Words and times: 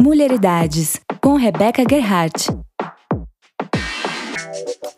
Mulheridades, 0.00 1.00
com 1.20 1.34
Rebeca 1.36 1.84
Gerhardt. 1.88 2.48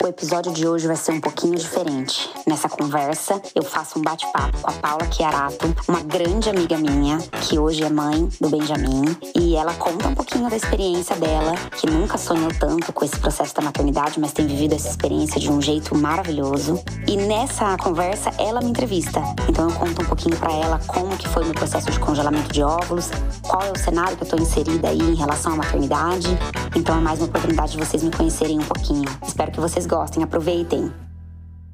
O 0.06 0.08
episódio 0.08 0.52
de 0.52 0.68
hoje 0.68 0.86
vai 0.86 0.94
ser 0.94 1.10
um 1.10 1.20
pouquinho 1.20 1.56
diferente. 1.56 2.30
Nessa 2.46 2.68
conversa, 2.68 3.42
eu 3.56 3.64
faço 3.64 3.98
um 3.98 4.02
bate-papo 4.02 4.56
com 4.62 4.70
a 4.70 4.72
Paula 4.74 5.10
Chiarato, 5.10 5.74
uma 5.88 6.00
grande 6.00 6.48
amiga 6.48 6.78
minha, 6.78 7.18
que 7.42 7.58
hoje 7.58 7.82
é 7.82 7.90
mãe 7.90 8.28
do 8.40 8.48
Benjamin, 8.48 9.16
e 9.34 9.56
ela 9.56 9.74
conta 9.74 10.06
um 10.06 10.14
pouquinho 10.14 10.48
da 10.48 10.54
experiência 10.54 11.16
dela, 11.16 11.56
que 11.76 11.90
nunca 11.90 12.16
sonhou 12.16 12.52
tanto 12.56 12.92
com 12.92 13.04
esse 13.04 13.18
processo 13.18 13.52
da 13.56 13.62
maternidade, 13.62 14.20
mas 14.20 14.32
tem 14.32 14.46
vivido 14.46 14.76
essa 14.76 14.88
experiência 14.88 15.40
de 15.40 15.50
um 15.50 15.60
jeito 15.60 15.92
maravilhoso. 15.96 16.80
E 17.08 17.16
nessa 17.16 17.76
conversa, 17.76 18.30
ela 18.38 18.60
me 18.60 18.70
entrevista. 18.70 19.20
Então 19.48 19.68
eu 19.68 19.74
conto 19.74 20.02
um 20.02 20.04
pouquinho 20.04 20.36
para 20.36 20.52
ela 20.52 20.80
como 20.86 21.16
que 21.16 21.28
foi 21.28 21.44
meu 21.44 21.54
processo 21.54 21.90
de 21.90 21.98
congelamento 21.98 22.52
de 22.52 22.62
óvulos, 22.62 23.10
qual 23.42 23.60
é 23.60 23.72
o 23.72 23.76
cenário 23.76 24.16
que 24.16 24.22
eu 24.22 24.28
tô 24.28 24.36
inserida 24.36 24.88
aí 24.88 25.00
em 25.00 25.16
relação 25.16 25.54
à 25.54 25.56
maternidade. 25.56 26.28
Então 26.76 26.96
é 26.96 27.00
mais 27.00 27.18
uma 27.18 27.26
oportunidade 27.26 27.72
de 27.72 27.78
vocês 27.78 28.04
me 28.04 28.12
conhecerem 28.12 28.60
um 28.60 28.64
pouquinho. 28.64 29.04
Espero 29.26 29.50
que 29.50 29.58
vocês 29.58 29.84
gostem, 29.84 29.95
aproveitem. 30.22 30.92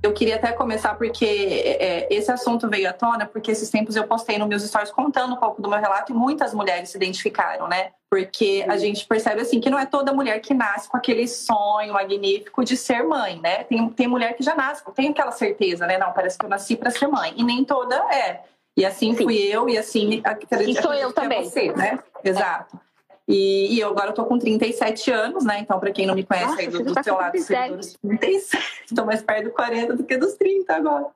Eu 0.03 0.13
queria 0.13 0.35
até 0.35 0.51
começar 0.51 0.97
porque 0.97 1.25
é, 1.25 2.09
esse 2.11 2.31
assunto 2.31 2.69
veio 2.69 2.91
à 2.91 2.93
tona, 2.93 3.25
porque 3.25 3.53
esses 3.53 3.71
tempos 3.71 3.95
eu 3.95 4.05
postei 4.05 4.37
nos 4.37 4.49
meus 4.49 4.63
stories 4.65 4.91
contando 4.91 5.35
um 5.35 5.37
pouco 5.37 5.63
do 5.63 5.69
meu 5.69 5.79
relato 5.79 6.11
e 6.11 6.15
muitas 6.15 6.53
mulheres 6.53 6.91
se 6.91 6.97
identificaram, 6.97 7.69
né? 7.69 7.93
Porque 8.11 8.65
a 8.69 8.77
gente 8.77 9.07
percebe 9.07 9.41
assim 9.41 9.61
que 9.61 9.71
não 9.71 9.79
é 9.79 9.87
toda 9.87 10.13
mulher 10.13 10.41
que 10.41 10.53
nasce 10.53 10.89
com 10.89 10.97
aquele 10.97 11.29
sonho 11.29 11.93
magnífico 11.93 12.65
de 12.65 12.77
ser 12.77 13.05
mãe, 13.05 13.41
né? 13.41 13.63
Tem, 13.63 13.89
tem 13.91 14.09
mulher 14.09 14.35
que 14.35 14.43
já 14.43 14.57
nasce, 14.57 14.83
tem 14.93 15.11
aquela 15.11 15.31
certeza, 15.31 15.87
né? 15.87 15.97
Não, 15.97 16.13
parece 16.13 16.37
que 16.37 16.45
eu 16.45 16.51
nasci 16.51 16.75
para 16.75 16.91
ser 16.91 17.07
mãe. 17.07 17.33
E 17.37 17.45
nem 17.45 17.65
toda 17.65 17.95
é. 18.13 18.43
E 18.77 18.85
assim 18.85 19.15
Sim. 19.15 19.23
fui 19.23 19.37
eu, 19.37 19.69
e 19.69 19.79
assim 19.79 20.21
acredito 20.25 20.81
e 20.81 20.83
sou 20.83 20.95
eu 20.95 21.13
também. 21.13 21.43
É 21.43 21.45
você, 21.45 21.73
né? 21.73 21.99
Exato. 22.25 22.77
É. 22.77 22.92
E, 23.29 23.75
e, 23.75 23.81
eu 23.81 23.89
agora 23.89 24.13
tô 24.13 24.25
com 24.25 24.39
37 24.39 25.11
anos, 25.11 25.45
né? 25.45 25.61
Então, 25.61 25.79
para 25.79 25.93
quem 25.93 26.07
não 26.07 26.15
me 26.15 26.25
conhece 26.25 26.49
Nossa, 26.49 26.61
aí 26.61 26.69
do, 26.69 26.83
do 26.83 26.93
tá 26.93 27.03
seu 27.03 27.15
lado, 27.15 27.33
37. 27.33 27.99
37. 28.01 28.95
Tô 28.95 29.05
mais 29.05 29.23
perto 29.23 29.45
do 29.45 29.51
40 29.53 29.97
do 29.97 30.05
que 30.05 30.17
dos 30.17 30.35
30 30.35 30.75
agora. 30.75 31.07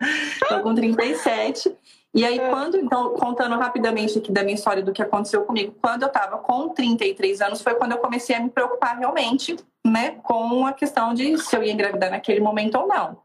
Tô 0.48 0.60
com 0.60 0.74
37. 0.74 1.74
E 2.14 2.24
aí, 2.24 2.38
é. 2.38 2.48
quando, 2.48 2.78
então, 2.78 3.10
contando 3.10 3.56
rapidamente 3.56 4.18
aqui 4.18 4.32
da 4.32 4.42
minha 4.42 4.54
história 4.54 4.82
do 4.82 4.92
que 4.92 5.02
aconteceu 5.02 5.44
comigo, 5.44 5.74
quando 5.82 6.04
eu 6.04 6.08
tava 6.08 6.38
com 6.38 6.70
33 6.70 7.42
anos, 7.42 7.60
foi 7.60 7.74
quando 7.74 7.92
eu 7.92 7.98
comecei 7.98 8.34
a 8.34 8.40
me 8.40 8.48
preocupar 8.48 8.96
realmente, 8.98 9.56
né, 9.84 10.12
com 10.22 10.64
a 10.66 10.72
questão 10.72 11.12
de 11.12 11.36
se 11.36 11.54
eu 11.54 11.62
ia 11.62 11.72
engravidar 11.72 12.10
naquele 12.10 12.40
momento 12.40 12.78
ou 12.78 12.86
não. 12.86 13.18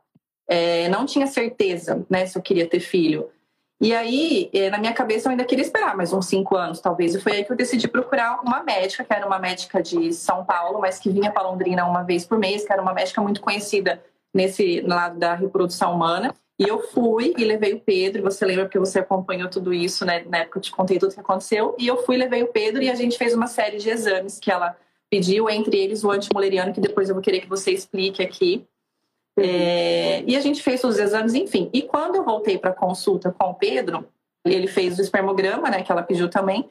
É, 0.46 0.90
não 0.90 1.06
tinha 1.06 1.26
certeza, 1.28 2.06
né, 2.10 2.26
se 2.26 2.38
eu 2.38 2.42
queria 2.42 2.68
ter 2.68 2.82
filho. 2.82 3.30
E 3.82 3.96
aí, 3.96 4.48
eh, 4.54 4.70
na 4.70 4.78
minha 4.78 4.94
cabeça, 4.94 5.28
eu 5.28 5.32
ainda 5.32 5.44
queria 5.44 5.64
esperar 5.64 5.98
mais 5.98 6.14
uns 6.14 6.28
cinco 6.28 6.56
anos, 6.56 6.80
talvez. 6.80 7.16
E 7.16 7.20
foi 7.20 7.32
aí 7.32 7.44
que 7.44 7.52
eu 7.52 7.56
decidi 7.56 7.88
procurar 7.88 8.40
uma 8.46 8.62
médica, 8.62 9.04
que 9.04 9.12
era 9.12 9.26
uma 9.26 9.40
médica 9.40 9.82
de 9.82 10.14
São 10.14 10.46
Paulo, 10.46 10.80
mas 10.80 11.00
que 11.00 11.10
vinha 11.10 11.32
para 11.32 11.50
Londrina 11.50 11.84
uma 11.88 12.04
vez 12.04 12.24
por 12.24 12.38
mês, 12.38 12.64
que 12.64 12.72
era 12.72 12.80
uma 12.80 12.94
médica 12.94 13.20
muito 13.22 13.42
conhecida 13.42 14.00
nesse 14.32 14.82
lado 14.82 15.18
da 15.18 15.34
reprodução 15.34 15.96
humana. 15.96 16.32
E 16.60 16.68
eu 16.68 16.80
fui 16.90 17.34
e 17.36 17.44
levei 17.44 17.74
o 17.74 17.80
Pedro, 17.80 18.22
você 18.22 18.46
lembra 18.46 18.66
porque 18.66 18.78
você 18.78 19.00
acompanhou 19.00 19.50
tudo 19.50 19.74
isso, 19.74 20.06
né? 20.06 20.24
Na 20.30 20.38
época 20.38 20.60
eu 20.60 20.62
te 20.62 20.72
contei 20.72 21.00
tudo 21.00 21.10
o 21.10 21.14
que 21.16 21.20
aconteceu. 21.20 21.76
E 21.80 21.88
eu 21.88 22.06
fui, 22.06 22.18
levei 22.18 22.44
o 22.44 22.50
Pedro 22.50 22.84
e 22.84 22.90
a 22.92 22.94
gente 22.94 23.18
fez 23.18 23.34
uma 23.34 23.48
série 23.48 23.80
de 23.80 23.90
exames 23.90 24.38
que 24.38 24.52
ela 24.52 24.78
pediu, 25.10 25.50
entre 25.50 25.76
eles 25.76 26.04
o 26.04 26.12
antimoleriano, 26.12 26.72
que 26.72 26.80
depois 26.80 27.10
eu 27.10 27.16
vou 27.16 27.24
querer 27.24 27.42
que 27.42 27.50
você 27.50 27.72
explique 27.72 28.22
aqui. 28.22 28.64
É, 29.38 30.24
e 30.28 30.36
a 30.36 30.42
gente 30.42 30.62
fez 30.62 30.84
os 30.84 31.00
exames, 31.00 31.34
enfim. 31.34 31.70
E 31.74 31.82
quando 31.82 32.16
eu 32.16 32.24
voltei 32.24 32.58
para 32.58 32.72
consulta 32.72 33.32
com 33.32 33.50
o 33.50 33.54
Pedro, 33.54 34.08
ele 34.46 34.68
fez 34.68 34.98
o 34.98 35.02
espermograma, 35.02 35.70
né, 35.70 35.84
que 35.84 35.92
ela 35.92 36.04
pediu 36.04 36.30
também. 36.30 36.70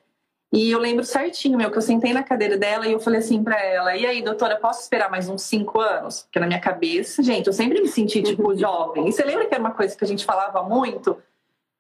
E 0.53 0.73
eu 0.73 0.81
lembro 0.81 1.05
certinho, 1.05 1.57
meu, 1.57 1.71
que 1.71 1.79
eu 1.79 1.83
sentei 1.83 2.13
na 2.13 2.25
cadeira 2.25 2.59
dela 2.59 2.87
e 2.87 2.93
eu 2.93 2.99
falei 2.99 3.21
assim 3.21 3.43
para 3.43 3.63
ela: 3.63 3.97
e 3.97 4.05
aí, 4.05 4.21
doutora, 4.21 4.57
posso 4.57 4.81
esperar 4.81 5.09
mais 5.09 5.29
uns 5.29 5.43
cinco 5.43 5.81
anos? 5.81 6.23
Porque 6.23 6.41
na 6.41 6.47
minha 6.47 6.59
cabeça, 6.59 7.23
gente, 7.23 7.47
eu 7.47 7.53
sempre 7.53 7.81
me 7.81 7.87
senti 7.87 8.21
tipo 8.21 8.57
jovem. 8.57 9.09
E 9.09 9.13
você 9.13 9.23
lembra 9.23 9.47
que 9.47 9.55
era 9.55 9.63
uma 9.63 9.71
coisa 9.71 9.97
que 9.97 10.05
a 10.05 10.09
gente 10.09 10.25
falava 10.25 10.63
muito? 10.65 11.17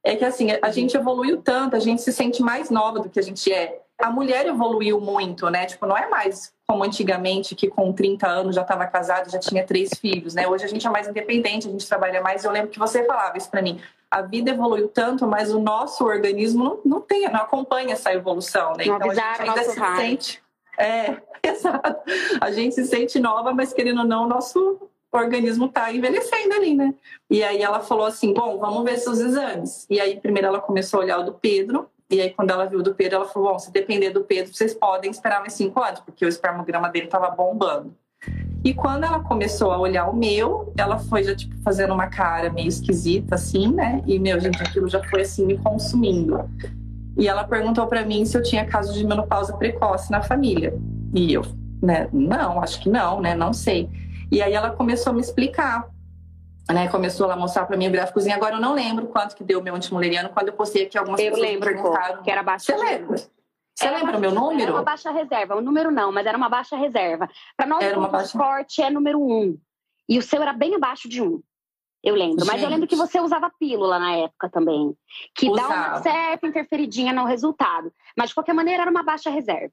É 0.04 0.14
que 0.14 0.24
assim, 0.24 0.48
a 0.62 0.70
gente 0.70 0.96
evoluiu 0.96 1.42
tanto, 1.42 1.74
a 1.74 1.80
gente 1.80 2.00
se 2.00 2.12
sente 2.12 2.42
mais 2.42 2.70
nova 2.70 3.00
do 3.00 3.10
que 3.10 3.18
a 3.18 3.22
gente 3.22 3.52
é. 3.52 3.80
A 4.00 4.10
mulher 4.10 4.46
evoluiu 4.46 5.00
muito, 5.00 5.48
né? 5.50 5.66
Tipo, 5.66 5.86
não 5.86 5.96
é 5.96 6.08
mais 6.08 6.52
como 6.66 6.84
antigamente, 6.84 7.56
que 7.56 7.68
com 7.68 7.92
30 7.92 8.28
anos 8.28 8.54
já 8.54 8.62
estava 8.62 8.86
casado, 8.86 9.28
já 9.28 9.40
tinha 9.40 9.66
três 9.66 9.90
filhos, 10.00 10.34
né? 10.34 10.46
Hoje 10.46 10.64
a 10.64 10.68
gente 10.68 10.86
é 10.86 10.90
mais 10.90 11.08
independente, 11.08 11.66
a 11.66 11.70
gente 11.70 11.86
trabalha 11.88 12.20
mais. 12.20 12.44
Eu 12.44 12.52
lembro 12.52 12.70
que 12.70 12.78
você 12.78 13.04
falava 13.04 13.36
isso 13.36 13.50
para 13.50 13.60
mim. 13.60 13.80
A 14.08 14.22
vida 14.22 14.52
evoluiu 14.52 14.86
tanto, 14.86 15.26
mas 15.26 15.52
o 15.52 15.58
nosso 15.58 16.04
organismo 16.04 16.62
não, 16.62 16.80
não 16.84 17.00
tem, 17.00 17.28
não 17.28 17.40
acompanha 17.40 17.94
essa 17.94 18.12
evolução, 18.12 18.72
né? 18.76 18.84
Não 18.84 18.96
então 18.96 19.10
a 19.10 19.14
gente 19.14 19.42
ainda 19.42 19.64
se 19.64 19.78
raio. 19.78 19.96
sente. 19.96 20.42
É, 20.78 21.16
exato. 21.42 21.96
A 22.40 22.52
gente 22.52 22.76
se 22.76 22.84
sente 22.84 23.18
nova, 23.18 23.52
mas 23.52 23.72
querendo 23.72 24.02
ou 24.02 24.06
não, 24.06 24.24
o 24.24 24.28
nosso 24.28 24.80
organismo 25.12 25.66
está 25.66 25.92
envelhecendo 25.92 26.54
ali, 26.54 26.74
né? 26.74 26.94
E 27.28 27.42
aí 27.42 27.62
ela 27.62 27.80
falou 27.80 28.06
assim: 28.06 28.32
bom, 28.32 28.58
vamos 28.58 28.84
ver 28.84 28.96
seus 28.98 29.18
exames. 29.18 29.86
E 29.90 30.00
aí, 30.00 30.20
primeiro 30.20 30.48
ela 30.48 30.60
começou 30.60 31.00
a 31.00 31.02
olhar 31.02 31.18
o 31.18 31.24
do 31.24 31.32
Pedro, 31.32 31.90
e 32.10 32.20
aí, 32.20 32.30
quando 32.30 32.50
ela 32.50 32.66
viu 32.66 32.82
do 32.82 32.94
Pedro, 32.94 33.16
ela 33.16 33.24
falou: 33.26 33.52
Bom, 33.52 33.58
se 33.58 33.72
depender 33.72 34.10
do 34.10 34.22
Pedro, 34.22 34.52
vocês 34.52 34.74
podem 34.74 35.10
esperar 35.10 35.40
mais 35.40 35.52
cinco 35.52 35.80
anos, 35.80 36.00
porque 36.00 36.24
o 36.24 36.28
espermograma 36.28 36.88
dele 36.88 37.04
estava 37.04 37.30
bombando. 37.30 37.94
E 38.64 38.74
quando 38.74 39.04
ela 39.04 39.20
começou 39.20 39.70
a 39.70 39.78
olhar 39.78 40.06
o 40.08 40.14
meu, 40.14 40.72
ela 40.76 40.98
foi 40.98 41.22
já, 41.22 41.34
tipo, 41.34 41.56
fazendo 41.62 41.94
uma 41.94 42.08
cara 42.08 42.50
meio 42.50 42.68
esquisita, 42.68 43.36
assim, 43.36 43.72
né? 43.72 44.02
E, 44.06 44.18
meu, 44.18 44.38
gente, 44.40 44.60
aquilo 44.60 44.88
já 44.88 45.02
foi, 45.04 45.22
assim, 45.22 45.46
me 45.46 45.56
consumindo. 45.56 46.44
E 47.16 47.28
ela 47.28 47.44
perguntou 47.44 47.86
para 47.86 48.04
mim 48.04 48.24
se 48.24 48.36
eu 48.36 48.42
tinha 48.42 48.66
caso 48.66 48.92
de 48.92 49.06
menopausa 49.06 49.56
precoce 49.56 50.10
na 50.10 50.20
família. 50.20 50.74
E 51.14 51.32
eu, 51.32 51.42
né? 51.80 52.08
Não, 52.12 52.60
acho 52.60 52.80
que 52.80 52.90
não, 52.90 53.20
né? 53.20 53.34
Não 53.34 53.52
sei. 53.52 53.88
E 54.30 54.42
aí 54.42 54.52
ela 54.52 54.70
começou 54.70 55.12
a 55.12 55.14
me 55.14 55.20
explicar 55.20 55.88
né, 56.68 56.88
começou 56.88 57.30
a 57.30 57.36
mostrar 57.36 57.66
para 57.66 57.76
mim 57.76 57.88
o 57.88 57.90
gráficozinho. 57.90 58.34
Agora 58.34 58.56
eu 58.56 58.60
não 58.60 58.74
lembro 58.74 59.06
quanto 59.08 59.34
que 59.34 59.44
deu 59.44 59.60
o 59.60 59.62
meu 59.62 59.74
antimuleriano 59.74 60.28
quando 60.28 60.48
eu 60.48 60.54
postei 60.54 60.84
aqui 60.84 60.96
algumas 60.96 61.20
eu 61.20 61.32
pessoas 61.32 61.48
lembro, 61.48 61.68
perguntaram. 61.68 62.22
que 62.22 62.30
era 62.30 62.42
baixa. 62.42 62.72
Você 62.72 62.76
lembra? 62.76 63.16
Você 63.16 63.86
era 63.86 63.96
lembra 63.96 64.18
o 64.18 64.20
meu 64.20 64.30
número? 64.30 64.62
Era 64.62 64.72
uma 64.72 64.82
baixa 64.82 65.10
reserva. 65.10 65.56
O 65.56 65.60
número 65.60 65.90
não, 65.90 66.12
mas 66.12 66.26
era 66.26 66.36
uma 66.36 66.48
baixa 66.48 66.76
reserva. 66.76 67.28
Para 67.56 67.66
nós, 67.66 67.82
era 67.82 67.98
uma 67.98 68.08
baixa... 68.08 68.36
forte 68.36 68.82
é 68.82 68.90
número 68.90 69.20
um. 69.20 69.58
E 70.08 70.18
o 70.18 70.22
seu 70.22 70.42
era 70.42 70.52
bem 70.52 70.74
abaixo 70.74 71.08
de 71.08 71.22
um. 71.22 71.40
Eu 72.02 72.14
lembro. 72.14 72.40
Gente. 72.40 72.46
Mas 72.46 72.62
eu 72.62 72.68
lembro 72.68 72.86
que 72.86 72.96
você 72.96 73.20
usava 73.20 73.50
pílula 73.58 73.98
na 73.98 74.16
época 74.16 74.48
também. 74.48 74.94
Que 75.34 75.48
usava. 75.48 75.68
dá 75.68 75.74
uma 75.74 76.02
certa 76.02 76.46
interferidinha 76.46 77.12
no 77.12 77.24
resultado. 77.24 77.92
Mas, 78.16 78.30
de 78.30 78.34
qualquer 78.34 78.54
maneira, 78.54 78.82
era 78.82 78.90
uma 78.90 79.02
baixa 79.02 79.30
reserva. 79.30 79.72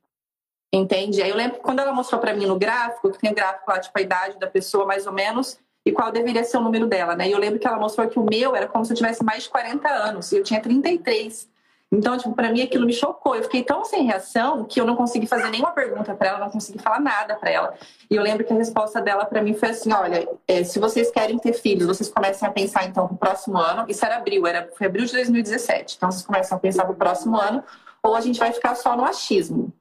Entendi. 0.71 1.21
Aí 1.21 1.29
eu 1.29 1.35
lembro 1.35 1.57
que 1.57 1.63
quando 1.63 1.79
ela 1.79 1.93
mostrou 1.93 2.19
para 2.19 2.33
mim 2.33 2.45
no 2.45 2.57
gráfico, 2.57 3.11
que 3.11 3.19
tem 3.19 3.31
o 3.31 3.35
gráfico 3.35 3.69
lá, 3.69 3.79
tipo, 3.79 3.97
a 3.97 4.01
idade 4.01 4.37
da 4.37 4.47
pessoa, 4.47 4.85
mais 4.85 5.07
ou 5.07 5.13
menos, 5.13 5.59
e 5.87 5.91
qual 5.91 6.11
deveria 6.11 6.43
ser 6.43 6.57
o 6.57 6.61
número 6.61 6.85
dela, 6.85 7.15
né? 7.15 7.29
E 7.29 7.31
eu 7.31 7.39
lembro 7.39 7.59
que 7.59 7.65
ela 7.65 7.79
mostrou 7.79 8.07
que 8.07 8.19
o 8.19 8.23
meu 8.23 8.55
era 8.55 8.67
como 8.67 8.83
se 8.83 8.91
eu 8.91 8.97
tivesse 8.97 9.23
mais 9.23 9.43
de 9.43 9.49
40 9.49 9.87
anos, 9.87 10.31
e 10.31 10.37
eu 10.37 10.43
tinha 10.43 10.61
33. 10.61 11.47
Então, 11.89 12.17
tipo, 12.17 12.33
para 12.33 12.51
mim 12.51 12.61
aquilo 12.61 12.85
me 12.85 12.91
chocou. 12.91 13.33
Eu 13.33 13.43
fiquei 13.43 13.63
tão 13.63 13.85
sem 13.85 14.03
reação 14.03 14.65
que 14.65 14.81
eu 14.81 14.85
não 14.85 14.97
consegui 14.97 15.25
fazer 15.25 15.49
nenhuma 15.49 15.71
pergunta 15.71 16.13
para 16.13 16.27
ela, 16.27 16.39
não 16.39 16.49
consegui 16.49 16.79
falar 16.79 16.99
nada 16.99 17.35
para 17.35 17.49
ela. 17.49 17.73
E 18.11 18.15
eu 18.15 18.21
lembro 18.21 18.43
que 18.43 18.51
a 18.51 18.57
resposta 18.57 18.99
dela 18.99 19.23
para 19.23 19.41
mim 19.41 19.53
foi 19.53 19.69
assim: 19.69 19.93
olha, 19.93 20.27
é, 20.45 20.65
se 20.65 20.79
vocês 20.79 21.09
querem 21.09 21.39
ter 21.39 21.53
filhos, 21.53 21.87
vocês 21.87 22.09
comecem 22.09 22.45
a 22.45 22.51
pensar 22.51 22.83
então 22.85 23.07
pro 23.07 23.15
próximo 23.15 23.57
ano. 23.57 23.85
Isso 23.87 24.05
era 24.05 24.17
abril, 24.17 24.45
era 24.45 24.69
foi 24.77 24.87
abril 24.87 25.05
de 25.05 25.13
2017. 25.13 25.95
Então 25.95 26.11
vocês 26.11 26.25
começam 26.25 26.57
a 26.57 26.59
pensar 26.59 26.83
pro 26.83 26.95
próximo 26.95 27.37
ano, 27.37 27.63
ou 28.03 28.15
a 28.15 28.19
gente 28.19 28.37
vai 28.37 28.51
ficar 28.51 28.75
só 28.75 28.97
no 28.97 29.05
achismo. 29.05 29.71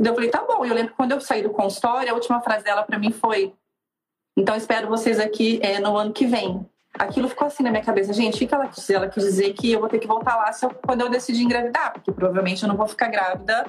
Então 0.00 0.10
eu 0.10 0.16
falei, 0.16 0.30
tá 0.30 0.42
bom. 0.42 0.64
Eu 0.64 0.74
lembro 0.74 0.90
que 0.90 0.96
quando 0.96 1.12
eu 1.12 1.20
saí 1.20 1.44
do 1.44 1.50
consultório, 1.50 2.10
a 2.10 2.14
última 2.14 2.40
frase 2.40 2.64
dela 2.64 2.82
para 2.82 2.98
mim 2.98 3.12
foi: 3.12 3.54
então, 4.36 4.56
espero 4.56 4.88
vocês 4.88 5.20
aqui 5.20 5.60
é, 5.62 5.78
no 5.78 5.96
ano 5.96 6.12
que 6.12 6.26
vem. 6.26 6.66
Aquilo 6.98 7.28
ficou 7.28 7.46
assim 7.46 7.62
na 7.62 7.70
minha 7.70 7.84
cabeça. 7.84 8.12
Gente, 8.12 8.38
fica 8.38 8.56
ela 8.56 8.68
quis, 8.68 8.88
ela 8.90 9.08
quis 9.08 9.24
dizer 9.24 9.52
que 9.54 9.72
eu 9.72 9.80
vou 9.80 9.88
ter 9.88 9.98
que 9.98 10.06
voltar 10.06 10.36
lá 10.36 10.50
eu, 10.62 10.70
quando 10.86 11.00
eu 11.00 11.08
decidir 11.08 11.42
engravidar, 11.42 11.92
porque 11.92 12.12
provavelmente 12.12 12.62
eu 12.62 12.68
não 12.68 12.76
vou 12.76 12.86
ficar 12.86 13.08
grávida 13.08 13.66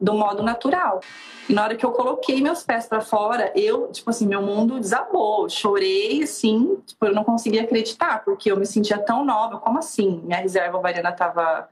do 0.00 0.14
modo 0.14 0.42
natural. 0.42 1.00
E 1.48 1.54
na 1.54 1.64
hora 1.64 1.76
que 1.76 1.84
eu 1.84 1.92
coloquei 1.92 2.42
meus 2.42 2.62
pés 2.62 2.86
para 2.86 3.00
fora, 3.00 3.52
eu, 3.54 3.90
tipo 3.90 4.10
assim, 4.10 4.26
meu 4.26 4.42
mundo 4.42 4.80
desabou. 4.80 5.48
Chorei, 5.48 6.22
assim, 6.22 6.76
tipo, 6.86 7.06
eu 7.06 7.14
não 7.14 7.24
conseguia 7.24 7.62
acreditar, 7.62 8.24
porque 8.24 8.50
eu 8.50 8.56
me 8.56 8.66
sentia 8.66 8.98
tão 8.98 9.24
nova. 9.24 9.58
Como 9.58 9.78
assim? 9.78 10.20
Minha 10.24 10.38
reserva 10.38 10.78
ovariana 10.78 11.12
tava. 11.12 11.68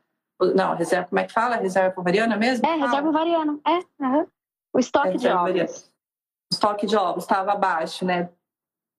Não, 0.54 0.74
reserva, 0.74 1.08
como 1.08 1.18
é 1.18 1.24
que 1.24 1.32
fala? 1.32 1.56
Reserva 1.56 1.98
ovariana 2.00 2.36
mesmo? 2.36 2.66
É, 2.66 2.74
reserva 2.74 3.08
ovariana. 3.08 3.58
É, 3.66 4.04
uhum. 4.04 4.26
o 4.72 4.78
estoque 4.78 5.08
é, 5.08 5.16
de 5.16 5.28
ovos 5.28 5.89
estoque 6.50 6.86
de 6.86 6.96
ovos 6.96 7.24
estava 7.24 7.54
baixo, 7.54 8.04
né? 8.04 8.28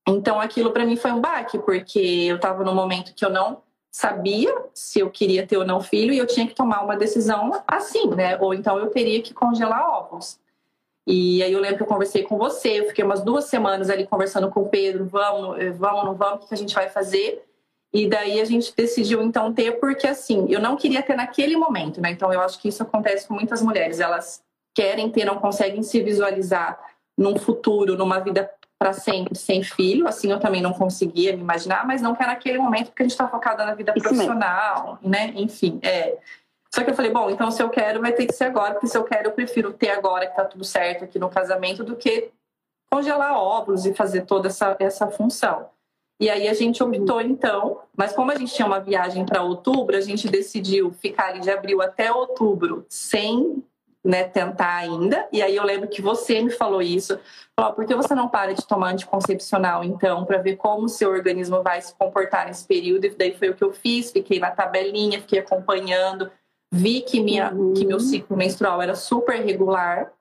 Então 0.08 0.40
aquilo 0.40 0.72
para 0.72 0.86
mim 0.86 0.96
foi 0.96 1.12
um 1.12 1.22
baque, 1.22 1.60
porque 1.60 2.00
eu 2.00 2.38
estava 2.38 2.64
num 2.64 2.74
momento 2.74 3.14
que 3.14 3.24
eu 3.24 3.30
não 3.30 3.62
sabia 3.92 4.54
se 4.74 5.00
eu 5.00 5.10
queria 5.10 5.46
ter 5.46 5.58
ou 5.58 5.66
não 5.66 5.82
filho 5.82 6.14
e 6.14 6.18
eu 6.18 6.26
tinha 6.26 6.48
que 6.48 6.56
tomar 6.56 6.82
uma 6.82 6.96
decisão 6.96 7.62
assim, 7.68 8.08
né? 8.10 8.38
Ou 8.40 8.54
então 8.54 8.80
eu 8.80 8.88
teria 8.90 9.22
que 9.22 9.34
congelar 9.34 9.88
ovos. 9.88 10.40
E 11.06 11.44
aí 11.44 11.52
eu 11.52 11.60
lembro 11.60 11.78
que 11.78 11.84
eu 11.84 11.88
conversei 11.88 12.24
com 12.24 12.38
você, 12.38 12.80
eu 12.80 12.88
fiquei 12.88 13.04
umas 13.04 13.22
duas 13.22 13.46
semanas 13.46 13.90
ali 13.90 14.06
conversando 14.08 14.50
com 14.50 14.62
o 14.62 14.70
Pedro, 14.70 15.06
vamos, 15.06 15.60
eh, 15.60 15.72
vamos, 15.72 16.06
não 16.06 16.14
vamos, 16.14 16.46
o 16.46 16.48
que 16.48 16.54
a 16.54 16.58
gente 16.58 16.74
vai 16.74 16.90
fazer? 16.90 17.44
E 17.92 18.08
daí 18.08 18.40
a 18.40 18.46
gente 18.46 18.74
decidiu 18.74 19.22
então 19.22 19.54
ter, 19.54 19.80
porque 19.80 20.08
assim, 20.08 20.46
eu 20.48 20.62
não 20.62 20.78
queria 20.78 21.04
ter 21.04 21.16
naquele 21.16 21.58
momento, 21.58 22.00
né? 22.00 22.12
Então 22.12 22.32
eu 22.32 22.40
acho 22.40 22.60
que 22.62 22.70
isso 22.70 22.84
acontece 22.84 23.28
com 23.28 23.34
muitas 23.34 23.62
mulheres, 23.62 24.00
elas 24.00 24.42
querem 24.74 25.10
ter, 25.10 25.26
não 25.26 25.40
conseguem 25.40 25.84
se 25.84 26.02
visualizar 26.02 26.80
num 27.18 27.38
futuro, 27.38 27.96
numa 27.98 28.20
vida 28.20 28.50
para 28.80 28.94
sempre 28.94 29.38
sem 29.38 29.62
filho. 29.64 30.08
Assim 30.08 30.32
eu 30.32 30.40
também 30.40 30.62
não 30.62 30.74
conseguia 30.74 31.36
me 31.36 31.42
imaginar, 31.42 31.86
mas 31.86 32.02
não 32.02 32.16
que 32.16 32.24
era 32.24 32.32
naquele 32.32 32.58
momento 32.58 32.88
porque 32.88 33.04
a 33.04 33.06
gente 33.06 33.12
está 33.12 33.28
focada 33.28 33.66
na 33.66 33.76
vida 33.76 33.94
Isso 33.96 34.04
profissional, 34.04 34.98
mesmo. 35.02 35.10
né? 35.10 35.34
Enfim, 35.36 35.80
é. 35.84 36.18
Só 36.74 36.84
que 36.84 36.90
eu 36.90 36.96
falei, 36.96 37.12
bom, 37.12 37.30
então 37.30 37.52
se 37.52 37.62
eu 37.62 37.70
quero, 37.70 38.02
vai 38.02 38.14
ter 38.14 38.26
que 38.26 38.34
ser 38.34 38.46
agora, 38.46 38.74
porque 38.74 38.88
se 38.88 38.98
eu 38.98 39.04
quero, 39.04 39.28
eu 39.28 39.34
prefiro 39.34 39.74
ter 39.74 39.90
agora 39.90 40.26
que 40.26 40.36
tá 40.36 40.46
tudo 40.46 40.64
certo 40.64 41.04
aqui 41.04 41.20
no 41.20 41.30
casamento 41.30 41.84
do 41.84 41.96
que 41.96 42.32
congelar 42.92 43.38
óvulos 43.38 43.86
e 43.86 43.94
fazer 43.94 44.22
toda 44.22 44.48
essa, 44.48 44.76
essa 44.80 45.08
função. 45.08 45.70
E 46.20 46.30
aí 46.30 46.48
a 46.48 46.54
gente 46.54 46.84
optou 46.84 47.20
então, 47.20 47.82
mas 47.98 48.14
como 48.14 48.32
a 48.32 48.36
gente 48.36 48.54
tinha 48.54 48.66
uma 48.66 48.80
viagem 48.80 49.26
para 49.26 49.42
outubro, 49.42 49.98
a 49.98 50.02
gente 50.02 50.28
decidiu 50.30 50.92
ficar 50.92 51.30
ali 51.30 51.40
de 51.40 51.50
abril 51.50 51.82
até 51.82 52.12
outubro 52.12 52.86
sem 52.88 53.64
né, 54.04 54.24
tentar 54.24 54.78
ainda. 54.78 55.28
E 55.32 55.42
aí 55.42 55.56
eu 55.56 55.64
lembro 55.64 55.88
que 55.88 56.02
você 56.02 56.42
me 56.42 56.50
falou 56.50 56.82
isso. 56.82 57.20
Falou, 57.56 57.74
por 57.74 57.86
que 57.86 57.96
você 57.96 58.16
não 58.16 58.28
para 58.28 58.54
de 58.54 58.66
tomar 58.66 58.94
anticoncepcional, 58.94 59.84
então, 59.84 60.26
para 60.26 60.40
ver 60.40 60.56
como 60.56 60.86
o 60.86 60.90
seu 60.90 61.12
organismo 61.12 61.62
vai 61.62 61.82
se 61.82 61.94
comportar 61.96 62.48
nesse 62.48 62.66
período? 62.66 63.06
E 63.06 63.10
daí 63.12 63.36
foi 63.38 63.50
o 63.50 63.56
que 63.56 63.64
eu 63.64 63.72
fiz, 63.72 64.12
fiquei 64.12 64.40
na 64.40 64.52
tabelinha, 64.52 65.22
fiquei 65.22 65.40
acompanhando, 65.40 66.32
vi 66.72 67.02
que, 67.02 67.22
minha, 67.22 67.54
uhum. 67.54 67.74
que 67.74 67.86
meu 67.86 68.00
ciclo 68.00 68.36
menstrual 68.36 68.82
era 68.82 68.96
super 68.96 69.40
regular. 69.44 70.12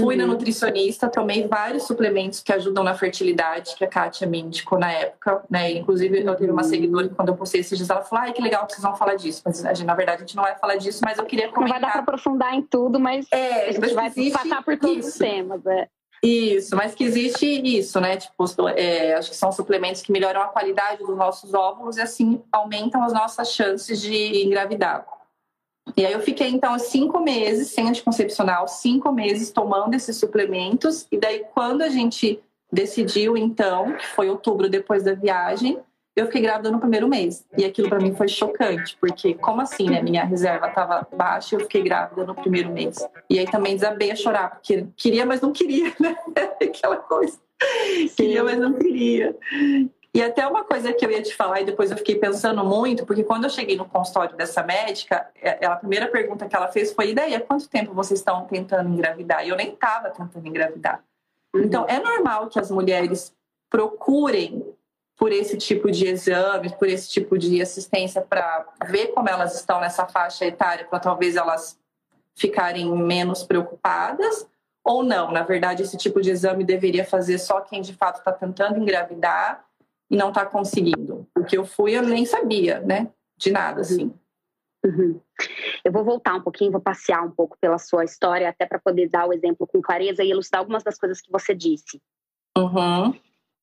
Fui 0.00 0.14
uhum. 0.14 0.20
na 0.22 0.26
nutricionista, 0.26 1.08
tomei 1.08 1.46
vários 1.46 1.84
suplementos 1.84 2.40
que 2.40 2.52
ajudam 2.52 2.84
na 2.84 2.94
fertilidade, 2.94 3.74
que 3.76 3.84
a 3.84 3.88
Kátia 3.88 4.26
me 4.26 4.40
indicou 4.40 4.78
na 4.78 4.92
época, 4.92 5.42
né? 5.50 5.72
Inclusive, 5.72 6.24
eu 6.24 6.36
tive 6.36 6.50
uma 6.50 6.62
uhum. 6.62 6.68
seguidora 6.68 7.08
que 7.08 7.14
quando 7.14 7.28
eu 7.28 7.36
postei 7.36 7.60
esses 7.60 7.76
dias, 7.76 7.90
ela 7.90 8.02
falou, 8.02 8.24
ai, 8.24 8.32
que 8.32 8.42
legal 8.42 8.66
que 8.66 8.72
vocês 8.72 8.82
vão 8.82 8.96
falar 8.96 9.14
disso. 9.14 9.42
Mas, 9.44 9.62
na 9.62 9.94
verdade, 9.94 10.18
a 10.18 10.26
gente 10.26 10.36
não 10.36 10.42
vai 10.42 10.56
falar 10.56 10.76
disso, 10.76 11.00
mas 11.04 11.18
eu 11.18 11.24
queria 11.24 11.48
comentar... 11.48 11.80
Não 11.80 11.80
vai 11.80 11.80
dar 11.80 11.92
para 11.92 12.00
aprofundar 12.00 12.54
em 12.54 12.62
tudo, 12.62 13.00
mas 13.00 13.26
é, 13.32 13.68
a 13.68 13.72
gente 13.72 13.94
vai 13.94 14.10
passar 14.30 14.62
por 14.62 14.78
todos 14.78 14.98
isso. 14.98 15.08
os 15.08 15.14
temas. 15.14 15.64
É. 15.66 15.88
Isso, 16.22 16.74
mas 16.74 16.94
que 16.94 17.04
existe 17.04 17.46
isso, 17.46 18.00
né? 18.00 18.16
Tipo, 18.16 18.44
é, 18.70 19.14
acho 19.14 19.30
que 19.30 19.36
são 19.36 19.52
suplementos 19.52 20.02
que 20.02 20.10
melhoram 20.10 20.40
a 20.40 20.46
qualidade 20.46 21.04
dos 21.04 21.16
nossos 21.16 21.52
óvulos 21.54 21.96
e 21.96 22.00
assim 22.00 22.42
aumentam 22.50 23.02
as 23.02 23.12
nossas 23.12 23.52
chances 23.52 24.00
de 24.00 24.44
engravidar. 24.44 25.06
E 25.96 26.04
aí 26.04 26.12
eu 26.12 26.20
fiquei, 26.20 26.48
então, 26.48 26.78
cinco 26.78 27.20
meses 27.20 27.68
sem 27.68 27.88
anticoncepcional, 27.88 28.66
cinco 28.66 29.12
meses 29.12 29.50
tomando 29.50 29.94
esses 29.94 30.16
suplementos. 30.16 31.06
E 31.12 31.18
daí, 31.18 31.44
quando 31.54 31.82
a 31.82 31.88
gente 31.88 32.40
decidiu, 32.72 33.36
então, 33.36 33.92
que 33.92 34.06
foi 34.06 34.28
outubro 34.28 34.68
depois 34.68 35.02
da 35.02 35.14
viagem, 35.14 35.78
eu 36.16 36.26
fiquei 36.26 36.40
grávida 36.40 36.70
no 36.70 36.80
primeiro 36.80 37.06
mês. 37.06 37.46
E 37.58 37.64
aquilo 37.64 37.90
para 37.90 38.00
mim 38.00 38.14
foi 38.14 38.26
chocante, 38.26 38.96
porque 38.98 39.34
como 39.34 39.60
assim, 39.60 39.90
né? 39.90 40.02
Minha 40.02 40.24
reserva 40.24 40.68
estava 40.68 41.06
baixa 41.14 41.54
e 41.54 41.58
eu 41.58 41.60
fiquei 41.60 41.82
grávida 41.82 42.24
no 42.24 42.34
primeiro 42.34 42.72
mês. 42.72 42.96
E 43.28 43.38
aí 43.38 43.44
também 43.44 43.74
desabei 43.74 44.10
a 44.10 44.16
chorar, 44.16 44.52
porque 44.52 44.86
queria, 44.96 45.26
mas 45.26 45.42
não 45.42 45.52
queria, 45.52 45.92
né? 46.00 46.16
Aquela 46.62 46.96
coisa. 46.96 47.38
Queria, 48.16 48.42
mas 48.42 48.58
não 48.58 48.72
queria. 48.72 49.36
E 50.16 50.22
até 50.22 50.46
uma 50.46 50.64
coisa 50.64 50.94
que 50.94 51.04
eu 51.04 51.10
ia 51.10 51.20
te 51.20 51.36
falar, 51.36 51.60
e 51.60 51.66
depois 51.66 51.90
eu 51.90 51.96
fiquei 51.98 52.14
pensando 52.14 52.64
muito, 52.64 53.04
porque 53.04 53.22
quando 53.22 53.44
eu 53.44 53.50
cheguei 53.50 53.76
no 53.76 53.84
consultório 53.84 54.34
dessa 54.34 54.62
médica, 54.62 55.28
é, 55.34 55.66
a 55.66 55.76
primeira 55.76 56.08
pergunta 56.08 56.48
que 56.48 56.56
ela 56.56 56.68
fez 56.68 56.90
foi: 56.90 57.10
e 57.10 57.14
daí, 57.14 57.34
há 57.34 57.40
quanto 57.42 57.68
tempo 57.68 57.92
vocês 57.92 58.20
estão 58.20 58.46
tentando 58.46 58.88
engravidar? 58.88 59.44
E 59.44 59.50
eu 59.50 59.56
nem 59.56 59.74
estava 59.74 60.08
tentando 60.08 60.48
engravidar. 60.48 61.04
Então, 61.54 61.84
é 61.86 62.00
normal 62.00 62.48
que 62.48 62.58
as 62.58 62.70
mulheres 62.70 63.34
procurem 63.68 64.64
por 65.18 65.32
esse 65.32 65.58
tipo 65.58 65.90
de 65.90 66.06
exame, 66.06 66.74
por 66.78 66.88
esse 66.88 67.10
tipo 67.10 67.36
de 67.36 67.60
assistência 67.60 68.22
para 68.22 68.66
ver 68.86 69.08
como 69.08 69.28
elas 69.28 69.54
estão 69.54 69.80
nessa 69.80 70.06
faixa 70.06 70.46
etária, 70.46 70.86
para 70.86 70.98
talvez 70.98 71.36
elas 71.36 71.78
ficarem 72.34 72.90
menos 72.90 73.42
preocupadas 73.42 74.48
ou 74.82 75.02
não. 75.02 75.30
Na 75.30 75.42
verdade, 75.42 75.82
esse 75.82 75.98
tipo 75.98 76.22
de 76.22 76.30
exame 76.30 76.64
deveria 76.64 77.04
fazer 77.04 77.36
só 77.36 77.60
quem 77.60 77.82
de 77.82 77.92
fato 77.92 78.20
está 78.20 78.32
tentando 78.32 78.78
engravidar 78.78 79.66
e 80.10 80.16
não 80.16 80.28
está 80.28 80.46
conseguindo. 80.46 81.28
Porque 81.34 81.56
eu 81.56 81.64
fui, 81.64 81.96
eu 81.96 82.02
nem 82.02 82.24
sabia, 82.24 82.80
né? 82.80 83.10
De 83.36 83.50
nada, 83.50 83.80
assim. 83.80 84.12
Uhum. 84.84 85.20
Eu 85.84 85.92
vou 85.92 86.04
voltar 86.04 86.34
um 86.34 86.42
pouquinho, 86.42 86.72
vou 86.72 86.80
passear 86.80 87.24
um 87.24 87.30
pouco 87.30 87.56
pela 87.60 87.78
sua 87.78 88.04
história, 88.04 88.48
até 88.48 88.66
para 88.66 88.78
poder 88.78 89.08
dar 89.08 89.26
o 89.26 89.32
exemplo 89.32 89.66
com 89.66 89.82
clareza 89.82 90.22
e 90.22 90.30
elucidar 90.30 90.60
algumas 90.60 90.84
das 90.84 90.98
coisas 90.98 91.20
que 91.20 91.30
você 91.30 91.54
disse. 91.54 92.00
Uhum. 92.56 93.14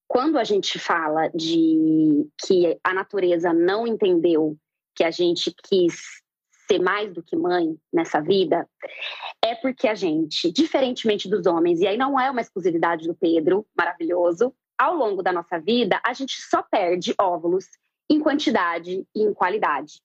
Quando 0.08 0.38
a 0.38 0.44
gente 0.44 0.78
fala 0.78 1.30
de 1.30 2.30
que 2.46 2.78
a 2.84 2.94
natureza 2.94 3.54
não 3.54 3.88
entendeu 3.88 4.58
que 4.96 5.04
a 5.04 5.10
gente 5.10 5.54
quis 5.64 6.22
ser 6.68 6.80
mais 6.80 7.12
do 7.14 7.24
que 7.24 7.36
mãe 7.36 7.76
nessa 7.92 8.22
vida, 8.22 8.68
é 9.44 9.56
porque 9.56 9.88
a 9.88 9.96
gente, 9.96 10.52
diferentemente 10.52 11.30
dos 11.30 11.46
homens, 11.46 11.82
e 11.82 11.88
aí 11.88 11.98
não 11.98 12.20
é 12.20 12.30
uma 12.30 12.42
exclusividade 12.42 13.08
do 13.08 13.16
Pedro, 13.16 13.66
maravilhoso, 13.76 14.54
ao 14.78 14.96
longo 14.96 15.22
da 15.22 15.32
nossa 15.32 15.60
vida, 15.60 16.00
a 16.06 16.14
gente 16.14 16.42
só 16.42 16.62
perde 16.64 17.14
óvulos 17.20 17.66
em 18.10 18.20
quantidade 18.20 19.06
e 19.16 19.22
em 19.22 19.34
qualidade. 19.34 20.02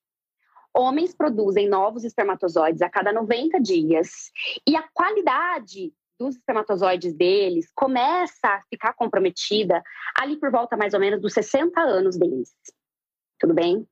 Homens 0.74 1.14
produzem 1.14 1.68
novos 1.68 2.04
espermatozoides 2.04 2.82
a 2.82 2.88
cada 2.88 3.12
90 3.12 3.60
dias 3.60 4.30
e 4.66 4.76
a 4.76 4.84
qualidade 4.92 5.92
dos 6.18 6.36
espermatozoides 6.36 7.14
deles 7.14 7.70
começa 7.74 8.48
a 8.48 8.62
ficar 8.68 8.92
comprometida 8.92 9.82
ali 10.20 10.36
por 10.36 10.50
volta 10.50 10.76
mais 10.76 10.94
ou 10.94 11.00
menos 11.00 11.20
dos 11.20 11.32
60 11.32 11.80
anos 11.80 12.16
deles. 12.16 12.52
Tudo 13.38 13.54
bem? 13.54 13.86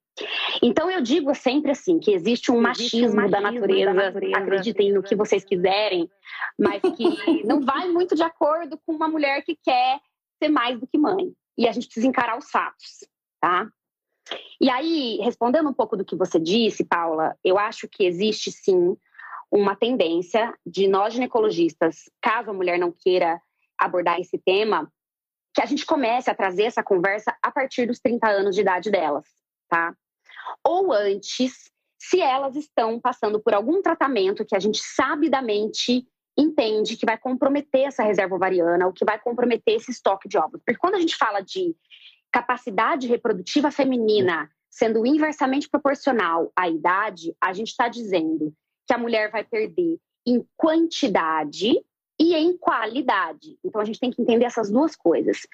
Então 0.63 0.91
eu 0.91 1.01
digo 1.01 1.35
sempre 1.35 1.71
assim 1.71 1.99
que 1.99 2.13
existe 2.13 2.51
um, 2.51 2.67
existe 2.71 3.01
machismo, 3.01 3.21
um 3.21 3.23
machismo 3.23 3.31
da, 3.31 3.41
natureza, 3.41 3.87
da, 3.87 3.95
natureza, 3.95 4.39
acreditem 4.39 4.93
no 4.93 5.03
que 5.03 5.15
vocês 5.15 5.45
quiserem, 5.45 6.11
mas 6.59 6.81
que 6.81 7.05
não 7.47 7.61
vai 7.61 7.89
muito 7.89 8.15
de 8.15 8.23
acordo 8.23 8.81
com 8.85 8.93
uma 8.93 9.09
mulher 9.09 9.43
que 9.43 9.57
quer 9.63 10.01
ser 10.39 10.49
mais 10.49 10.79
do 10.79 10.87
que 10.87 10.99
mãe. 10.99 11.33
E 11.57 11.67
a 11.67 11.73
gente 11.73 11.87
precisa 11.87 12.07
encarar 12.07 12.39
os 12.39 12.51
fatos, 12.51 13.07
tá? 13.41 13.69
E 14.61 14.69
aí, 14.69 15.19
respondendo 15.23 15.69
um 15.69 15.75
pouco 15.75 15.97
do 15.97 16.05
que 16.05 16.17
você 16.17 16.39
disse, 16.39 16.85
Paula, 16.85 17.37
eu 17.45 17.59
acho 17.59 17.89
que 17.89 18.05
existe 18.05 18.51
sim 18.51 18.97
uma 19.51 19.77
tendência 19.77 20.53
de 20.67 20.89
nós 20.89 21.15
ginecologistas, 21.15 22.11
caso 22.21 22.51
a 22.51 22.55
mulher 22.55 22.79
não 22.79 22.93
queira 22.93 23.41
abordar 23.79 24.21
esse 24.21 24.39
tema, 24.39 24.91
que 25.55 25.63
a 25.63 25.67
gente 25.67 25.87
comece 25.87 26.31
a 26.31 26.35
trazer 26.35 26.65
essa 26.65 26.83
conversa 26.83 27.35
a 27.43 27.51
partir 27.51 27.87
dos 27.87 28.01
30 28.01 28.29
anos 28.29 28.55
de 28.55 28.61
idade 28.61 28.91
delas, 28.91 29.25
tá? 29.69 29.95
Ou 30.65 30.93
antes, 30.93 31.71
se 31.99 32.21
elas 32.21 32.57
estão 32.57 33.01
passando 33.01 33.41
por 33.41 33.55
algum 33.55 33.81
tratamento 33.81 34.45
que 34.45 34.55
a 34.55 34.59
gente 34.59 34.79
sabidamente 34.83 36.07
entende 36.37 36.97
que 36.97 37.07
vai 37.07 37.17
comprometer 37.17 37.83
essa 37.83 38.03
reserva 38.03 38.35
ovariana, 38.35 38.87
o 38.87 38.93
que 38.93 39.05
vai 39.05 39.19
comprometer 39.19 39.77
esse 39.77 39.91
estoque 39.91 40.29
de 40.29 40.37
óvulos. 40.37 40.63
Porque 40.65 40.79
quando 40.79 40.95
a 40.95 41.01
gente 41.01 41.17
fala 41.17 41.41
de 41.41 41.75
capacidade 42.31 43.07
reprodutiva 43.07 43.71
feminina 43.71 44.51
sendo 44.71 45.07
inversamente 45.07 45.71
proporcional 45.71 46.53
à 46.55 46.69
idade, 46.69 47.35
a 47.41 47.55
gente 47.55 47.69
está 47.69 47.89
dizendo 47.89 48.53
que 48.87 48.93
a 48.93 48.99
mulher 48.99 49.31
vai 49.31 49.43
perder 49.43 49.99
em 50.27 50.47
quantidade 50.57 51.83
e 52.19 52.35
em 52.35 52.57
qualidade. 52.57 53.59
Então 53.65 53.81
a 53.81 53.85
gente 53.85 54.01
tem 54.01 54.11
que 54.11 54.21
entender 54.21 54.45
essas 54.45 54.71
duas 54.71 54.95
coisas. 54.95 55.47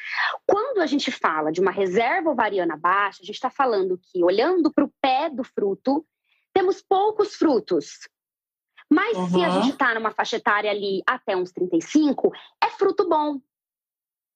Quando 0.47 0.81
a 0.81 0.87
gente 0.87 1.11
fala 1.11 1.53
de 1.53 1.61
uma 1.61 1.71
reserva 1.71 2.31
ovariana 2.31 2.77
baixa, 2.77 3.23
a 3.23 3.27
gente 3.27 3.37
está 3.37 3.51
falando 3.51 3.99
que, 3.99 4.25
olhando 4.25 4.73
para 4.73 4.85
o 4.85 4.93
pé 5.01 5.31
do 5.31 5.45
fruto, 5.45 6.05
temos 6.53 6.83
poucos 6.83 7.35
frutos. 7.35 8.09
Mas 8.93 9.17
uhum. 9.17 9.29
se 9.29 9.45
a 9.45 9.51
gente 9.51 9.71
está 9.71 9.95
numa 9.95 10.11
faixa 10.11 10.37
etária 10.37 10.71
ali 10.71 11.03
até 11.07 11.35
uns 11.35 11.51
35, 11.51 12.31
é 12.63 12.69
fruto 12.69 13.09
bom. 13.09 13.41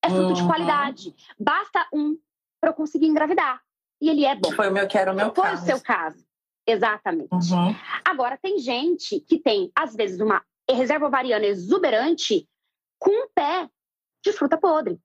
É 0.03 0.09
fruto 0.09 0.29
uhum. 0.29 0.33
de 0.33 0.47
qualidade. 0.47 1.15
Basta 1.39 1.87
um 1.93 2.17
para 2.59 2.71
eu 2.71 2.75
conseguir 2.75 3.07
engravidar. 3.07 3.61
E 4.01 4.09
ele 4.09 4.25
é 4.25 4.35
bom. 4.35 4.51
Foi 4.53 4.69
o 4.69 4.73
meu 4.73 4.87
que 4.89 4.97
era 4.97 5.13
o 5.13 5.15
meu 5.15 5.35
Foi 5.35 5.45
caso. 5.45 5.57
Foi 5.57 5.75
o 5.75 5.77
seu 5.77 5.85
caso. 5.85 6.25
Exatamente. 6.67 7.53
Uhum. 7.53 7.75
Agora, 8.05 8.39
tem 8.39 8.59
gente 8.59 9.21
que 9.21 9.39
tem, 9.39 9.71
às 9.77 9.95
vezes, 9.95 10.21
uma 10.21 10.43
reserva 10.71 11.07
ovariana 11.07 11.45
exuberante 11.45 12.49
com 12.99 13.11
um 13.11 13.29
pé 13.35 13.69
de 14.25 14.33
fruta 14.33 14.57
podre. 14.57 14.99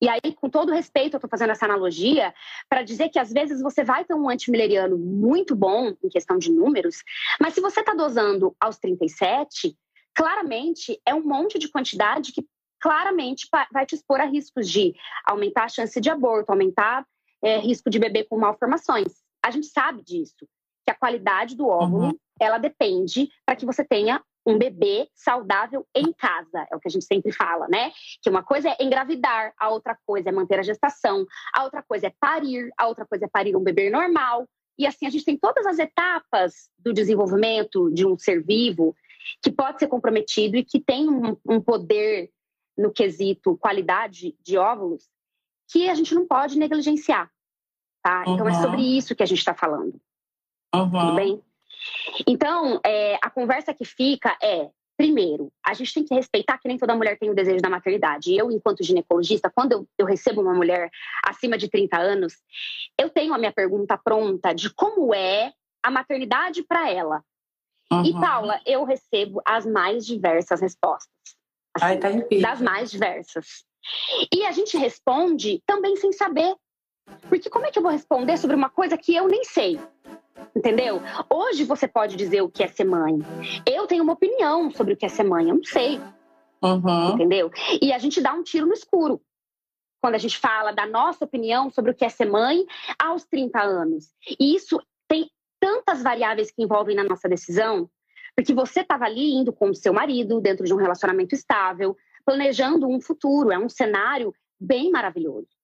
E 0.00 0.08
aí, 0.08 0.34
com 0.34 0.48
todo 0.48 0.72
respeito, 0.72 1.14
eu 1.14 1.18
estou 1.18 1.28
fazendo 1.28 1.50
essa 1.50 1.66
analogia 1.66 2.34
para 2.68 2.82
dizer 2.82 3.10
que 3.10 3.18
às 3.18 3.30
vezes 3.30 3.60
você 3.60 3.84
vai 3.84 4.04
ter 4.04 4.14
um 4.14 4.30
antimileriano 4.30 4.96
muito 4.96 5.54
bom 5.54 5.94
em 6.02 6.08
questão 6.08 6.38
de 6.38 6.50
números, 6.50 7.02
mas 7.38 7.52
se 7.52 7.60
você 7.60 7.80
está 7.80 7.92
dosando 7.92 8.56
aos 8.58 8.78
37, 8.78 9.76
claramente 10.14 11.00
é 11.06 11.14
um 11.14 11.22
monte 11.22 11.58
de 11.58 11.68
quantidade 11.68 12.32
que 12.32 12.46
claramente 12.80 13.46
vai 13.70 13.84
te 13.84 13.94
expor 13.94 14.20
a 14.20 14.24
riscos 14.24 14.68
de 14.68 14.94
aumentar 15.26 15.64
a 15.64 15.68
chance 15.68 16.00
de 16.00 16.08
aborto, 16.08 16.50
aumentar 16.50 17.06
é, 17.42 17.58
risco 17.58 17.90
de 17.90 17.98
bebê 17.98 18.24
com 18.24 18.38
malformações. 18.38 19.22
A 19.44 19.50
gente 19.50 19.66
sabe 19.66 20.02
disso, 20.02 20.48
que 20.84 20.90
a 20.90 20.94
qualidade 20.94 21.54
do 21.54 21.68
óvulo 21.68 22.06
uhum. 22.06 22.18
ela 22.40 22.56
depende 22.56 23.28
para 23.44 23.54
que 23.54 23.66
você 23.66 23.84
tenha 23.84 24.22
um 24.46 24.58
bebê 24.58 25.08
saudável 25.14 25.86
em 25.94 26.12
casa, 26.12 26.66
é 26.70 26.76
o 26.76 26.80
que 26.80 26.88
a 26.88 26.90
gente 26.90 27.04
sempre 27.04 27.32
fala, 27.32 27.68
né? 27.68 27.92
Que 28.22 28.30
uma 28.30 28.42
coisa 28.42 28.70
é 28.70 28.76
engravidar, 28.80 29.52
a 29.58 29.68
outra 29.68 29.96
coisa 30.06 30.28
é 30.30 30.32
manter 30.32 30.58
a 30.58 30.62
gestação, 30.62 31.26
a 31.54 31.64
outra 31.64 31.82
coisa 31.82 32.06
é 32.06 32.14
parir, 32.18 32.70
a 32.76 32.86
outra 32.86 33.06
coisa 33.06 33.26
é 33.26 33.28
parir 33.28 33.56
um 33.56 33.62
bebê 33.62 33.90
normal. 33.90 34.48
E 34.78 34.86
assim, 34.86 35.06
a 35.06 35.10
gente 35.10 35.24
tem 35.24 35.36
todas 35.36 35.66
as 35.66 35.78
etapas 35.78 36.70
do 36.78 36.92
desenvolvimento 36.92 37.90
de 37.92 38.06
um 38.06 38.16
ser 38.16 38.42
vivo 38.42 38.96
que 39.42 39.52
pode 39.52 39.78
ser 39.78 39.88
comprometido 39.88 40.56
e 40.56 40.64
que 40.64 40.80
tem 40.80 41.08
um, 41.08 41.36
um 41.46 41.60
poder 41.60 42.30
no 42.76 42.90
quesito 42.90 43.58
qualidade 43.58 44.34
de 44.40 44.56
óvulos 44.56 45.08
que 45.70 45.88
a 45.88 45.94
gente 45.94 46.14
não 46.14 46.26
pode 46.26 46.58
negligenciar, 46.58 47.30
tá? 48.02 48.24
Então 48.26 48.48
é 48.48 48.54
sobre 48.54 48.78
uhum. 48.78 48.98
isso 48.98 49.14
que 49.14 49.22
a 49.22 49.26
gente 49.26 49.38
está 49.38 49.54
falando. 49.54 50.00
Uhum. 50.74 50.90
Tudo 50.90 51.14
bem? 51.14 51.42
Então, 52.26 52.80
é, 52.84 53.18
a 53.22 53.30
conversa 53.30 53.74
que 53.74 53.84
fica 53.84 54.36
é 54.42 54.68
Primeiro, 55.00 55.50
a 55.64 55.72
gente 55.72 55.94
tem 55.94 56.04
que 56.04 56.14
respeitar 56.14 56.58
que 56.58 56.68
nem 56.68 56.76
toda 56.76 56.94
mulher 56.94 57.18
tem 57.18 57.30
o 57.30 57.34
desejo 57.34 57.62
da 57.62 57.70
maternidade. 57.70 58.36
Eu, 58.36 58.50
enquanto 58.50 58.84
ginecologista, 58.84 59.50
quando 59.50 59.72
eu, 59.72 59.88
eu, 59.96 60.04
recebo 60.04 60.42
uma 60.42 60.52
mulher 60.52 60.90
acima 61.24 61.56
de 61.56 61.70
30 61.70 61.96
anos, 61.96 62.34
eu 62.98 63.08
tenho 63.08 63.32
a 63.32 63.38
minha 63.38 63.50
pergunta 63.50 63.96
pronta 63.96 64.52
de 64.52 64.68
como 64.68 65.14
é 65.14 65.54
a 65.82 65.90
maternidade 65.90 66.62
para 66.64 66.90
ela. 66.90 67.24
Uhum. 67.90 68.04
E, 68.04 68.12
Paula, 68.12 68.60
eu 68.66 68.84
recebo 68.84 69.40
as 69.46 69.64
mais 69.64 70.04
diversas 70.04 70.60
respostas. 70.60 71.08
Assim, 71.74 71.86
Ai, 71.86 71.98
tá 71.98 72.10
das 72.42 72.60
mais 72.60 72.90
diversas. 72.90 73.64
E 74.30 74.44
a 74.44 74.52
gente 74.52 74.76
responde 74.76 75.62
também 75.64 75.96
sem 75.96 76.12
saber. 76.12 76.54
Porque 77.28 77.48
como 77.50 77.66
é 77.66 77.70
que 77.70 77.78
eu 77.78 77.82
vou 77.82 77.92
responder 77.92 78.36
sobre 78.36 78.56
uma 78.56 78.68
coisa 78.68 78.96
que 78.96 79.14
eu 79.14 79.28
nem 79.28 79.44
sei? 79.44 79.78
Entendeu? 80.54 81.00
Hoje 81.28 81.64
você 81.64 81.86
pode 81.86 82.16
dizer 82.16 82.42
o 82.42 82.50
que 82.50 82.62
é 82.62 82.68
ser 82.68 82.84
mãe. 82.84 83.18
Eu 83.66 83.86
tenho 83.86 84.02
uma 84.02 84.14
opinião 84.14 84.70
sobre 84.70 84.94
o 84.94 84.96
que 84.96 85.06
é 85.06 85.08
ser 85.08 85.24
mãe, 85.24 85.48
eu 85.48 85.54
não 85.54 85.64
sei. 85.64 86.00
Uhum. 86.62 87.14
Entendeu? 87.14 87.50
E 87.80 87.92
a 87.92 87.98
gente 87.98 88.20
dá 88.20 88.32
um 88.32 88.42
tiro 88.42 88.66
no 88.66 88.72
escuro 88.72 89.20
quando 90.00 90.14
a 90.14 90.18
gente 90.18 90.38
fala 90.38 90.72
da 90.72 90.86
nossa 90.86 91.24
opinião 91.24 91.70
sobre 91.70 91.90
o 91.90 91.94
que 91.94 92.04
é 92.04 92.08
ser 92.08 92.24
mãe 92.24 92.64
aos 92.98 93.24
30 93.24 93.60
anos. 93.60 94.06
E 94.38 94.54
isso 94.56 94.80
tem 95.06 95.30
tantas 95.60 96.02
variáveis 96.02 96.50
que 96.50 96.62
envolvem 96.62 96.96
na 96.96 97.04
nossa 97.04 97.28
decisão, 97.28 97.88
porque 98.34 98.54
você 98.54 98.80
estava 98.80 99.04
ali 99.04 99.34
indo 99.34 99.52
com 99.52 99.68
o 99.68 99.74
seu 99.74 99.92
marido, 99.92 100.40
dentro 100.40 100.64
de 100.64 100.72
um 100.72 100.78
relacionamento 100.78 101.34
estável, 101.34 101.96
planejando 102.24 102.88
um 102.88 103.00
futuro, 103.00 103.52
é 103.52 103.58
um 103.58 103.68
cenário 103.68 104.34
bem 104.58 104.90
maravilhoso 104.90 105.59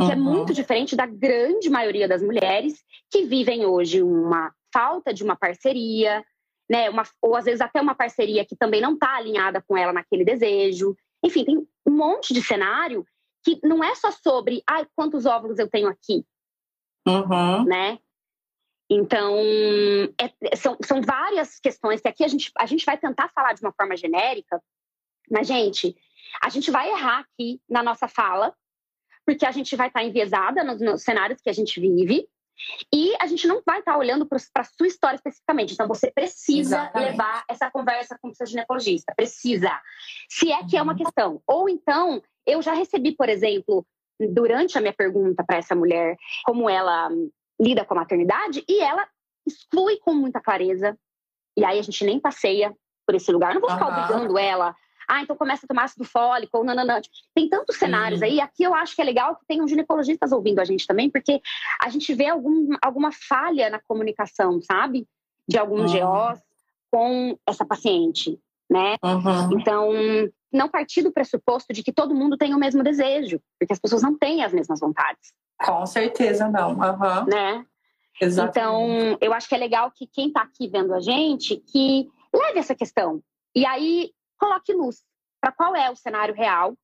que 0.00 0.06
uhum. 0.06 0.12
é 0.12 0.16
muito 0.16 0.54
diferente 0.54 0.96
da 0.96 1.06
grande 1.06 1.68
maioria 1.68 2.08
das 2.08 2.22
mulheres 2.22 2.82
que 3.10 3.24
vivem 3.26 3.66
hoje 3.66 4.02
uma 4.02 4.52
falta 4.72 5.12
de 5.12 5.22
uma 5.22 5.36
parceria, 5.36 6.24
né? 6.70 6.88
Uma, 6.88 7.02
ou 7.20 7.36
às 7.36 7.44
vezes 7.44 7.60
até 7.60 7.80
uma 7.80 7.94
parceria 7.94 8.44
que 8.44 8.56
também 8.56 8.80
não 8.80 8.94
está 8.94 9.16
alinhada 9.16 9.62
com 9.66 9.76
ela 9.76 9.92
naquele 9.92 10.24
desejo. 10.24 10.96
Enfim, 11.24 11.44
tem 11.44 11.58
um 11.86 11.90
monte 11.90 12.32
de 12.32 12.42
cenário 12.42 13.04
que 13.44 13.58
não 13.62 13.82
é 13.82 13.94
só 13.94 14.10
sobre 14.10 14.62
ai, 14.68 14.86
quantos 14.94 15.26
óvulos 15.26 15.58
eu 15.58 15.68
tenho 15.68 15.88
aqui. 15.88 16.24
Uhum. 17.06 17.64
Né? 17.64 17.98
Então, 18.88 19.36
é, 20.20 20.56
são, 20.56 20.76
são 20.84 21.00
várias 21.00 21.60
questões 21.60 22.00
que 22.00 22.08
aqui 22.08 22.24
a 22.24 22.28
gente, 22.28 22.50
a 22.58 22.66
gente 22.66 22.84
vai 22.84 22.98
tentar 22.98 23.30
falar 23.34 23.52
de 23.52 23.62
uma 23.62 23.72
forma 23.72 23.96
genérica, 23.96 24.60
mas, 25.30 25.46
gente, 25.46 25.94
a 26.42 26.48
gente 26.48 26.70
vai 26.70 26.90
errar 26.90 27.20
aqui 27.20 27.60
na 27.68 27.82
nossa 27.82 28.08
fala, 28.08 28.54
porque 29.26 29.46
a 29.46 29.50
gente 29.50 29.74
vai 29.76 29.88
estar 29.88 30.00
tá 30.00 30.06
enviesada 30.06 30.64
nos, 30.64 30.80
nos, 30.80 31.02
cenários 31.02 31.40
que 31.40 31.50
a 31.50 31.52
gente 31.52 31.80
vive 31.80 32.26
e 32.92 33.14
a 33.20 33.26
gente 33.26 33.46
não 33.46 33.62
vai 33.64 33.78
estar 33.78 33.92
tá 33.92 33.98
olhando 33.98 34.26
para 34.26 34.38
a 34.56 34.64
sua 34.64 34.86
história 34.86 35.16
especificamente. 35.16 35.72
Então, 35.72 35.88
você 35.88 36.10
precisa 36.10 36.76
Exatamente. 36.76 37.10
levar 37.10 37.44
essa 37.48 37.70
conversa 37.70 38.18
com 38.20 38.28
o 38.28 38.34
seu 38.34 38.46
ginecologista. 38.46 39.14
Precisa. 39.16 39.70
Se 40.28 40.52
é 40.52 40.64
que 40.64 40.76
é 40.76 40.82
uma 40.82 40.92
uhum. 40.92 40.98
questão. 40.98 41.42
Ou 41.46 41.68
então, 41.68 42.22
eu 42.46 42.60
já 42.60 42.74
recebi, 42.74 43.12
por 43.12 43.28
exemplo, 43.28 43.86
durante 44.32 44.76
a 44.76 44.80
minha 44.80 44.92
pergunta 44.92 45.42
para 45.44 45.56
essa 45.56 45.74
mulher, 45.74 46.16
como 46.44 46.68
ela 46.68 47.08
lida 47.60 47.84
com 47.84 47.94
a 47.94 47.98
maternidade, 47.98 48.64
e 48.68 48.80
ela 48.80 49.06
exclui 49.46 49.98
com 49.98 50.12
muita 50.12 50.40
clareza. 50.40 50.98
E 51.56 51.64
aí 51.64 51.78
a 51.78 51.82
gente 51.82 52.04
nem 52.04 52.20
passeia 52.20 52.74
por 53.06 53.14
esse 53.14 53.32
lugar. 53.32 53.54
Eu 53.54 53.60
não 53.60 53.68
vou 53.68 53.70
ficar 53.70 53.86
uhum. 53.86 54.04
obrigando 54.04 54.38
ela 54.38 54.74
ah, 55.10 55.22
então 55.22 55.34
começa 55.34 55.66
a 55.66 55.68
tomar 55.68 55.84
ácido 55.84 56.04
fólico, 56.04 56.56
ou 56.56 56.64
nananã. 56.64 57.00
Tem 57.34 57.48
tantos 57.48 57.76
cenários 57.76 58.22
aí. 58.22 58.40
Aqui 58.40 58.62
eu 58.62 58.72
acho 58.72 58.94
que 58.94 59.02
é 59.02 59.04
legal 59.04 59.34
que 59.34 59.44
tenham 59.44 59.66
ginecologistas 59.66 60.30
ouvindo 60.30 60.60
a 60.60 60.64
gente 60.64 60.86
também, 60.86 61.10
porque 61.10 61.40
a 61.82 61.88
gente 61.88 62.14
vê 62.14 62.28
algum, 62.28 62.76
alguma 62.80 63.10
falha 63.10 63.68
na 63.68 63.80
comunicação, 63.80 64.62
sabe? 64.62 65.08
De 65.48 65.58
alguns 65.58 65.92
uhum. 65.92 66.00
GOs 66.00 66.40
com 66.92 67.36
essa 67.44 67.64
paciente, 67.64 68.38
né? 68.70 68.94
Uhum. 69.02 69.58
Então, 69.58 69.92
não 70.52 70.68
partir 70.68 71.02
do 71.02 71.12
pressuposto 71.12 71.72
de 71.72 71.82
que 71.82 71.92
todo 71.92 72.14
mundo 72.14 72.36
tem 72.36 72.54
o 72.54 72.58
mesmo 72.58 72.84
desejo, 72.84 73.40
porque 73.58 73.72
as 73.72 73.80
pessoas 73.80 74.02
não 74.02 74.16
têm 74.16 74.44
as 74.44 74.52
mesmas 74.52 74.78
vontades. 74.78 75.32
Com 75.58 75.84
certeza 75.86 76.48
não. 76.48 76.70
Uhum. 76.70 77.24
Né? 77.26 77.66
Exatamente. 78.20 78.58
Então, 78.58 79.18
eu 79.20 79.32
acho 79.32 79.48
que 79.48 79.56
é 79.56 79.58
legal 79.58 79.90
que 79.90 80.06
quem 80.06 80.28
está 80.28 80.42
aqui 80.42 80.68
vendo 80.68 80.94
a 80.94 81.00
gente 81.00 81.56
que 81.56 82.08
leve 82.32 82.60
essa 82.60 82.76
questão. 82.76 83.20
E 83.56 83.66
aí, 83.66 84.12
coloque 84.40 84.72
luz 84.72 85.02
para 85.40 85.52
qual 85.52 85.76
é 85.76 85.90
o 85.90 85.96
cenário 85.96 86.34
real 86.34 86.74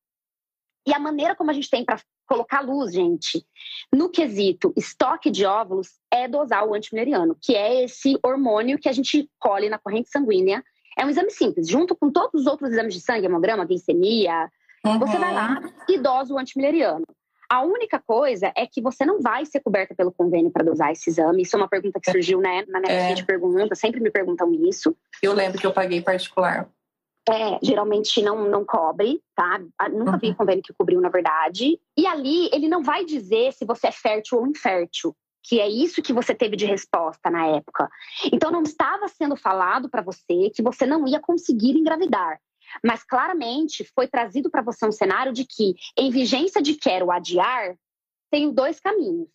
e 0.87 0.93
a 0.93 0.99
maneira 0.99 1.35
como 1.35 1.51
a 1.51 1.53
gente 1.53 1.69
tem 1.69 1.83
para 1.83 1.99
colocar 2.27 2.61
luz, 2.61 2.93
gente, 2.93 3.45
no 3.93 4.09
quesito 4.09 4.73
estoque 4.75 5.31
de 5.31 5.45
óvulos 5.45 5.89
é 6.11 6.27
dosar 6.27 6.65
o 6.65 6.73
antimileriano, 6.73 7.37
que 7.41 7.55
é 7.55 7.83
esse 7.83 8.19
hormônio 8.23 8.77
que 8.77 8.89
a 8.89 8.91
gente 8.91 9.29
colhe 9.39 9.69
na 9.69 9.77
corrente 9.77 10.09
sanguínea. 10.09 10.63
É 10.97 11.05
um 11.05 11.09
exame 11.09 11.31
simples, 11.31 11.67
junto 11.67 11.95
com 11.95 12.11
todos 12.11 12.41
os 12.41 12.47
outros 12.47 12.71
exames 12.71 12.93
de 12.93 13.01
sangue, 13.01 13.25
hemograma, 13.25 13.65
glicemia. 13.65 14.49
Uhum. 14.85 14.99
Você 14.99 15.17
vai 15.17 15.33
lá 15.33 15.61
e 15.87 15.97
dosa 15.99 16.33
o 16.33 16.37
antimileriano. 16.37 17.05
A 17.49 17.61
única 17.61 17.99
coisa 17.99 18.51
é 18.57 18.67
que 18.67 18.81
você 18.81 19.05
não 19.05 19.21
vai 19.21 19.45
ser 19.45 19.61
coberta 19.61 19.95
pelo 19.95 20.11
convênio 20.11 20.51
para 20.51 20.65
dosar 20.65 20.91
esse 20.91 21.09
exame. 21.09 21.43
Isso 21.43 21.55
é 21.55 21.59
uma 21.59 21.67
pergunta 21.67 21.99
que 21.99 22.11
surgiu 22.11 22.41
né, 22.41 22.65
na 22.67 22.81
minha 22.81 22.91
é. 22.91 23.13
de 23.13 23.25
pergunta, 23.25 23.73
sempre 23.73 24.01
me 24.01 24.11
perguntam 24.11 24.53
isso. 24.53 24.95
Eu 25.23 25.33
lembro 25.33 25.59
que 25.59 25.65
eu 25.65 25.71
paguei 25.71 26.01
particular. 26.01 26.67
É, 27.29 27.59
geralmente 27.61 28.21
não, 28.21 28.47
não 28.49 28.63
cobre, 28.63 29.21
tá? 29.35 29.59
Nunca 29.91 30.13
uhum. 30.13 30.19
vi 30.19 30.35
convênio 30.35 30.63
que 30.63 30.73
cobriu, 30.73 31.01
na 31.01 31.09
verdade. 31.09 31.79
E 31.97 32.07
ali 32.07 32.49
ele 32.53 32.69
não 32.69 32.81
vai 32.81 33.03
dizer 33.03 33.51
se 33.53 33.65
você 33.65 33.87
é 33.87 33.91
fértil 33.91 34.39
ou 34.39 34.47
infértil, 34.47 35.15
que 35.43 35.59
é 35.59 35.67
isso 35.67 36.01
que 36.01 36.13
você 36.13 36.33
teve 36.33 36.55
de 36.55 36.65
resposta 36.65 37.29
na 37.29 37.45
época. 37.47 37.89
Então 38.31 38.49
não 38.49 38.63
estava 38.63 39.07
sendo 39.09 39.35
falado 39.35 39.89
para 39.89 40.01
você 40.01 40.49
que 40.53 40.61
você 40.61 40.85
não 40.85 41.05
ia 41.07 41.19
conseguir 41.19 41.77
engravidar. 41.77 42.39
Mas 42.83 43.03
claramente 43.03 43.89
foi 43.95 44.07
trazido 44.07 44.49
para 44.49 44.61
você 44.61 44.85
um 44.85 44.91
cenário 44.91 45.33
de 45.33 45.45
que, 45.45 45.73
em 45.97 46.09
vigência 46.09 46.61
de 46.61 46.75
quero 46.75 47.11
adiar, 47.11 47.75
tenho 48.29 48.51
dois 48.51 48.79
caminhos. 48.79 49.29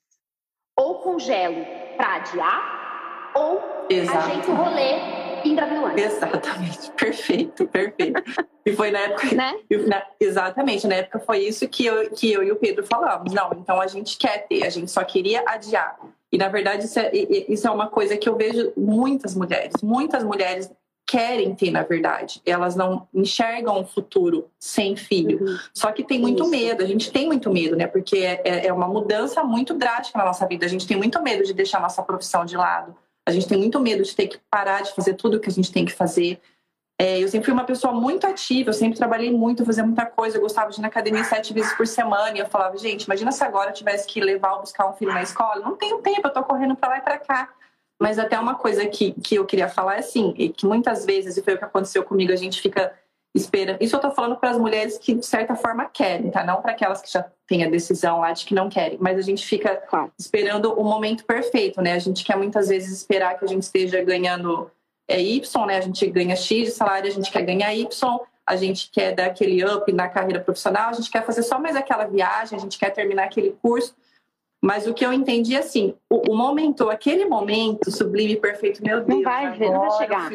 Ou 0.77 1.01
congelo 1.01 1.65
para 1.97 2.17
adiar, 2.17 3.33
ou 3.35 3.87
Exato. 3.91 4.19
ajeito 4.19 4.51
o 4.51 4.55
rolê 4.55 5.22
engravidou. 5.49 5.91
Exatamente, 5.97 6.91
perfeito, 6.97 7.67
perfeito. 7.67 8.23
e 8.65 8.73
foi 8.75 8.91
na 8.91 9.01
época. 9.01 9.35
Né? 9.35 9.55
Na, 9.87 10.03
exatamente, 10.21 10.87
na 10.87 10.97
época 10.97 11.19
foi 11.21 11.39
isso 11.39 11.69
que 11.69 11.87
eu, 11.87 12.11
que 12.11 12.33
eu 12.33 12.43
e 12.43 12.53
o 12.53 12.57
Pedro 12.57 12.85
falamos. 12.87 13.33
Não, 13.33 13.53
então 13.53 13.81
a 13.81 13.87
gente 13.87 14.17
quer 14.17 14.47
ter, 14.47 14.65
a 14.65 14.71
gente 14.71 14.91
só 14.91 15.03
queria 15.05 15.43
adiar. 15.47 15.99
E 16.31 16.39
na 16.39 16.49
verdade 16.49 16.87
isso 16.87 16.99
é, 16.99 17.11
isso 17.13 17.67
é 17.67 17.71
uma 17.71 17.89
coisa 17.89 18.17
que 18.17 18.29
eu 18.29 18.37
vejo 18.37 18.73
muitas 18.77 19.35
mulheres, 19.35 19.75
muitas 19.83 20.25
mulheres 20.25 20.71
querem 21.13 21.55
ter, 21.55 21.71
na 21.71 21.83
verdade. 21.83 22.41
Elas 22.47 22.75
não 22.75 23.07
enxergam 23.13 23.81
um 23.81 23.85
futuro 23.85 24.49
sem 24.59 24.97
filho. 24.97 25.45
Uhum. 25.45 25.59
Só 25.75 25.93
que 25.93 26.03
tem 26.03 26.19
muito 26.19 26.43
Isso. 26.43 26.51
medo, 26.51 26.83
a 26.83 26.87
gente 26.87 27.13
tem 27.13 27.27
muito 27.27 27.51
medo, 27.53 27.77
né? 27.77 27.87
Porque 27.87 28.17
é, 28.17 28.67
é 28.67 28.73
uma 28.73 28.89
mudança 28.89 29.45
muito 29.45 29.75
drástica 29.75 30.19
na 30.19 30.25
nossa 30.25 30.47
vida. 30.47 30.65
A 30.65 30.69
gente 30.69 30.87
tem 30.87 30.97
muito 30.97 31.21
medo 31.23 31.45
de 31.45 31.53
deixar 31.53 31.81
nossa 31.81 32.03
profissão 32.03 32.47
de 32.47 32.57
lado. 32.57 32.97
A 33.27 33.33
gente 33.33 33.49
tem 33.49 33.59
muito 33.59 33.79
medo 33.79 34.03
de 34.03 34.15
ter 34.15 34.27
que 34.27 34.39
parar 34.51 34.83
de 34.83 34.95
fazer 34.95 35.15
tudo 35.15 35.37
o 35.37 35.41
que 35.41 35.49
a 35.49 35.53
gente 35.53 35.73
tem 35.73 35.85
que 35.85 35.93
fazer. 35.93 36.41
É, 37.01 37.21
eu 37.21 37.29
sempre 37.29 37.47
fui 37.47 37.55
uma 37.55 37.65
pessoa 37.65 37.93
muito 37.93 38.27
ativa, 38.27 38.71
eu 38.71 38.75
sempre 38.75 38.97
trabalhei 38.97 39.31
muito, 39.31 39.65
fazia 39.65 39.85
muita 39.85 40.07
coisa. 40.07 40.37
Eu 40.37 40.41
gostava 40.41 40.71
de 40.71 40.79
ir 40.79 40.83
na 40.83 40.89
academia 40.89 41.25
sete 41.25 41.53
vezes 41.53 41.73
por 41.75 41.87
semana. 41.87 42.37
E 42.37 42.41
eu 42.41 42.47
falava, 42.47 42.77
gente, 42.77 43.05
imagina 43.05 43.33
se 43.33 43.43
agora 43.43 43.71
eu 43.71 43.75
tivesse 43.75 44.07
que 44.07 44.21
levar 44.21 44.55
ou 44.55 44.61
buscar 44.61 44.89
um 44.89 44.93
filho 44.93 45.13
na 45.13 45.23
escola. 45.23 45.61
Não 45.61 45.77
tenho 45.77 45.99
tempo, 45.99 46.27
eu 46.27 46.33
tô 46.33 46.43
correndo 46.43 46.77
para 46.77 46.91
lá 46.91 46.99
e 46.99 47.01
para 47.01 47.19
cá. 47.19 47.49
Mas 48.01 48.19
até 48.19 48.39
uma 48.39 48.57
coisa 48.57 48.87
que, 48.87 49.13
que 49.13 49.37
eu 49.37 49.45
queria 49.45 49.69
falar 49.69 49.97
é 49.97 49.99
assim, 50.01 50.33
que 50.33 50.67
muitas 50.67 51.05
vezes, 51.05 51.37
e 51.37 51.43
foi 51.43 51.55
o 51.55 51.59
que 51.59 51.65
aconteceu 51.65 52.03
comigo, 52.03 52.33
a 52.33 52.37
gente 52.37 52.61
fica 52.61 52.93
espera. 53.35 53.79
Isso 53.81 53.97
eu 53.97 54.01
tô 54.01 54.11
falando 54.11 54.37
para 54.37 54.51
as 54.51 54.59
mulheres 54.59 54.99
que 54.99 55.15
de 55.15 55.25
certa 55.25 55.55
forma 55.55 55.87
querem, 55.87 56.31
tá? 56.31 56.45
Não 56.45 56.61
para 56.61 56.73
aquelas 56.73 57.01
que 57.01 57.11
já 57.11 57.25
têm 57.47 57.65
a 57.65 57.71
decisão 57.71 58.21
lá 58.21 58.33
de 58.33 58.45
que 58.45 58.55
não 58.55 58.69
querem, 58.69 58.99
mas 59.01 59.19
a 59.19 59.23
gente 59.23 59.45
fica 59.45 59.77
claro. 59.77 60.13
esperando 60.19 60.73
o 60.73 60.85
momento 60.85 61.25
perfeito, 61.25 61.81
né? 61.81 61.95
A 61.95 61.99
gente 61.99 62.25
quer 62.25 62.37
muitas 62.37 62.69
vezes 62.69 62.93
esperar 62.93 63.39
que 63.39 63.45
a 63.45 63.49
gente 63.49 63.63
esteja 63.63 64.03
ganhando 64.03 64.71
é, 65.09 65.21
Y, 65.21 65.67
né? 65.67 65.79
A 65.79 65.81
gente 65.81 66.07
ganha 66.09 66.37
X 66.37 66.67
de 66.67 66.71
salário, 66.71 67.09
a 67.09 67.15
gente 67.15 67.31
quer 67.31 67.43
ganhar 67.43 67.75
Y, 67.75 68.19
a 68.47 68.57
gente 68.57 68.91
quer 68.91 69.15
dar 69.15 69.27
aquele 69.27 69.65
up 69.65 69.91
na 69.93 70.09
carreira 70.09 70.41
profissional, 70.41 70.91
a 70.91 70.93
gente 70.93 71.11
quer 71.11 71.25
fazer 71.25 71.43
só 71.43 71.59
mais 71.59 71.75
aquela 71.75 72.05
viagem, 72.05 72.59
a 72.59 72.61
gente 72.61 72.79
quer 72.79 72.91
terminar 72.91 73.25
aquele 73.25 73.57
curso. 73.63 73.95
Mas 74.65 74.87
o 74.87 74.95
que 74.95 75.05
eu 75.05 75.13
entendi 75.13 75.57
assim, 75.57 75.95
o, 76.09 76.33
o 76.33 76.37
momento, 76.37 76.89
aquele 76.89 77.25
momento 77.25 77.91
sublime, 77.91 78.37
perfeito, 78.37 78.83
meu 78.83 79.03
Deus. 79.03 79.09
Não 79.09 79.23
vai, 79.23 79.51
ver, 79.59 79.71
não 79.71 79.81
vai 79.81 79.91
chegar 79.99 80.31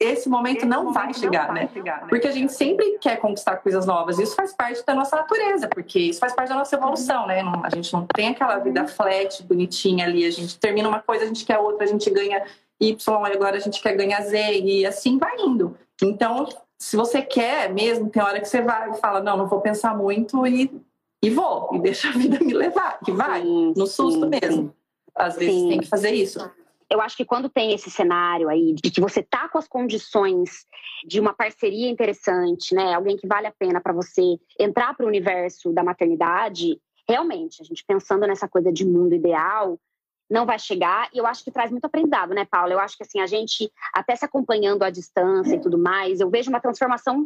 esse 0.00 0.28
momento, 0.28 0.58
esse 0.58 0.66
não, 0.66 0.84
momento 0.84 0.94
vai 0.94 1.14
chegar, 1.14 1.48
não 1.48 1.54
vai 1.54 1.64
né? 1.64 1.70
chegar, 1.72 2.02
né? 2.02 2.06
Porque 2.08 2.28
a 2.28 2.30
gente 2.30 2.52
sempre 2.52 2.98
quer 2.98 3.16
conquistar 3.16 3.56
coisas 3.56 3.84
novas. 3.84 4.18
Isso 4.18 4.36
faz 4.36 4.54
parte 4.54 4.84
da 4.86 4.94
nossa 4.94 5.16
natureza, 5.16 5.68
porque 5.68 5.98
isso 5.98 6.20
faz 6.20 6.32
parte 6.34 6.50
da 6.50 6.54
nossa 6.54 6.76
evolução, 6.76 7.26
né? 7.26 7.42
A 7.64 7.70
gente 7.74 7.92
não 7.92 8.06
tem 8.14 8.28
aquela 8.28 8.58
vida 8.58 8.86
flat, 8.86 9.42
bonitinha 9.42 10.04
ali. 10.04 10.24
A 10.24 10.30
gente 10.30 10.56
termina 10.58 10.88
uma 10.88 11.00
coisa, 11.00 11.24
a 11.24 11.26
gente 11.26 11.44
quer 11.44 11.58
outra, 11.58 11.84
a 11.84 11.88
gente 11.88 12.08
ganha 12.10 12.44
Y, 12.80 13.28
e 13.28 13.32
agora 13.32 13.56
a 13.56 13.60
gente 13.60 13.82
quer 13.82 13.96
ganhar 13.96 14.22
Z, 14.22 14.60
e 14.60 14.86
assim 14.86 15.18
vai 15.18 15.36
indo. 15.40 15.76
Então, 16.00 16.46
se 16.78 16.96
você 16.96 17.20
quer 17.20 17.72
mesmo, 17.72 18.08
tem 18.08 18.22
hora 18.22 18.40
que 18.40 18.48
você 18.48 18.62
vai 18.62 18.90
e 18.90 18.94
fala, 18.98 19.20
não, 19.20 19.36
não 19.36 19.48
vou 19.48 19.60
pensar 19.60 19.96
muito 19.96 20.46
e, 20.46 20.70
e 21.20 21.28
vou, 21.28 21.70
e 21.74 21.80
deixa 21.80 22.08
a 22.08 22.12
vida 22.12 22.38
me 22.38 22.54
levar, 22.54 23.00
que 23.04 23.10
vai, 23.10 23.42
sim, 23.42 23.74
no 23.76 23.86
susto 23.86 24.20
sim, 24.20 24.28
mesmo. 24.28 24.74
Às 25.12 25.34
vezes 25.34 25.54
sim. 25.54 25.68
tem 25.70 25.80
que 25.80 25.88
fazer 25.88 26.12
isso. 26.12 26.38
Eu 26.90 27.00
acho 27.00 27.16
que 27.16 27.24
quando 27.24 27.48
tem 27.48 27.72
esse 27.72 27.90
cenário 27.90 28.48
aí 28.48 28.74
de 28.74 28.90
que 28.90 29.00
você 29.00 29.22
tá 29.22 29.48
com 29.48 29.58
as 29.58 29.68
condições 29.68 30.66
de 31.06 31.20
uma 31.20 31.34
parceria 31.34 31.88
interessante, 31.88 32.74
né, 32.74 32.94
alguém 32.94 33.16
que 33.16 33.26
vale 33.26 33.46
a 33.46 33.52
pena 33.52 33.80
para 33.80 33.92
você 33.92 34.38
entrar 34.58 34.94
para 34.94 35.04
o 35.04 35.08
universo 35.08 35.72
da 35.72 35.84
maternidade, 35.84 36.80
realmente, 37.08 37.60
a 37.60 37.64
gente 37.64 37.84
pensando 37.86 38.26
nessa 38.26 38.48
coisa 38.48 38.72
de 38.72 38.86
mundo 38.86 39.14
ideal, 39.14 39.78
não 40.30 40.44
vai 40.44 40.58
chegar. 40.58 41.08
E 41.12 41.18
eu 41.18 41.26
acho 41.26 41.42
que 41.42 41.50
traz 41.50 41.70
muito 41.70 41.84
aprendizado, 41.84 42.34
né, 42.34 42.44
Paula? 42.44 42.72
Eu 42.72 42.80
acho 42.80 42.96
que 42.96 43.02
assim, 43.02 43.20
a 43.20 43.26
gente, 43.26 43.70
até 43.94 44.14
se 44.14 44.24
acompanhando 44.24 44.82
à 44.82 44.90
distância 44.90 45.54
e 45.54 45.60
tudo 45.60 45.78
mais, 45.78 46.20
eu 46.20 46.30
vejo 46.30 46.50
uma 46.50 46.60
transformação 46.60 47.24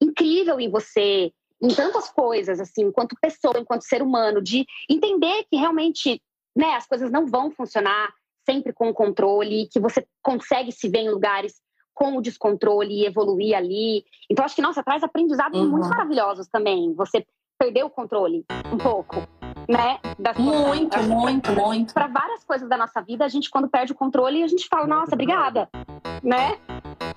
incrível 0.00 0.60
em 0.60 0.70
você, 0.70 1.32
em 1.60 1.68
tantas 1.68 2.10
coisas, 2.10 2.60
assim, 2.60 2.84
enquanto 2.84 3.16
pessoa, 3.20 3.58
enquanto 3.58 3.82
ser 3.82 4.02
humano, 4.02 4.42
de 4.42 4.66
entender 4.88 5.44
que 5.50 5.56
realmente 5.56 6.20
né, 6.54 6.74
as 6.74 6.86
coisas 6.86 7.10
não 7.10 7.26
vão 7.26 7.50
funcionar 7.50 8.12
sempre 8.44 8.72
com 8.72 8.88
o 8.88 8.94
controle, 8.94 9.68
que 9.72 9.80
você 9.80 10.06
consegue 10.22 10.72
se 10.72 10.88
ver 10.88 11.00
em 11.00 11.10
lugares 11.10 11.54
com 11.92 12.16
o 12.16 12.20
descontrole 12.20 12.92
e 12.92 13.06
evoluir 13.06 13.56
ali. 13.56 14.04
Então, 14.30 14.44
acho 14.44 14.56
que, 14.56 14.62
nossa, 14.62 14.82
traz 14.82 15.02
aprendizados 15.02 15.60
uhum. 15.60 15.68
muito 15.68 15.88
maravilhosos 15.88 16.48
também. 16.48 16.92
Você 16.94 17.24
perder 17.58 17.84
o 17.84 17.90
controle 17.90 18.44
um 18.72 18.78
pouco 18.78 19.22
né? 19.68 19.98
Das 20.18 20.36
muito, 20.36 21.02
muito, 21.04 21.52
muito. 21.52 21.94
Para 21.94 22.06
várias 22.06 22.44
coisas 22.44 22.68
da 22.68 22.76
nossa 22.76 23.00
vida, 23.00 23.24
a 23.24 23.28
gente, 23.28 23.50
quando 23.50 23.68
perde 23.68 23.92
o 23.92 23.94
controle, 23.94 24.42
a 24.42 24.46
gente 24.46 24.68
fala, 24.68 24.86
nossa, 24.86 25.14
obrigada, 25.14 25.68
né? 26.22 26.58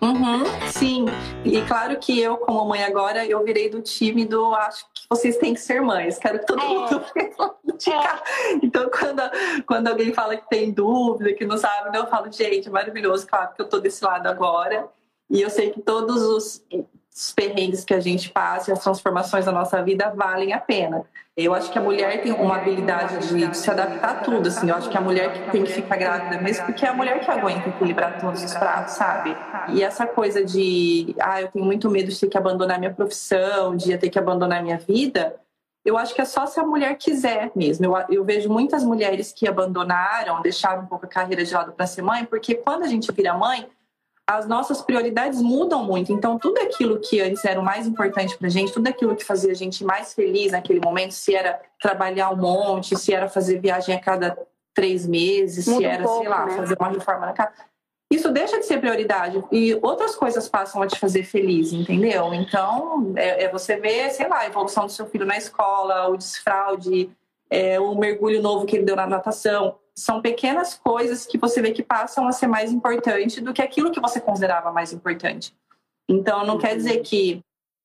Uhum, 0.01 0.43
sim, 0.67 1.05
e 1.43 1.61
claro 1.61 1.97
que 1.99 2.19
eu, 2.19 2.37
como 2.37 2.65
mãe 2.65 2.83
agora, 2.83 3.25
eu 3.25 3.43
virei 3.43 3.69
do 3.69 3.81
time 3.81 4.25
do 4.25 4.53
acho 4.55 4.85
vocês 5.09 5.37
têm 5.37 5.53
que 5.53 5.59
ser 5.59 5.81
mães, 5.81 6.17
quero 6.17 6.39
que 6.39 6.45
todo 6.45 6.61
é. 6.61 6.67
mundo 6.67 7.03
é. 7.15 8.55
Então, 8.61 8.89
quando, 8.89 9.21
quando 9.65 9.87
alguém 9.87 10.13
fala 10.13 10.35
que 10.35 10.49
tem 10.49 10.71
dúvida, 10.71 11.33
que 11.33 11.45
não 11.45 11.57
sabe, 11.57 11.97
eu 11.97 12.07
falo, 12.07 12.31
gente, 12.31 12.69
maravilhoso, 12.69 13.25
claro 13.27 13.53
que 13.53 13.61
eu 13.61 13.69
tô 13.69 13.79
desse 13.79 14.03
lado 14.03 14.27
agora. 14.27 14.89
E 15.29 15.41
eu 15.41 15.49
sei 15.49 15.71
que 15.71 15.81
todos 15.81 16.21
os, 16.21 16.65
os 17.17 17.31
perrengues 17.33 17.83
que 17.83 17.95
a 17.95 17.99
gente 17.99 18.29
passa 18.29 18.69
e 18.69 18.73
as 18.73 18.79
transformações 18.79 19.43
da 19.43 19.51
nossa 19.51 19.81
vida 19.81 20.13
valem 20.15 20.53
a 20.53 20.59
pena. 20.59 21.03
Eu 21.35 21.53
acho 21.53 21.71
que 21.71 21.77
a 21.77 21.81
mulher 21.81 22.21
tem 22.21 22.31
uma 22.31 22.57
habilidade 22.57 23.27
de, 23.27 23.47
de, 23.47 23.57
se 23.57 23.69
adaptar 23.69 24.09
a 24.09 24.15
tudo, 24.15 24.47
assim. 24.47 24.69
Eu 24.69 24.75
acho 24.75 24.89
que 24.89 24.97
a 24.97 25.01
mulher 25.01 25.33
que 25.33 25.51
tem 25.51 25.63
que 25.63 25.71
ficar 25.71 25.97
grávida 25.97 26.39
mesmo, 26.41 26.65
porque 26.65 26.85
é 26.85 26.89
a 26.89 26.93
mulher 26.93 27.19
que 27.19 27.29
aguenta 27.29 27.69
equilibrar 27.69 28.19
todos 28.19 28.43
os 28.43 28.53
pratos, 28.53 28.93
sabe? 28.93 29.35
E 29.69 29.83
essa 29.83 30.05
coisa 30.05 30.45
de, 30.45 31.15
ah, 31.19 31.41
eu 31.41 31.47
tenho 31.47 31.65
muito 31.65 31.89
medo 31.89 32.09
de 32.09 32.19
ter 32.19 32.27
que 32.27 32.37
abandonar 32.37 32.77
minha 32.77 32.93
profissão, 32.93 33.75
de 33.75 33.97
ter 33.97 34.09
que 34.09 34.19
abandonar 34.19 34.61
minha 34.61 34.77
vida, 34.77 35.35
eu 35.87 35.97
acho 35.97 36.13
que 36.13 36.21
é 36.21 36.25
só 36.25 36.45
se 36.45 36.59
a 36.59 36.65
mulher 36.65 36.95
quiser 36.97 37.49
mesmo. 37.55 37.85
Eu, 37.85 37.95
eu 38.09 38.25
vejo 38.25 38.49
muitas 38.49 38.83
mulheres 38.83 39.31
que 39.31 39.47
abandonaram, 39.47 40.41
deixaram 40.41 40.83
um 40.83 40.85
pouco 40.85 41.05
a 41.05 41.09
carreira 41.09 41.45
de 41.45 41.53
lado 41.53 41.71
para 41.71 41.87
ser 41.87 42.01
mãe, 42.01 42.25
porque 42.25 42.55
quando 42.55 42.83
a 42.83 42.87
gente 42.87 43.11
vira 43.11 43.33
mãe, 43.33 43.65
as 44.29 44.45
nossas 44.45 44.81
prioridades 44.81 45.41
mudam 45.41 45.85
muito. 45.85 46.11
Então, 46.11 46.37
tudo 46.37 46.59
aquilo 46.59 46.99
que 46.99 47.21
antes 47.21 47.45
era 47.45 47.57
o 47.59 47.63
mais 47.63 47.87
importante 47.87 48.37
para 48.37 48.47
a 48.47 48.49
gente, 48.49 48.73
tudo 48.73 48.87
aquilo 48.87 49.15
que 49.15 49.23
fazia 49.23 49.51
a 49.51 49.55
gente 49.55 49.85
mais 49.85 50.13
feliz 50.13 50.51
naquele 50.51 50.81
momento, 50.81 51.11
se 51.11 51.33
era 51.33 51.61
trabalhar 51.81 52.31
um 52.31 52.35
monte, 52.35 52.97
se 52.97 53.13
era 53.13 53.29
fazer 53.29 53.59
viagem 53.59 53.95
a 53.95 53.99
cada 53.99 54.37
três 54.73 55.07
meses, 55.07 55.65
Muda 55.65 55.77
se 55.77 55.85
era, 55.85 56.03
um 56.03 56.05
pouco, 56.05 56.19
sei 56.19 56.29
lá, 56.29 56.45
né? 56.45 56.55
fazer 56.57 56.75
uma 56.77 56.89
reforma 56.89 57.25
na 57.25 57.33
casa. 57.33 57.53
Isso 58.11 58.29
deixa 58.31 58.59
de 58.59 58.65
ser 58.65 58.79
prioridade 58.79 59.43
e 59.51 59.77
outras 59.81 60.15
coisas 60.15 60.47
passam 60.47 60.81
a 60.81 60.87
te 60.87 60.97
fazer 60.97 61.23
feliz, 61.23 61.73
entendeu? 61.73 62.33
Então, 62.33 63.13
é, 63.15 63.45
é 63.45 63.51
você 63.51 63.77
ver, 63.77 64.11
sei 64.11 64.27
lá, 64.27 64.39
a 64.39 64.45
evolução 64.45 64.85
do 64.85 64.91
seu 64.91 65.05
filho 65.07 65.25
na 65.25 65.37
escola, 65.37 66.07
o 66.09 66.17
desfraude, 66.17 67.09
é, 67.49 67.79
o 67.79 67.95
mergulho 67.95 68.41
novo 68.41 68.65
que 68.65 68.77
ele 68.77 68.85
deu 68.85 68.95
na 68.95 69.07
natação 69.07 69.75
são 69.97 70.21
pequenas 70.21 70.75
coisas 70.75 71.25
que 71.25 71.39
você 71.39 71.59
vê 71.59 71.71
que 71.71 71.81
passam 71.81 72.27
a 72.27 72.31
ser 72.31 72.45
mais 72.45 72.71
importante 72.71 73.41
do 73.41 73.51
que 73.51 73.63
aquilo 73.63 73.89
que 73.89 73.99
você 73.99 74.21
considerava 74.21 74.71
mais 74.71 74.93
importante. 74.93 75.55
Então, 76.07 76.45
não 76.45 76.59
quer 76.59 76.75
dizer 76.75 76.99
que 76.99 77.41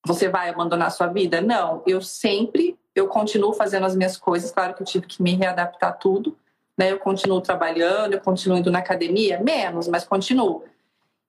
você 0.06 0.28
vai 0.28 0.50
abandonar 0.50 0.90
sua 0.90 1.06
vida? 1.06 1.40
Não, 1.40 1.82
eu 1.86 2.02
sempre, 2.02 2.76
eu 2.94 3.08
continuo 3.08 3.54
fazendo 3.54 3.86
as 3.86 3.96
minhas 3.96 4.18
coisas. 4.18 4.50
Claro 4.50 4.74
que 4.74 4.82
eu 4.82 4.86
tive 4.86 5.06
que 5.06 5.22
me 5.22 5.34
readaptar 5.34 5.88
a 5.88 5.94
tudo, 5.94 6.36
né? 6.76 6.92
Eu 6.92 6.98
continuo 6.98 7.40
trabalhando, 7.40 8.12
eu 8.12 8.20
continuo 8.20 8.58
indo 8.58 8.70
na 8.70 8.80
academia, 8.80 9.40
menos, 9.40 9.88
mas 9.88 10.04
continuo. 10.04 10.64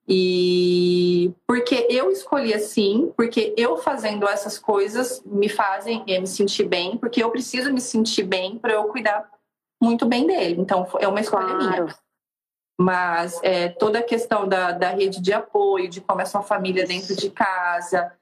E 0.06 1.32
porque 1.46 1.86
eu 1.88 2.10
escolhi 2.10 2.52
assim, 2.52 3.10
porque 3.16 3.54
eu 3.56 3.78
fazendo 3.78 4.28
essas 4.28 4.58
coisas 4.58 5.22
me 5.24 5.48
fazem 5.48 6.04
me 6.06 6.26
sentir 6.26 6.64
bem, 6.64 6.98
porque 6.98 7.22
eu 7.22 7.30
preciso 7.30 7.72
me 7.72 7.80
sentir 7.80 8.24
bem 8.24 8.58
para 8.58 8.74
eu 8.74 8.84
cuidar 8.84 9.33
muito 9.84 10.06
bem 10.06 10.26
dele. 10.26 10.60
Então, 10.60 10.86
é 10.98 11.06
uma 11.06 11.20
escolha 11.20 11.46
claro. 11.46 11.84
minha. 11.84 11.96
Mas 12.80 13.38
é, 13.42 13.68
toda 13.68 14.00
a 14.00 14.02
questão 14.02 14.48
da, 14.48 14.72
da 14.72 14.90
rede 14.90 15.20
de 15.20 15.32
apoio, 15.32 15.88
de 15.88 16.00
como 16.00 16.20
é 16.20 16.24
sua 16.24 16.42
família 16.42 16.84
dentro 16.84 17.14
de 17.14 17.30
casa, 17.30 18.12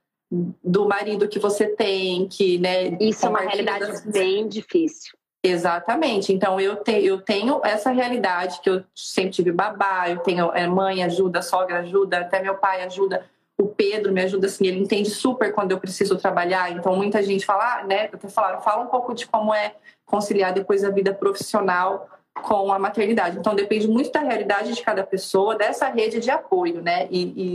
do 0.63 0.89
marido 0.89 1.29
que 1.29 1.39
você 1.39 1.67
tem, 1.67 2.27
que, 2.27 2.59
né? 2.59 2.97
Isso 3.01 3.25
é 3.25 3.29
uma 3.29 3.41
realidade 3.41 3.87
das... 3.87 4.05
bem 4.05 4.49
difícil. 4.49 5.13
Exatamente. 5.45 6.33
Então 6.33 6.61
eu, 6.61 6.77
te, 6.77 7.05
eu 7.05 7.21
tenho 7.21 7.61
essa 7.65 7.91
realidade 7.91 8.61
que 8.61 8.71
eu 8.71 8.85
sempre 8.95 9.33
tive 9.33 9.51
babá, 9.51 10.09
eu 10.09 10.19
tenho 10.19 10.53
é, 10.53 10.67
mãe 10.67 11.03
ajuda, 11.03 11.43
sogra 11.43 11.81
ajuda, 11.81 12.21
até 12.21 12.41
meu 12.41 12.55
pai 12.55 12.83
ajuda. 12.83 13.27
O 13.61 13.67
Pedro 13.67 14.13
me 14.13 14.23
ajuda 14.23 14.47
assim, 14.47 14.67
ele 14.67 14.79
entende 14.79 15.11
super 15.11 15.53
quando 15.53 15.73
eu 15.73 15.81
preciso 15.81 16.17
trabalhar. 16.17 16.71
Então 16.71 16.95
muita 16.95 17.23
gente 17.23 17.45
fala, 17.45 17.81
ah, 17.81 17.85
né? 17.85 18.05
Até 18.05 18.29
falaram, 18.29 18.61
fala 18.61 18.85
um 18.85 18.89
pouco 18.89 19.13
de 19.15 19.27
como 19.27 19.53
é 19.53 19.75
conciliar 20.13 20.53
depois 20.53 20.85
a 20.85 20.91
vida 20.91 21.15
profissional 21.15 22.07
com 22.35 22.71
a 22.71 22.79
maternidade. 22.79 23.39
Então 23.39 23.55
depende 23.55 23.89
muito 23.89 24.13
da 24.13 24.21
realidade 24.21 24.75
de 24.75 24.83
cada 24.83 25.03
pessoa, 25.03 25.57
dessa 25.57 25.89
rede 25.89 26.21
de 26.21 26.31
apoio, 26.31 26.83
né? 26.83 27.09
E, 27.11 27.55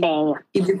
e 0.52 0.60
de, 0.60 0.76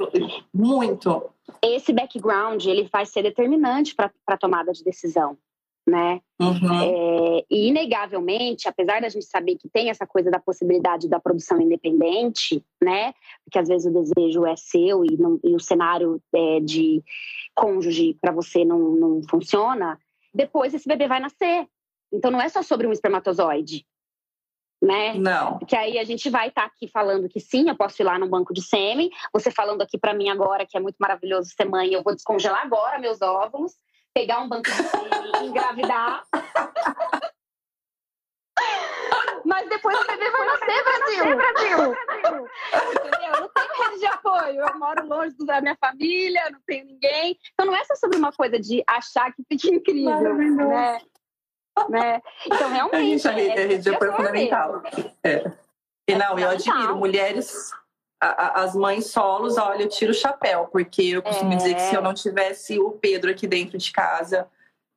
muito. 0.52 1.30
Esse 1.62 1.92
background 1.92 2.64
ele 2.66 2.88
vai 2.92 3.06
ser 3.06 3.22
determinante 3.22 3.94
para 3.94 4.10
a 4.26 4.36
tomada 4.36 4.72
de 4.72 4.82
decisão, 4.82 5.38
né? 5.86 6.20
Uhum. 6.40 6.82
É, 6.82 7.44
e 7.48 7.68
inegavelmente, 7.68 8.68
apesar 8.68 9.00
da 9.00 9.08
gente 9.08 9.26
saber 9.26 9.56
que 9.56 9.68
tem 9.68 9.88
essa 9.88 10.06
coisa 10.06 10.30
da 10.30 10.38
possibilidade 10.40 11.08
da 11.08 11.20
produção 11.20 11.60
independente, 11.60 12.64
né? 12.82 13.12
Porque 13.44 13.58
às 13.58 13.68
vezes 13.68 13.86
o 13.86 14.02
desejo 14.02 14.44
é 14.46 14.56
seu 14.56 15.04
e, 15.04 15.16
não, 15.16 15.38
e 15.44 15.54
o 15.54 15.60
cenário 15.60 16.20
é, 16.34 16.60
de 16.60 17.02
cônjuge 17.54 18.16
para 18.20 18.32
você 18.32 18.64
não, 18.64 18.78
não 18.78 19.22
funciona 19.28 19.98
depois 20.38 20.72
esse 20.72 20.86
bebê 20.86 21.08
vai 21.08 21.18
nascer. 21.18 21.66
Então 22.12 22.30
não 22.30 22.40
é 22.40 22.48
só 22.48 22.62
sobre 22.62 22.86
um 22.86 22.92
espermatozoide, 22.92 23.84
né? 24.80 25.14
Não. 25.14 25.58
Que 25.58 25.74
aí 25.74 25.98
a 25.98 26.04
gente 26.04 26.30
vai 26.30 26.48
estar 26.48 26.62
tá 26.62 26.66
aqui 26.68 26.88
falando 26.88 27.28
que 27.28 27.40
sim, 27.40 27.68
eu 27.68 27.76
posso 27.76 28.00
ir 28.00 28.04
lá 28.04 28.16
no 28.18 28.28
banco 28.28 28.54
de 28.54 28.62
sêmen. 28.62 29.10
Você 29.32 29.50
falando 29.50 29.82
aqui 29.82 29.98
para 29.98 30.14
mim 30.14 30.28
agora 30.28 30.64
que 30.64 30.76
é 30.76 30.80
muito 30.80 30.96
maravilhoso 31.00 31.50
ser 31.50 31.64
mãe, 31.64 31.92
eu 31.92 32.04
vou 32.04 32.14
descongelar 32.14 32.62
agora 32.62 33.00
meus 33.00 33.20
óvulos, 33.20 33.72
pegar 34.14 34.40
um 34.40 34.48
banco 34.48 34.70
de 34.70 34.76
sêmen 34.76 35.32
engravidar. 35.50 36.22
Mas 39.48 39.66
depois 39.66 39.98
o 39.98 40.06
bebê 40.06 40.30
vai 40.30 40.46
nascer, 40.46 40.84
Brasil! 40.84 41.36
Brasil! 41.36 41.96
Entendeu? 42.92 43.34
Eu 43.34 43.40
não 43.40 43.48
tenho 43.48 43.82
rede 43.82 43.98
de 43.98 44.06
apoio, 44.06 44.60
eu 44.60 44.78
moro 44.78 45.06
longe 45.08 45.34
da 45.46 45.62
minha 45.62 45.76
família, 45.80 46.50
não 46.50 46.60
tenho 46.66 46.84
ninguém. 46.84 47.38
Então 47.54 47.64
não 47.64 47.74
é 47.74 47.82
só 47.84 47.94
sobre 47.96 48.18
uma 48.18 48.30
coisa 48.30 48.60
de 48.60 48.84
achar 48.86 49.32
que 49.32 49.42
fica 49.48 49.74
incrível, 49.74 50.34
né? 50.34 51.00
né? 51.88 52.20
Então, 52.44 52.70
realmente. 52.70 53.26
A, 53.26 53.32
gente, 53.32 53.58
a 53.58 53.66
rede 53.66 53.78
de 53.78 53.94
apoio 53.94 54.10
é 54.10 54.16
fundamental. 54.16 54.82
É. 55.24 55.50
E 56.06 56.14
não, 56.14 56.38
eu 56.38 56.50
admiro 56.50 56.96
mulheres 56.96 57.72
as 58.20 58.74
mães 58.74 59.06
solos, 59.06 59.56
olha, 59.56 59.84
eu 59.84 59.88
tiro 59.88 60.10
o 60.10 60.14
chapéu, 60.14 60.66
porque 60.72 61.02
eu 61.02 61.22
costumo 61.22 61.52
é. 61.52 61.56
dizer 61.56 61.74
que 61.74 61.82
se 61.82 61.94
eu 61.94 62.02
não 62.02 62.12
tivesse 62.12 62.78
o 62.78 62.90
Pedro 62.90 63.30
aqui 63.30 63.46
dentro 63.46 63.78
de 63.78 63.92
casa 63.92 64.48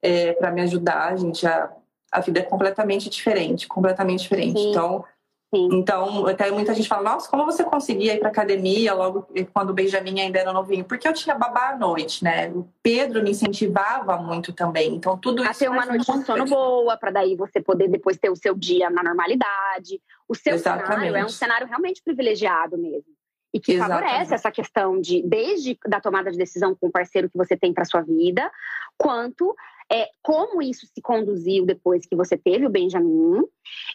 é, 0.02 0.34
para 0.34 0.52
me 0.52 0.62
ajudar, 0.62 1.14
a 1.14 1.16
gente 1.16 1.42
já 1.42 1.72
a 2.12 2.19
vida 2.19 2.39
é 2.39 2.43
completamente 2.43 3.10
diferente, 3.10 3.67
completamente 3.67 4.21
diferente. 4.24 4.60
Sim. 4.60 4.69
Então, 4.69 5.06
Sim. 5.54 5.69
então 5.71 6.28
até 6.28 6.50
muita 6.52 6.74
gente 6.74 6.88
fala, 6.88 7.13
nossa, 7.13 7.30
como 7.30 7.45
você 7.45 7.63
conseguia 7.63 8.13
ir 8.13 8.19
para 8.19 8.30
academia 8.30 8.93
logo 8.93 9.28
quando 9.54 9.69
o 9.69 9.74
Benjamin 9.74 10.21
ainda 10.21 10.39
era 10.39 10.54
novinho? 10.54 10.84
Porque 10.84 11.08
eu 11.08 11.13
tinha 11.13 11.36
babá 11.36 11.69
à 11.69 11.78
noite, 11.78 12.24
né? 12.24 12.50
O 12.50 12.67
Pedro 12.84 13.24
me 13.24 13.32
incentivava 13.32 14.17
muito 14.17 14.54
também. 14.54 14.95
Então 14.95 15.17
tudo 15.17 15.41
a 15.43 15.52
isso 15.52 15.60
ter 15.60 15.69
uma 15.69 15.86
noite 15.86 16.06
de 16.06 16.26
sono 16.26 16.45
boa 16.45 16.97
para 16.97 17.12
daí 17.12 17.36
você 17.36 17.62
poder 17.62 17.88
depois 17.88 18.17
ter 18.17 18.30
o 18.30 18.36
seu 18.36 18.56
dia 18.56 18.89
na 18.89 19.04
normalidade. 19.04 20.02
O 20.28 20.36
seu 20.36 20.56
Exatamente. 20.56 20.88
cenário 20.88 21.15
é 21.15 21.26
um 21.26 21.30
cenário 21.30 21.67
realmente 21.67 22.02
privilegiado 22.04 22.78
mesmo 22.78 23.12
e 23.54 23.60
que 23.60 23.74
Exatamente. 23.74 24.04
favorece 24.04 24.34
essa 24.34 24.52
questão 24.52 25.00
de 25.00 25.21
desde 25.24 25.78
da 25.86 26.00
tomada 26.00 26.32
de 26.32 26.38
decisão 26.38 26.76
com 26.76 26.88
o 26.88 26.91
parceiro 26.91 27.30
que 27.30 27.38
você 27.38 27.58
tem 27.58 27.74
para 27.74 27.86
sua 27.86 28.02
vida, 28.02 28.50
quanto 28.97 29.54
é, 29.92 30.08
como 30.24 30.62
isso 30.62 30.88
se 30.88 31.02
conduziu 31.02 31.66
depois 31.66 32.06
que 32.06 32.16
você 32.16 32.38
teve 32.38 32.66
o 32.66 32.70
Benjamin. 32.70 33.42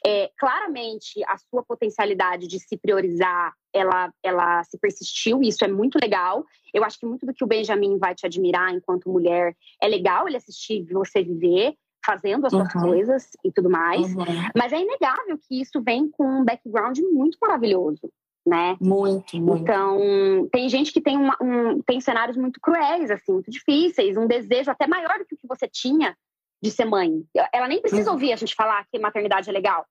É, 0.04 0.30
claramente, 0.38 1.24
a 1.26 1.38
sua 1.38 1.62
potencialidade 1.62 2.46
de 2.46 2.60
se 2.60 2.76
priorizar, 2.76 3.54
ela, 3.72 4.12
ela 4.22 4.62
se 4.64 4.78
persistiu, 4.78 5.42
e 5.42 5.48
isso 5.48 5.64
é 5.64 5.68
muito 5.68 5.98
legal. 6.00 6.44
Eu 6.74 6.84
acho 6.84 6.98
que 6.98 7.06
muito 7.06 7.24
do 7.24 7.32
que 7.32 7.42
o 7.42 7.46
Benjamin 7.46 7.98
vai 7.98 8.14
te 8.14 8.26
admirar 8.26 8.74
enquanto 8.74 9.10
mulher 9.10 9.56
é 9.82 9.88
legal 9.88 10.28
ele 10.28 10.36
assistir 10.36 10.84
você 10.92 11.22
viver, 11.22 11.74
fazendo 12.04 12.46
as 12.46 12.52
suas 12.52 12.74
uhum. 12.74 12.82
coisas 12.82 13.30
e 13.42 13.50
tudo 13.50 13.70
mais. 13.70 14.14
Uhum. 14.14 14.24
Mas 14.54 14.72
é 14.72 14.80
inegável 14.80 15.38
que 15.48 15.60
isso 15.60 15.82
vem 15.82 16.10
com 16.10 16.24
um 16.24 16.44
background 16.44 16.98
muito 17.12 17.38
maravilhoso 17.40 18.10
né? 18.46 18.76
Muito, 18.80 19.36
muito. 19.38 19.62
Então, 19.62 20.48
tem 20.52 20.68
gente 20.68 20.92
que 20.92 21.00
tem, 21.00 21.16
uma, 21.16 21.36
um, 21.40 21.82
tem 21.82 22.00
cenários 22.00 22.36
muito 22.36 22.60
cruéis, 22.60 23.10
assim, 23.10 23.32
muito 23.32 23.50
difíceis, 23.50 24.16
um 24.16 24.26
desejo 24.26 24.70
até 24.70 24.86
maior 24.86 25.18
do 25.18 25.26
que 25.26 25.34
o 25.34 25.38
que 25.38 25.48
você 25.48 25.66
tinha 25.66 26.16
de 26.62 26.70
ser 26.70 26.84
mãe. 26.84 27.24
Ela 27.52 27.66
nem 27.66 27.80
precisa 27.80 28.08
uhum. 28.08 28.14
ouvir 28.14 28.32
a 28.32 28.36
gente 28.36 28.54
falar 28.54 28.86
que 28.86 28.98
maternidade 28.98 29.50
é 29.50 29.52
legal, 29.52 29.84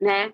né? 0.00 0.32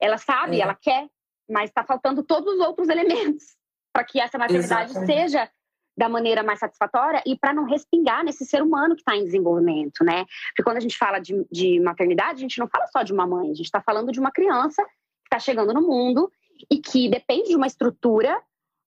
Ela 0.00 0.18
sabe, 0.18 0.58
é. 0.58 0.62
ela 0.62 0.74
quer, 0.74 1.08
mas 1.48 1.70
está 1.70 1.82
faltando 1.82 2.22
todos 2.22 2.54
os 2.54 2.60
outros 2.60 2.88
elementos 2.88 3.56
para 3.92 4.04
que 4.04 4.20
essa 4.20 4.36
maternidade 4.36 4.90
Exatamente. 4.90 5.12
seja 5.12 5.50
da 5.96 6.08
maneira 6.08 6.44
mais 6.44 6.60
satisfatória 6.60 7.20
e 7.26 7.36
para 7.36 7.52
não 7.52 7.64
respingar 7.64 8.22
nesse 8.22 8.44
ser 8.44 8.62
humano 8.62 8.94
que 8.94 9.00
está 9.00 9.16
em 9.16 9.24
desenvolvimento, 9.24 10.04
né? 10.04 10.26
Porque 10.50 10.62
quando 10.62 10.76
a 10.76 10.80
gente 10.80 10.96
fala 10.96 11.18
de, 11.18 11.44
de 11.50 11.80
maternidade, 11.80 12.38
a 12.38 12.42
gente 12.42 12.60
não 12.60 12.68
fala 12.68 12.86
só 12.86 13.02
de 13.02 13.12
uma 13.12 13.26
mãe, 13.26 13.50
a 13.50 13.54
gente 13.54 13.64
está 13.66 13.80
falando 13.80 14.12
de 14.12 14.20
uma 14.20 14.30
criança 14.30 14.84
que 14.84 15.34
está 15.34 15.40
chegando 15.40 15.74
no 15.74 15.82
mundo 15.82 16.30
e 16.70 16.78
que 16.78 17.08
depende 17.08 17.48
de 17.48 17.56
uma 17.56 17.66
estrutura 17.66 18.40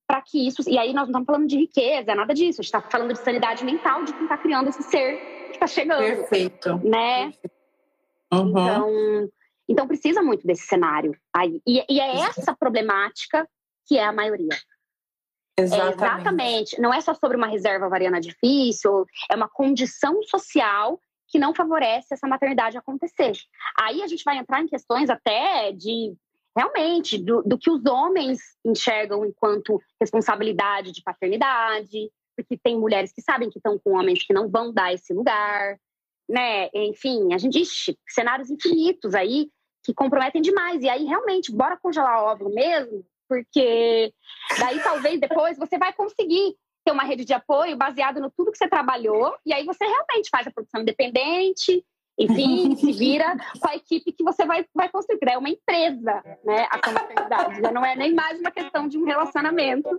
para 0.08 0.22
que 0.22 0.48
isso. 0.48 0.62
E 0.68 0.78
aí 0.78 0.94
nós 0.94 1.04
não 1.04 1.22
estamos 1.22 1.26
falando 1.26 1.48
de 1.48 1.58
riqueza, 1.58 2.14
nada 2.14 2.34
disso. 2.34 2.62
A 2.62 2.64
gente 2.64 2.76
está 2.76 2.82
falando 2.82 3.14
de 3.14 3.20
sanidade 3.20 3.64
mental 3.64 4.04
de 4.04 4.14
quem 4.14 4.24
está 4.24 4.38
criando 4.38 4.70
esse 4.70 4.84
ser 4.84 5.18
que 5.48 5.54
está 5.54 5.68
chegando. 5.68 6.00
Perfeito. 6.00 6.78
Né? 6.84 7.34
Uhum. 8.34 8.50
Então, 8.50 9.30
então 9.70 9.88
precisa 9.88 10.22
muito 10.22 10.46
desse 10.46 10.66
cenário 10.66 11.16
aí. 11.34 11.62
E, 11.66 11.86
e 11.90 12.00
é 12.00 12.20
essa 12.20 12.56
problemática 12.56 13.48
que 13.88 13.98
é 13.98 14.04
a 14.04 14.12
maioria. 14.12 14.58
Exatamente. 15.58 15.94
É 15.94 16.06
exatamente. 16.06 16.82
Não 16.82 16.94
é 16.94 17.02
só 17.02 17.14
sobre 17.14 17.38
uma 17.38 17.48
reserva 17.48 17.88
ovariana 17.88 18.20
difícil, 18.20 19.06
é 19.30 19.36
uma 19.36 19.50
condição 19.50 20.22
social 20.24 21.00
que 21.28 21.40
não 21.40 21.56
favorece 21.56 22.14
essa 22.14 22.28
maternidade 22.28 22.78
acontecer. 22.78 23.34
Aí 23.80 24.02
a 24.02 24.08
gente 24.08 24.24
vai 24.24 24.38
entrar 24.38 24.62
em 24.62 24.68
questões 24.68 25.10
até 25.10 25.72
de 25.72 26.14
realmente 26.56 27.18
do, 27.18 27.42
do, 27.44 27.58
que 27.58 27.70
os 27.70 27.86
homens 27.86 28.40
enxergam 28.66 29.26
enquanto 29.26 29.82
responsabilidade 30.00 30.92
de 30.92 31.02
paternidade, 31.02 32.12
porque 32.36 32.58
tem 32.58 32.78
mulheres 32.78 33.12
que 33.14 33.22
sabem 33.22 33.50
que 33.50 33.58
estão 33.58 33.80
com 33.80 33.98
homens 33.98 34.26
que 34.26 34.34
não 34.34 34.50
vão 34.50 34.74
dar 34.74 34.94
esse 34.94 35.14
lugar, 35.14 35.78
né? 36.30 36.70
Enfim, 36.74 37.34
a 37.34 37.38
gente 37.38 37.60
diz 37.60 37.86
cenários 38.10 38.50
infinitos 38.50 39.14
aí 39.16 39.50
que 39.84 39.94
comprometem 39.94 40.42
demais. 40.42 40.82
E 40.82 40.90
aí, 40.90 41.06
realmente, 41.06 41.52
bora 41.52 41.78
congelar 41.78 42.24
óvulo 42.24 42.54
mesmo, 42.54 43.06
porque 43.28 44.14
daí 44.60 44.82
talvez 44.82 45.20
depois 45.20 45.58
você 45.58 45.78
vai 45.78 45.94
conseguir 45.94 46.56
ter 46.84 46.92
uma 46.92 47.04
rede 47.04 47.26
de 47.26 47.34
apoio 47.34 47.78
baseado 47.78 48.20
no 48.20 48.32
tudo 48.32 48.52
que 48.52 48.58
você 48.58 48.68
trabalhou, 48.68 49.36
e 49.46 49.54
aí 49.54 49.66
você 49.66 49.86
realmente 49.86 50.30
faz 50.32 50.48
a 50.48 50.52
produção 50.52 50.82
independente, 50.82 51.86
enfim, 52.24 52.76
se 52.76 52.92
vira 52.92 53.36
com 53.60 53.68
a 53.70 53.76
equipe 53.76 54.12
que 54.12 54.24
você 54.24 54.46
vai, 54.46 54.66
vai 54.74 54.90
construir. 54.90 55.20
É 55.28 55.38
uma 55.38 55.50
empresa, 55.50 56.24
né? 56.44 56.68
A 56.70 56.80
sua 56.84 56.94
maternidade. 56.94 57.62
Já 57.62 57.72
não 57.72 57.86
é 57.86 57.96
nem 57.96 58.14
mais 58.14 58.40
uma 58.40 58.52
questão 58.52 58.88
de 58.88 58.98
um 58.98 59.06
relacionamento. 59.06 59.90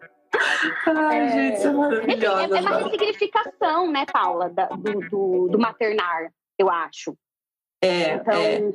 Ai, 0.86 1.20
é... 1.20 1.28
gente, 1.28 1.58
isso 1.58 1.68
é 1.68 1.72
maravilhosa. 1.72 2.44
Enfim, 2.44 2.54
é, 2.54 2.58
é 2.58 2.60
uma 2.60 2.76
ressignificação, 2.78 3.90
né, 3.90 4.06
Paula, 4.10 4.48
da, 4.48 4.66
do, 4.66 5.00
do, 5.08 5.48
do, 5.48 5.58
maternar, 5.58 6.32
eu 6.58 6.70
acho. 6.70 7.16
É, 7.82 8.14
então, 8.14 8.34
é. 8.34 8.72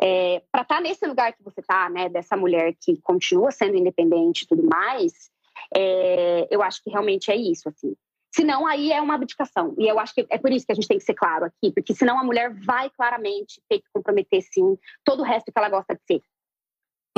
É, 0.00 0.42
para 0.50 0.62
estar 0.62 0.76
tá 0.76 0.80
nesse 0.80 1.06
lugar 1.06 1.32
que 1.32 1.42
você 1.42 1.60
está, 1.60 1.88
né, 1.88 2.08
dessa 2.08 2.36
mulher 2.36 2.74
que 2.80 3.00
continua 3.02 3.50
sendo 3.50 3.76
independente 3.76 4.42
e 4.42 4.46
tudo 4.46 4.64
mais, 4.64 5.30
é, 5.76 6.48
eu 6.50 6.62
acho 6.62 6.82
que 6.82 6.90
realmente 6.90 7.30
é 7.30 7.36
isso, 7.36 7.68
assim. 7.68 7.94
Senão, 8.34 8.66
aí 8.66 8.90
é 8.90 9.00
uma 9.00 9.14
abdicação. 9.14 9.74
E 9.78 9.86
eu 9.86 9.98
acho 9.98 10.14
que 10.14 10.26
é 10.30 10.38
por 10.38 10.50
isso 10.50 10.64
que 10.64 10.72
a 10.72 10.74
gente 10.74 10.88
tem 10.88 10.98
que 10.98 11.04
ser 11.04 11.14
claro 11.14 11.44
aqui, 11.44 11.70
porque 11.72 11.94
senão 11.94 12.18
a 12.18 12.24
mulher 12.24 12.54
vai 12.64 12.88
claramente 12.90 13.60
ter 13.68 13.78
que 13.78 13.86
comprometer, 13.92 14.42
sim, 14.42 14.78
todo 15.04 15.20
o 15.20 15.24
resto 15.24 15.52
que 15.52 15.58
ela 15.58 15.68
gosta 15.68 15.94
de 15.94 16.00
ser. 16.06 16.22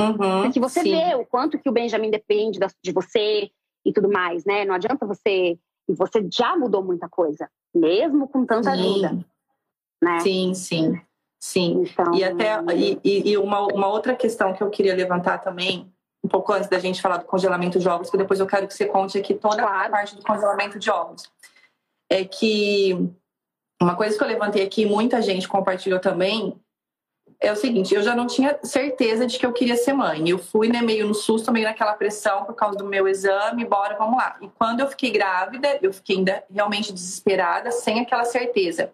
Uhum, 0.01 0.43
porque 0.43 0.59
você 0.59 0.81
sim. 0.81 0.91
vê 0.91 1.15
o 1.15 1.25
quanto 1.25 1.57
que 1.57 1.69
o 1.69 1.71
Benjamin 1.71 2.11
depende 2.11 2.59
de 2.83 2.91
você 2.91 3.49
e 3.85 3.93
tudo 3.93 4.11
mais, 4.11 4.43
né? 4.43 4.65
Não 4.65 4.75
adianta 4.75 5.05
você. 5.05 5.57
Você 5.87 6.27
já 6.33 6.57
mudou 6.57 6.83
muita 6.83 7.07
coisa, 7.07 7.49
mesmo 7.73 8.27
com 8.27 8.45
tanta 8.45 8.75
sim. 8.75 8.81
ajuda. 8.81 9.25
Né? 10.03 10.19
Sim, 10.19 10.53
sim. 10.53 11.01
Sim. 11.39 11.83
Então... 11.83 12.13
E 12.13 12.23
até 12.23 12.57
e, 12.75 13.31
e 13.31 13.37
uma, 13.37 13.67
uma 13.67 13.87
outra 13.87 14.15
questão 14.15 14.51
que 14.53 14.63
eu 14.63 14.69
queria 14.69 14.95
levantar 14.95 15.37
também 15.37 15.94
um 16.25 16.27
pouco 16.27 16.51
antes 16.51 16.67
da 16.67 16.79
gente 16.79 17.01
falar 17.01 17.17
do 17.17 17.25
congelamento 17.25 17.77
de 17.77 17.87
ovos, 17.87 18.09
que 18.09 18.17
depois 18.17 18.39
eu 18.39 18.47
quero 18.47 18.67
que 18.67 18.73
você 18.73 18.85
conte 18.85 19.17
aqui 19.17 19.35
toda 19.35 19.57
claro. 19.57 19.87
a 19.87 19.89
parte 19.89 20.15
do 20.15 20.23
congelamento 20.23 20.79
de 20.79 20.89
ovos. 20.89 21.31
É 22.09 22.25
que 22.25 22.97
uma 23.79 23.95
coisa 23.95 24.17
que 24.17 24.23
eu 24.23 24.27
levantei 24.27 24.63
aqui, 24.65 24.85
muita 24.85 25.21
gente 25.21 25.47
compartilhou 25.47 25.99
também, 25.99 26.59
é 27.39 27.51
o 27.51 27.55
seguinte, 27.55 27.93
eu 27.93 28.01
já 28.01 28.15
não 28.15 28.25
tinha 28.25 28.57
certeza 28.63 29.27
de 29.27 29.37
que 29.37 29.45
eu 29.45 29.53
queria 29.53 29.75
ser 29.75 29.93
mãe. 29.93 30.27
Eu 30.27 30.39
fui 30.39 30.67
né, 30.67 30.81
meio 30.81 31.07
no 31.07 31.13
susto, 31.13 31.51
meio 31.51 31.67
naquela 31.67 31.93
pressão 31.93 32.43
por 32.45 32.55
causa 32.55 32.77
do 32.77 32.85
meu 32.85 33.07
exame, 33.07 33.65
bora, 33.65 33.95
vamos 33.95 34.17
lá. 34.17 34.37
E 34.41 34.47
quando 34.47 34.79
eu 34.79 34.87
fiquei 34.87 35.11
grávida, 35.11 35.77
eu 35.81 35.93
fiquei 35.93 36.17
ainda 36.17 36.43
realmente 36.51 36.91
desesperada, 36.91 37.71
sem 37.71 37.99
aquela 37.99 38.25
certeza. 38.25 38.91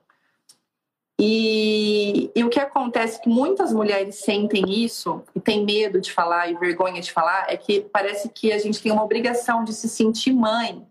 E, 1.24 2.32
e, 2.36 2.44
o 2.44 2.50
que 2.50 2.60
acontece 2.60 3.22
que 3.22 3.30
muitas 3.30 3.72
mulheres 3.72 4.16
sentem 4.16 4.64
isso 4.84 5.22
e 5.36 5.40
têm 5.40 5.64
medo 5.64 6.02
de 6.02 6.12
falar 6.12 6.50
e 6.50 6.56
vergonha 6.56 7.00
de 7.00 7.12
falar 7.12 7.46
é 7.48 7.56
que 7.56 7.82
parece 7.94 8.28
que 8.28 8.52
a 8.52 8.58
gente 8.58 8.82
tem 8.82 8.92
uma 8.92 9.04
obrigação 9.04 9.64
de 9.64 9.72
se 9.72 9.88
sentir 9.88 10.34
mãe 10.34 10.84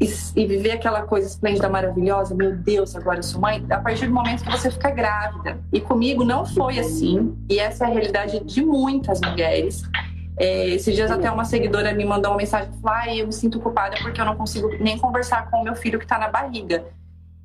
e, 0.00 0.06
e 0.34 0.46
viver 0.46 0.70
aquela 0.70 1.02
coisa 1.02 1.28
esplêndida, 1.28 1.68
maravilhosa. 1.68 2.34
Meu 2.34 2.56
Deus, 2.56 2.96
agora 2.96 3.18
eu 3.18 3.22
sou 3.22 3.38
mãe. 3.38 3.62
A 3.68 3.78
partir 3.78 4.06
do 4.06 4.14
momento 4.14 4.42
que 4.42 4.50
você 4.50 4.70
fica 4.70 4.90
grávida. 4.90 5.60
E 5.70 5.82
comigo 5.82 6.24
não 6.24 6.46
foi 6.46 6.78
assim. 6.78 7.36
E 7.50 7.58
essa 7.58 7.84
é 7.84 7.88
a 7.88 7.90
realidade 7.90 8.40
de 8.42 8.64
muitas 8.64 9.20
mulheres. 9.20 9.82
É, 10.38 10.70
esses 10.70 10.94
dias 10.94 11.10
até 11.10 11.30
uma 11.30 11.44
seguidora 11.44 11.92
me 11.92 12.06
mandou 12.06 12.30
uma 12.30 12.38
mensagem 12.38 12.70
e 12.72 12.80
falou: 12.80 12.96
ah, 12.96 13.14
eu 13.14 13.26
me 13.26 13.32
sinto 13.34 13.60
culpada 13.60 13.96
porque 14.00 14.18
eu 14.18 14.24
não 14.24 14.34
consigo 14.34 14.70
nem 14.80 14.96
conversar 14.96 15.50
com 15.50 15.58
o 15.58 15.62
meu 15.62 15.74
filho 15.74 15.98
que 15.98 16.06
está 16.06 16.18
na 16.18 16.28
barriga. 16.28 16.86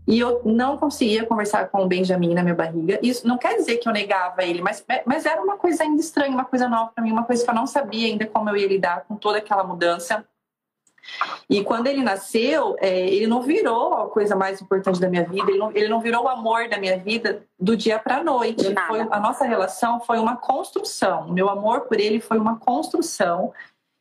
E 0.08 0.20
eu 0.20 0.42
não 0.46 0.78
conseguia 0.78 1.26
conversar 1.26 1.70
com 1.70 1.84
o 1.84 1.88
Benjamin 1.88 2.34
na 2.34 2.44
minha 2.44 2.54
barriga. 2.54 3.00
Isso 3.02 3.28
não 3.28 3.38
quer 3.38 3.56
dizer 3.56 3.78
que 3.78 3.90
eu 3.90 3.94
negava 3.94 4.44
ele, 4.44 4.62
mas, 4.62 4.86
mas 5.06 5.26
era 5.26 5.42
uma 5.42 5.58
coisa 5.58 5.84
ainda 5.84 6.00
estranha, 6.00 6.32
uma 6.32 6.46
coisa 6.46 6.68
nova 6.68 6.92
para 6.94 7.04
mim, 7.04 7.12
uma 7.12 7.24
coisa 7.24 7.44
que 7.44 7.50
eu 7.50 7.56
não 7.56 7.66
sabia 7.66 8.08
ainda 8.08 8.26
como 8.28 8.50
eu 8.50 8.58
ia 8.58 8.68
lidar 8.68 9.06
com 9.08 9.16
toda 9.16 9.40
aquela 9.40 9.64
mudança. 9.64 10.24
E 11.50 11.64
quando 11.64 11.88
ele 11.88 12.04
nasceu, 12.04 12.76
é, 12.80 13.08
ele 13.08 13.28
não 13.28 13.42
virou 13.42 13.94
a 13.94 14.10
coisa 14.10 14.36
mais 14.36 14.62
importante 14.62 15.00
da 15.00 15.10
minha 15.10 15.24
vida, 15.24 15.50
ele 15.50 15.58
não, 15.58 15.72
ele 15.72 15.88
não 15.88 16.00
virou 16.00 16.24
o 16.24 16.28
amor 16.28 16.68
da 16.68 16.78
minha 16.78 16.98
vida 16.98 17.44
do 17.60 17.78
dia 17.78 18.00
para 18.00 18.18
a 18.18 18.24
noite. 18.24 18.74
Foi, 18.88 19.02
a 19.02 19.20
nossa 19.20 19.46
relação 19.46 20.00
foi 20.00 20.18
uma 20.18 20.36
construção. 20.36 21.28
Meu 21.32 21.50
amor 21.50 21.82
por 21.82 22.00
ele 22.00 22.20
foi 22.20 22.38
uma 22.38 22.58
construção. 22.58 23.54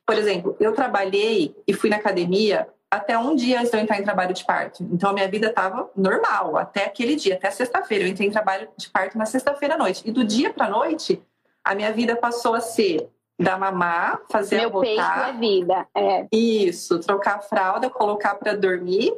Por 0.06 0.16
exemplo, 0.16 0.56
eu 0.58 0.72
trabalhei 0.72 1.54
e 1.66 1.72
fui 1.72 1.90
na 1.90 1.96
academia 1.96 2.68
até 2.96 3.18
um 3.18 3.34
dia 3.34 3.58
antes 3.58 3.70
de 3.70 3.76
eu 3.76 3.82
entrar 3.82 3.98
em 3.98 4.04
trabalho 4.04 4.32
de 4.32 4.44
parto. 4.44 4.82
Então 4.92 5.10
a 5.10 5.12
minha 5.12 5.28
vida 5.28 5.48
estava 5.48 5.90
normal 5.96 6.56
até 6.56 6.84
aquele 6.84 7.16
dia, 7.16 7.34
até 7.34 7.50
sexta-feira. 7.50 8.04
Eu 8.04 8.08
entrei 8.08 8.28
em 8.28 8.30
trabalho 8.30 8.68
de 8.76 8.88
parto 8.88 9.18
na 9.18 9.26
sexta-feira 9.26 9.74
à 9.74 9.78
noite. 9.78 10.02
E 10.04 10.12
do 10.12 10.24
dia 10.24 10.52
para 10.52 10.68
noite, 10.68 11.22
a 11.62 11.74
minha 11.74 11.92
vida 11.92 12.14
passou 12.16 12.54
a 12.54 12.60
ser 12.60 13.08
dar 13.38 13.58
mamar, 13.58 14.20
fazer 14.30 14.58
Meu 14.58 14.68
a 14.68 14.70
botar. 14.70 14.84
Peito 14.84 15.28
é 15.28 15.32
vida. 15.38 15.86
É. 15.94 16.26
Isso, 16.30 17.00
trocar 17.00 17.36
a 17.36 17.40
fralda, 17.40 17.90
colocar 17.90 18.36
para 18.36 18.56
dormir 18.56 19.12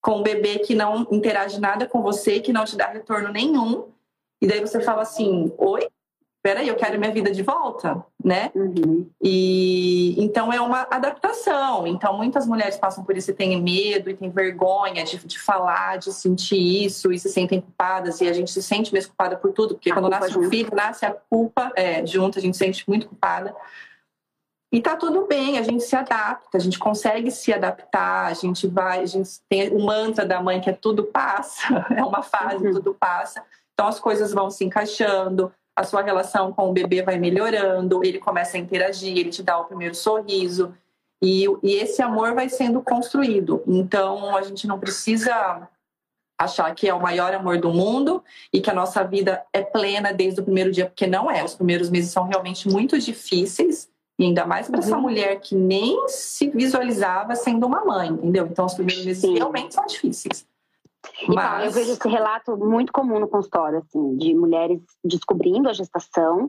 com 0.00 0.18
um 0.18 0.22
bebê 0.22 0.60
que 0.60 0.74
não 0.74 1.06
interage 1.10 1.60
nada 1.60 1.86
com 1.86 2.00
você, 2.00 2.40
que 2.40 2.52
não 2.52 2.64
te 2.64 2.76
dá 2.76 2.86
retorno 2.86 3.30
nenhum. 3.30 3.88
E 4.40 4.46
daí 4.46 4.60
você 4.60 4.80
fala 4.80 5.02
assim: 5.02 5.52
"Oi, 5.58 5.86
peraí, 6.46 6.68
eu 6.68 6.76
quero 6.76 6.96
minha 6.96 7.10
vida 7.10 7.32
de 7.32 7.42
volta, 7.42 8.06
né? 8.24 8.52
Uhum. 8.54 9.10
E 9.20 10.14
então 10.16 10.52
é 10.52 10.60
uma 10.60 10.86
adaptação. 10.88 11.88
Então 11.88 12.16
muitas 12.16 12.46
mulheres 12.46 12.76
passam 12.76 13.02
por 13.02 13.16
isso 13.16 13.32
e 13.32 13.34
têm 13.34 13.60
medo 13.60 14.08
e 14.08 14.14
têm 14.14 14.30
vergonha 14.30 15.02
de, 15.02 15.18
de 15.26 15.40
falar, 15.40 15.98
de 15.98 16.12
sentir 16.12 16.84
isso 16.84 17.10
e 17.12 17.18
se 17.18 17.28
sentem 17.28 17.60
culpadas 17.60 18.20
e 18.20 18.28
a 18.28 18.32
gente 18.32 18.52
se 18.52 18.62
sente 18.62 18.94
mesmo 18.94 19.08
culpada 19.08 19.36
por 19.36 19.52
tudo, 19.52 19.74
porque 19.74 19.90
a 19.90 19.94
quando 19.94 20.08
nasce 20.08 20.38
um 20.38 20.48
filho, 20.48 20.70
nasce 20.72 21.04
a 21.04 21.10
culpa 21.10 21.72
é, 21.74 22.06
junto, 22.06 22.38
a 22.38 22.42
gente 22.42 22.56
se 22.56 22.64
sente 22.64 22.84
muito 22.86 23.08
culpada. 23.08 23.52
E 24.72 24.80
tá 24.80 24.94
tudo 24.94 25.26
bem, 25.26 25.58
a 25.58 25.62
gente 25.62 25.82
se 25.82 25.96
adapta, 25.96 26.58
a 26.58 26.60
gente 26.60 26.78
consegue 26.78 27.32
se 27.32 27.52
adaptar, 27.52 28.26
a 28.26 28.34
gente 28.34 28.68
vai, 28.68 29.00
a 29.00 29.06
gente 29.06 29.40
tem 29.48 29.70
o 29.70 29.84
mantra 29.84 30.24
da 30.24 30.40
mãe 30.40 30.60
que 30.60 30.70
é 30.70 30.72
tudo 30.72 31.02
passa, 31.02 31.84
é 31.90 32.04
uma 32.04 32.22
fase, 32.22 32.64
uhum. 32.64 32.72
tudo 32.74 32.94
passa. 32.94 33.42
Então 33.74 33.88
as 33.88 33.98
coisas 33.98 34.32
vão 34.32 34.48
se 34.48 34.64
encaixando, 34.64 35.52
a 35.76 35.84
sua 35.84 36.02
relação 36.02 36.52
com 36.52 36.70
o 36.70 36.72
bebê 36.72 37.02
vai 37.02 37.18
melhorando, 37.18 38.02
ele 38.02 38.18
começa 38.18 38.56
a 38.56 38.60
interagir, 38.60 39.16
ele 39.16 39.28
te 39.28 39.42
dá 39.42 39.58
o 39.58 39.66
primeiro 39.66 39.94
sorriso. 39.94 40.74
E, 41.22 41.44
e 41.62 41.74
esse 41.74 42.00
amor 42.00 42.34
vai 42.34 42.48
sendo 42.48 42.80
construído. 42.80 43.62
Então, 43.66 44.34
a 44.34 44.42
gente 44.42 44.66
não 44.66 44.78
precisa 44.80 45.68
achar 46.38 46.74
que 46.74 46.88
é 46.88 46.94
o 46.94 47.00
maior 47.00 47.34
amor 47.34 47.58
do 47.58 47.70
mundo 47.70 48.22
e 48.52 48.60
que 48.60 48.70
a 48.70 48.74
nossa 48.74 49.02
vida 49.04 49.44
é 49.52 49.62
plena 49.62 50.12
desde 50.12 50.40
o 50.40 50.44
primeiro 50.44 50.70
dia, 50.70 50.86
porque 50.86 51.06
não 51.06 51.30
é. 51.30 51.44
Os 51.44 51.54
primeiros 51.54 51.90
meses 51.90 52.10
são 52.10 52.26
realmente 52.26 52.68
muito 52.68 52.98
difíceis. 52.98 53.88
E 54.18 54.24
ainda 54.24 54.46
mais 54.46 54.66
para 54.68 54.78
uhum. 54.78 54.84
essa 54.86 54.96
mulher 54.96 55.40
que 55.40 55.54
nem 55.54 56.08
se 56.08 56.48
visualizava 56.48 57.34
sendo 57.34 57.66
uma 57.66 57.84
mãe, 57.84 58.08
entendeu? 58.08 58.46
Então, 58.46 58.64
os 58.64 58.72
primeiros 58.72 59.04
meses 59.04 59.20
Sim. 59.20 59.34
realmente 59.34 59.74
são 59.74 59.84
difíceis. 59.84 60.46
Então, 61.22 61.34
Mas... 61.34 61.66
eu 61.66 61.72
vejo 61.72 61.92
esse 61.92 62.08
relato 62.08 62.56
muito 62.56 62.92
comum 62.92 63.18
no 63.18 63.28
consultório, 63.28 63.78
assim, 63.78 64.16
de 64.16 64.34
mulheres 64.34 64.80
descobrindo 65.04 65.68
a 65.68 65.72
gestação, 65.72 66.48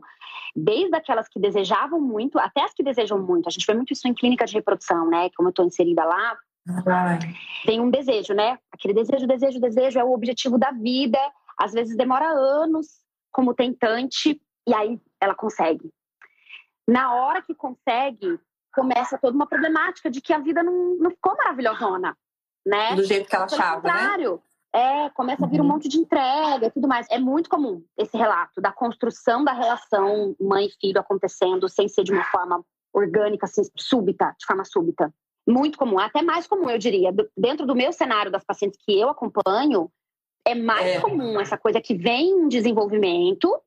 desde 0.54 0.94
aquelas 0.94 1.28
que 1.28 1.40
desejavam 1.40 2.00
muito, 2.00 2.38
até 2.38 2.62
as 2.62 2.74
que 2.74 2.82
desejam 2.82 3.18
muito. 3.20 3.48
A 3.48 3.50
gente 3.50 3.66
vê 3.66 3.74
muito 3.74 3.92
isso 3.92 4.06
em 4.06 4.14
clínica 4.14 4.44
de 4.44 4.54
reprodução, 4.54 5.08
né? 5.08 5.28
Como 5.36 5.48
eu 5.48 5.50
estou 5.50 5.64
inserida 5.64 6.04
lá, 6.04 6.36
Ai. 6.86 7.18
tem 7.64 7.80
um 7.80 7.90
desejo, 7.90 8.34
né? 8.34 8.58
Aquele 8.72 8.94
desejo, 8.94 9.26
desejo, 9.26 9.60
desejo 9.60 9.98
é 9.98 10.04
o 10.04 10.12
objetivo 10.12 10.58
da 10.58 10.70
vida. 10.70 11.18
Às 11.58 11.72
vezes 11.72 11.96
demora 11.96 12.28
anos 12.28 12.86
como 13.32 13.54
tentante 13.54 14.40
e 14.66 14.74
aí 14.74 15.00
ela 15.20 15.34
consegue. 15.34 15.90
Na 16.86 17.14
hora 17.14 17.42
que 17.42 17.54
consegue, 17.54 18.38
começa 18.74 19.18
toda 19.18 19.34
uma 19.34 19.46
problemática 19.46 20.10
de 20.10 20.20
que 20.20 20.32
a 20.32 20.38
vida 20.38 20.62
não, 20.62 20.96
não 20.96 21.10
ficou 21.10 21.36
maravilhosona, 21.36 22.16
né? 22.68 22.94
Do 22.94 23.04
jeito 23.04 23.28
que 23.28 23.34
ela 23.34 23.46
Pelo 23.46 23.60
achava, 23.60 23.82
né? 23.82 23.92
contrário, 23.92 24.32
né? 24.34 24.40
É, 25.06 25.10
começa 25.10 25.46
a 25.46 25.48
vir 25.48 25.60
um 25.60 25.64
uhum. 25.64 25.70
monte 25.70 25.88
de 25.88 25.98
entrega 25.98 26.66
e 26.66 26.70
tudo 26.70 26.86
mais. 26.86 27.06
É 27.10 27.18
muito 27.18 27.48
comum 27.48 27.82
esse 27.96 28.16
relato 28.16 28.60
da 28.60 28.70
construção 28.70 29.42
da 29.42 29.52
relação 29.52 30.36
mãe 30.38 30.66
e 30.66 30.72
filho 30.78 31.00
acontecendo 31.00 31.68
sem 31.68 31.88
ser 31.88 32.04
de 32.04 32.12
uma 32.12 32.24
forma 32.24 32.62
orgânica, 32.92 33.46
assim, 33.46 33.62
súbita, 33.76 34.34
de 34.38 34.44
forma 34.44 34.64
súbita. 34.64 35.12
Muito 35.48 35.78
comum, 35.78 35.98
até 35.98 36.20
mais 36.20 36.46
comum, 36.46 36.68
eu 36.68 36.78
diria. 36.78 37.10
Dentro 37.34 37.66
do 37.66 37.74
meu 37.74 37.92
cenário 37.92 38.30
das 38.30 38.44
pacientes 38.44 38.78
que 38.84 39.00
eu 39.00 39.08
acompanho, 39.08 39.90
é 40.46 40.54
mais 40.54 40.86
é. 40.86 41.00
comum 41.00 41.40
essa 41.40 41.56
coisa 41.56 41.80
que 41.80 41.94
vem 41.94 42.28
em 42.28 42.48
desenvolvimento 42.48 43.58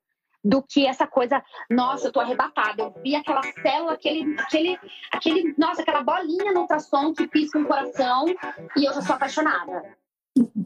do 0.43 0.61
que 0.61 0.85
essa 0.85 1.05
coisa, 1.05 1.43
nossa, 1.69 2.07
eu 2.07 2.11
tô 2.11 2.19
arrebatada. 2.19 2.83
Eu 2.83 2.93
vi 3.03 3.15
aquela 3.15 3.41
célula, 3.43 3.93
aquele, 3.93 4.35
aquele, 4.39 4.79
aquele, 5.11 5.55
nossa, 5.57 5.81
aquela 5.81 6.03
bolinha 6.03 6.51
no 6.51 6.61
ultrassom 6.61 7.13
que 7.13 7.27
pisca 7.27 7.59
um 7.59 7.65
coração 7.65 8.25
e 8.75 8.85
eu 8.85 8.93
já 8.93 9.01
sou 9.01 9.15
apaixonada. 9.15 9.95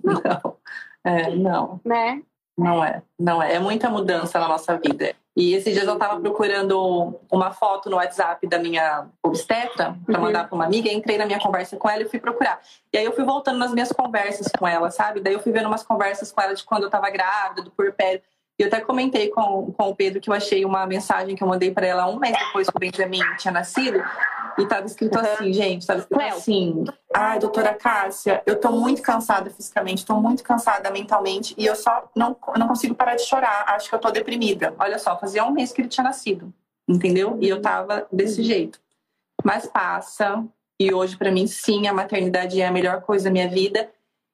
Não. 0.03 0.21
Não. 0.23 0.57
É, 1.05 1.29
não. 1.35 1.79
Né? 1.85 2.23
Não 2.57 2.83
é, 2.83 3.03
não 3.19 3.43
é. 3.43 3.55
É 3.55 3.59
muita 3.59 3.89
mudança 3.89 4.39
na 4.39 4.47
nossa 4.47 4.77
vida. 4.77 5.13
E 5.35 5.53
esses 5.53 5.73
dias 5.73 5.85
eu 5.85 5.95
estava 5.95 6.19
procurando 6.21 7.19
uma 7.29 7.51
foto 7.51 7.89
no 7.89 7.97
WhatsApp 7.97 8.47
da 8.47 8.57
minha 8.57 9.07
obstetra 9.21 9.97
para 10.05 10.19
mandar 10.19 10.43
uhum. 10.43 10.47
para 10.47 10.55
uma 10.55 10.65
amiga. 10.65 10.89
Entrei 10.89 11.17
na 11.17 11.25
minha 11.25 11.39
conversa 11.39 11.75
com 11.75 11.89
ela 11.89 12.03
e 12.03 12.09
fui 12.09 12.19
procurar. 12.19 12.61
E 12.93 12.97
aí 12.97 13.03
eu 13.03 13.11
fui 13.11 13.25
voltando 13.25 13.59
nas 13.59 13.73
minhas 13.73 13.91
conversas 13.91 14.47
com 14.57 14.65
ela, 14.65 14.89
sabe? 14.89 15.19
Daí 15.19 15.33
eu 15.33 15.41
fui 15.41 15.51
vendo 15.51 15.67
umas 15.67 15.83
conversas 15.83 16.31
com 16.31 16.41
ela 16.41 16.55
de 16.55 16.63
quando 16.63 16.83
eu 16.83 16.87
estava 16.87 17.09
grávida, 17.09 17.61
do 17.61 17.71
puerpério. 17.71 18.21
E 18.57 18.63
eu 18.63 18.67
até 18.67 18.79
comentei 18.79 19.29
com, 19.29 19.71
com 19.73 19.89
o 19.89 19.95
Pedro 19.95 20.21
que 20.21 20.29
eu 20.29 20.33
achei 20.33 20.63
uma 20.63 20.85
mensagem 20.85 21.35
que 21.35 21.43
eu 21.43 21.47
mandei 21.47 21.71
para 21.71 21.85
ela 21.85 22.07
um 22.07 22.17
mês 22.17 22.37
depois 22.37 22.69
que 22.69 22.77
o 22.77 22.79
Benjamin 22.79 23.19
tinha 23.37 23.51
nascido. 23.51 24.01
E 24.57 24.65
tava 24.65 24.85
escrito 24.85 25.19
assim, 25.19 25.51
gente, 25.51 25.85
tava 25.85 25.99
escrito 25.99 26.17
Cleo. 26.17 26.35
assim: 26.35 26.85
Ai, 27.13 27.37
doutora 27.39 27.73
Cássia, 27.73 28.41
eu 28.45 28.57
tô 28.57 28.71
muito 28.71 29.01
cansada 29.01 29.49
fisicamente, 29.49 30.05
tô 30.05 30.15
muito 30.21 30.43
cansada 30.43 30.89
mentalmente 30.89 31.53
e 31.57 31.65
eu 31.65 31.75
só 31.75 32.09
não, 32.15 32.35
não 32.57 32.67
consigo 32.67 32.95
parar 32.95 33.15
de 33.15 33.23
chorar. 33.23 33.65
Acho 33.67 33.89
que 33.89 33.95
eu 33.95 33.99
tô 33.99 34.09
deprimida. 34.11 34.73
Olha 34.79 34.97
só, 34.97 35.19
fazia 35.19 35.43
um 35.43 35.51
mês 35.51 35.73
que 35.73 35.81
ele 35.81 35.89
tinha 35.89 36.05
nascido, 36.05 36.53
entendeu? 36.87 37.37
E 37.41 37.49
eu 37.49 37.61
tava 37.61 38.07
desse 38.09 38.39
uhum. 38.39 38.47
jeito. 38.47 38.79
Mas 39.43 39.67
passa, 39.67 40.45
e 40.79 40.93
hoje 40.93 41.17
para 41.17 41.31
mim, 41.31 41.47
sim, 41.47 41.87
a 41.87 41.93
maternidade 41.93 42.61
é 42.61 42.65
a 42.65 42.71
melhor 42.71 43.01
coisa 43.01 43.25
da 43.25 43.31
minha 43.31 43.49
vida. 43.49 43.89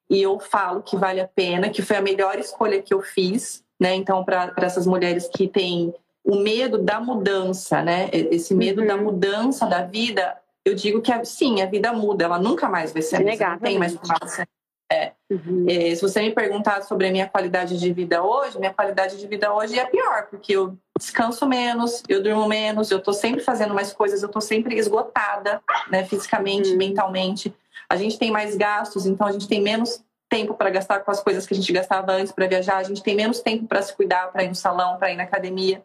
E 0.07 0.21
eu 0.21 0.39
falo 0.39 0.83
que 0.83 0.97
vale 0.97 1.19
a 1.19 1.27
pena, 1.27 1.69
que 1.69 1.81
foi 1.81 1.95
a 1.95 2.01
melhor 2.01 2.37
escolha 2.37 2.81
que 2.81 2.93
eu 2.93 3.01
fiz, 3.01 3.63
né? 3.81 3.95
Então, 3.95 4.23
para 4.23 4.53
essas 4.57 4.85
mulheres 4.85 5.27
que 5.27 5.47
têm 5.47 5.91
o 6.23 6.35
medo 6.35 6.77
da 6.77 6.99
mudança, 6.99 7.81
né? 7.81 8.11
Esse 8.13 8.53
medo 8.53 8.81
uhum. 8.81 8.87
da 8.87 8.95
mudança 8.95 9.65
da 9.65 9.81
vida, 9.81 10.37
eu 10.63 10.75
digo 10.75 11.01
que 11.01 11.11
sim, 11.25 11.63
a 11.63 11.65
vida 11.65 11.91
muda, 11.91 12.25
ela 12.25 12.37
nunca 12.37 12.69
mais 12.69 12.93
vai 12.93 13.01
ser 13.01 13.15
a 13.15 13.19
mesma, 13.21 13.49
não 13.49 13.57
tem 13.57 13.79
mais 13.79 13.95
fácil. 13.95 14.45
É. 14.91 15.13
Uhum. 15.31 15.65
é. 15.67 15.95
se 15.95 16.01
você 16.01 16.21
me 16.21 16.31
perguntar 16.31 16.83
sobre 16.83 17.07
a 17.07 17.11
minha 17.11 17.27
qualidade 17.27 17.79
de 17.79 17.93
vida 17.93 18.21
hoje, 18.21 18.59
minha 18.59 18.73
qualidade 18.73 19.17
de 19.17 19.25
vida 19.25 19.51
hoje 19.51 19.79
é 19.79 19.85
pior, 19.85 20.27
porque 20.29 20.51
eu 20.53 20.77
descanso 20.99 21.47
menos, 21.47 22.03
eu 22.07 22.21
durmo 22.21 22.45
menos, 22.47 22.91
eu 22.91 23.01
tô 23.01 23.13
sempre 23.13 23.41
fazendo 23.41 23.73
mais 23.73 23.91
coisas, 23.91 24.21
eu 24.21 24.29
tô 24.29 24.41
sempre 24.41 24.75
esgotada, 24.75 25.59
né, 25.89 26.03
fisicamente, 26.03 26.69
uhum. 26.69 26.77
mentalmente. 26.77 27.51
A 27.89 27.95
gente 27.95 28.19
tem 28.19 28.29
mais 28.29 28.55
gastos, 28.55 29.07
então 29.07 29.25
a 29.25 29.31
gente 29.31 29.47
tem 29.47 29.59
menos 29.59 30.03
tempo 30.31 30.53
para 30.53 30.69
gastar 30.69 31.01
com 31.01 31.11
as 31.11 31.21
coisas 31.21 31.45
que 31.45 31.53
a 31.53 31.57
gente 31.57 31.73
gastava 31.73 32.13
antes 32.13 32.31
para 32.31 32.47
viajar, 32.47 32.77
a 32.77 32.83
gente 32.83 33.03
tem 33.03 33.13
menos 33.13 33.41
tempo 33.41 33.67
para 33.67 33.81
se 33.81 33.93
cuidar, 33.93 34.31
para 34.31 34.45
ir 34.45 34.47
no 34.47 34.55
salão, 34.55 34.97
para 34.97 35.11
ir 35.11 35.17
na 35.17 35.23
academia. 35.23 35.83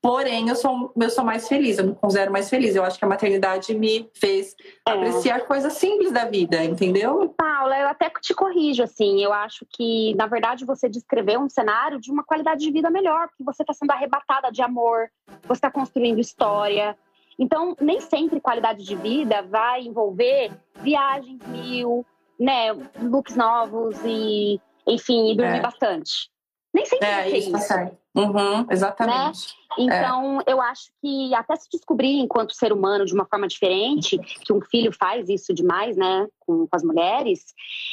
Porém, 0.00 0.48
eu 0.48 0.56
sou, 0.56 0.92
eu 0.98 1.10
sou 1.10 1.22
mais 1.22 1.46
feliz, 1.46 1.76
eu 1.76 1.84
me 1.84 1.94
considero 1.94 2.32
mais 2.32 2.48
feliz. 2.48 2.74
Eu 2.74 2.84
acho 2.84 2.98
que 2.98 3.04
a 3.04 3.08
maternidade 3.08 3.74
me 3.74 4.08
fez 4.14 4.56
é. 4.88 4.92
apreciar 4.92 5.40
coisas 5.40 5.74
simples 5.74 6.10
da 6.10 6.24
vida, 6.24 6.64
entendeu? 6.64 7.34
Paula, 7.36 7.78
eu 7.78 7.88
até 7.88 8.10
te 8.18 8.32
corrijo, 8.32 8.82
assim. 8.82 9.22
Eu 9.22 9.30
acho 9.30 9.66
que, 9.68 10.14
na 10.14 10.26
verdade, 10.26 10.64
você 10.64 10.88
descreveu 10.88 11.40
um 11.40 11.50
cenário 11.50 12.00
de 12.00 12.10
uma 12.10 12.24
qualidade 12.24 12.60
de 12.60 12.70
vida 12.70 12.88
melhor, 12.88 13.28
porque 13.28 13.44
você 13.44 13.62
está 13.62 13.74
sendo 13.74 13.90
arrebatada 13.90 14.50
de 14.50 14.62
amor, 14.62 15.10
você 15.42 15.58
está 15.58 15.70
construindo 15.70 16.18
história. 16.18 16.96
Então, 17.38 17.76
nem 17.78 18.00
sempre 18.00 18.40
qualidade 18.40 18.82
de 18.82 18.96
vida 18.96 19.42
vai 19.42 19.82
envolver 19.82 20.50
viagens 20.76 21.40
mil, 21.46 22.06
né, 22.40 22.72
looks 23.02 23.36
novos 23.36 23.96
e, 24.04 24.58
enfim, 24.86 25.32
e 25.32 25.36
dormir 25.36 25.58
é. 25.58 25.60
bastante. 25.60 26.30
Nem 26.72 26.86
sempre 26.86 27.06
é, 27.06 27.14
vai 27.14 27.30
ser 27.30 27.36
isso. 27.36 27.58
Certo. 27.58 27.98
Uhum, 28.14 28.66
exatamente. 28.70 29.48
Né? 29.78 29.84
Então, 29.84 30.40
é. 30.40 30.52
eu 30.52 30.60
acho 30.60 30.90
que 31.00 31.34
até 31.34 31.54
se 31.56 31.68
descobrir 31.70 32.18
enquanto 32.18 32.54
ser 32.54 32.72
humano 32.72 33.04
de 33.04 33.14
uma 33.14 33.26
forma 33.26 33.46
diferente, 33.46 34.18
que 34.18 34.52
um 34.52 34.60
filho 34.60 34.92
faz 34.92 35.28
isso 35.28 35.52
demais, 35.52 35.96
né, 35.96 36.26
com, 36.40 36.66
com 36.66 36.76
as 36.76 36.82
mulheres, 36.82 37.44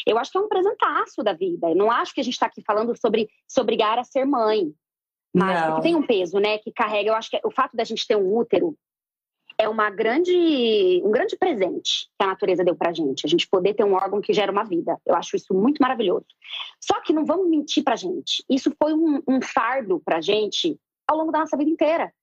eu 0.07 0.17
acho 0.17 0.31
que 0.31 0.37
é 0.37 0.41
um 0.41 0.47
presentaço 0.47 1.23
da 1.23 1.33
vida. 1.33 1.69
Eu 1.69 1.75
não 1.75 1.91
acho 1.91 2.13
que 2.13 2.21
a 2.21 2.23
gente 2.23 2.33
está 2.33 2.47
aqui 2.47 2.63
falando 2.65 2.95
sobre 2.99 3.29
se 3.47 3.59
obrigar 3.59 3.99
a 3.99 4.03
ser 4.03 4.25
mãe. 4.25 4.71
Mas 5.35 5.65
porque 5.67 5.81
tem 5.81 5.95
um 5.95 6.05
peso, 6.05 6.39
né, 6.39 6.57
que 6.57 6.71
carrega. 6.71 7.09
Eu 7.09 7.15
acho 7.15 7.29
que 7.29 7.39
o 7.43 7.51
fato 7.51 7.75
da 7.75 7.83
gente 7.83 8.07
ter 8.07 8.15
um 8.15 8.35
útero 8.35 8.75
é 9.59 9.67
uma 9.67 9.89
grande, 9.89 11.01
um 11.03 11.09
grande 11.09 11.35
presente 11.35 12.07
que 12.17 12.23
a 12.23 12.27
natureza 12.27 12.63
deu 12.63 12.75
pra 12.75 12.93
gente. 12.93 13.25
A 13.25 13.29
gente 13.29 13.47
poder 13.47 13.73
ter 13.73 13.83
um 13.83 13.93
órgão 13.93 14.21
que 14.21 14.33
gera 14.33 14.51
uma 14.51 14.63
vida. 14.63 14.97
Eu 15.05 15.15
acho 15.15 15.35
isso 15.35 15.53
muito 15.53 15.79
maravilhoso. 15.79 16.25
Só 16.79 17.01
que 17.01 17.11
não 17.11 17.25
vamos 17.25 17.49
mentir 17.49 17.83
pra 17.83 17.95
gente. 17.95 18.43
Isso 18.49 18.71
foi 18.81 18.93
um, 18.93 19.21
um 19.27 19.41
fardo 19.41 19.99
pra 20.05 20.21
gente 20.21 20.79
ao 21.07 21.17
longo 21.17 21.31
da 21.31 21.39
nossa 21.39 21.57
vida 21.57 21.71
inteira. 21.71 22.13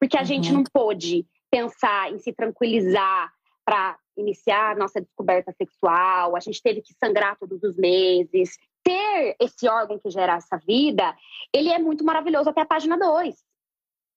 Porque 0.00 0.16
a 0.16 0.20
uhum. 0.20 0.26
gente 0.26 0.52
não 0.52 0.64
pôde 0.64 1.26
pensar 1.50 2.12
em 2.12 2.18
se 2.18 2.32
tranquilizar 2.32 3.30
para 3.64 3.96
iniciar 4.16 4.76
nossa 4.76 5.00
descoberta 5.00 5.52
sexual, 5.52 6.36
a 6.36 6.40
gente 6.40 6.60
teve 6.62 6.82
que 6.82 6.94
sangrar 6.94 7.38
todos 7.38 7.62
os 7.62 7.76
meses. 7.76 8.58
Ter 8.82 9.36
esse 9.38 9.68
órgão 9.68 9.98
que 9.98 10.10
gera 10.10 10.36
essa 10.36 10.56
vida, 10.56 11.14
ele 11.52 11.68
é 11.68 11.78
muito 11.78 12.04
maravilhoso 12.04 12.50
até 12.50 12.62
a 12.62 12.66
página 12.66 12.98
2. 12.98 13.36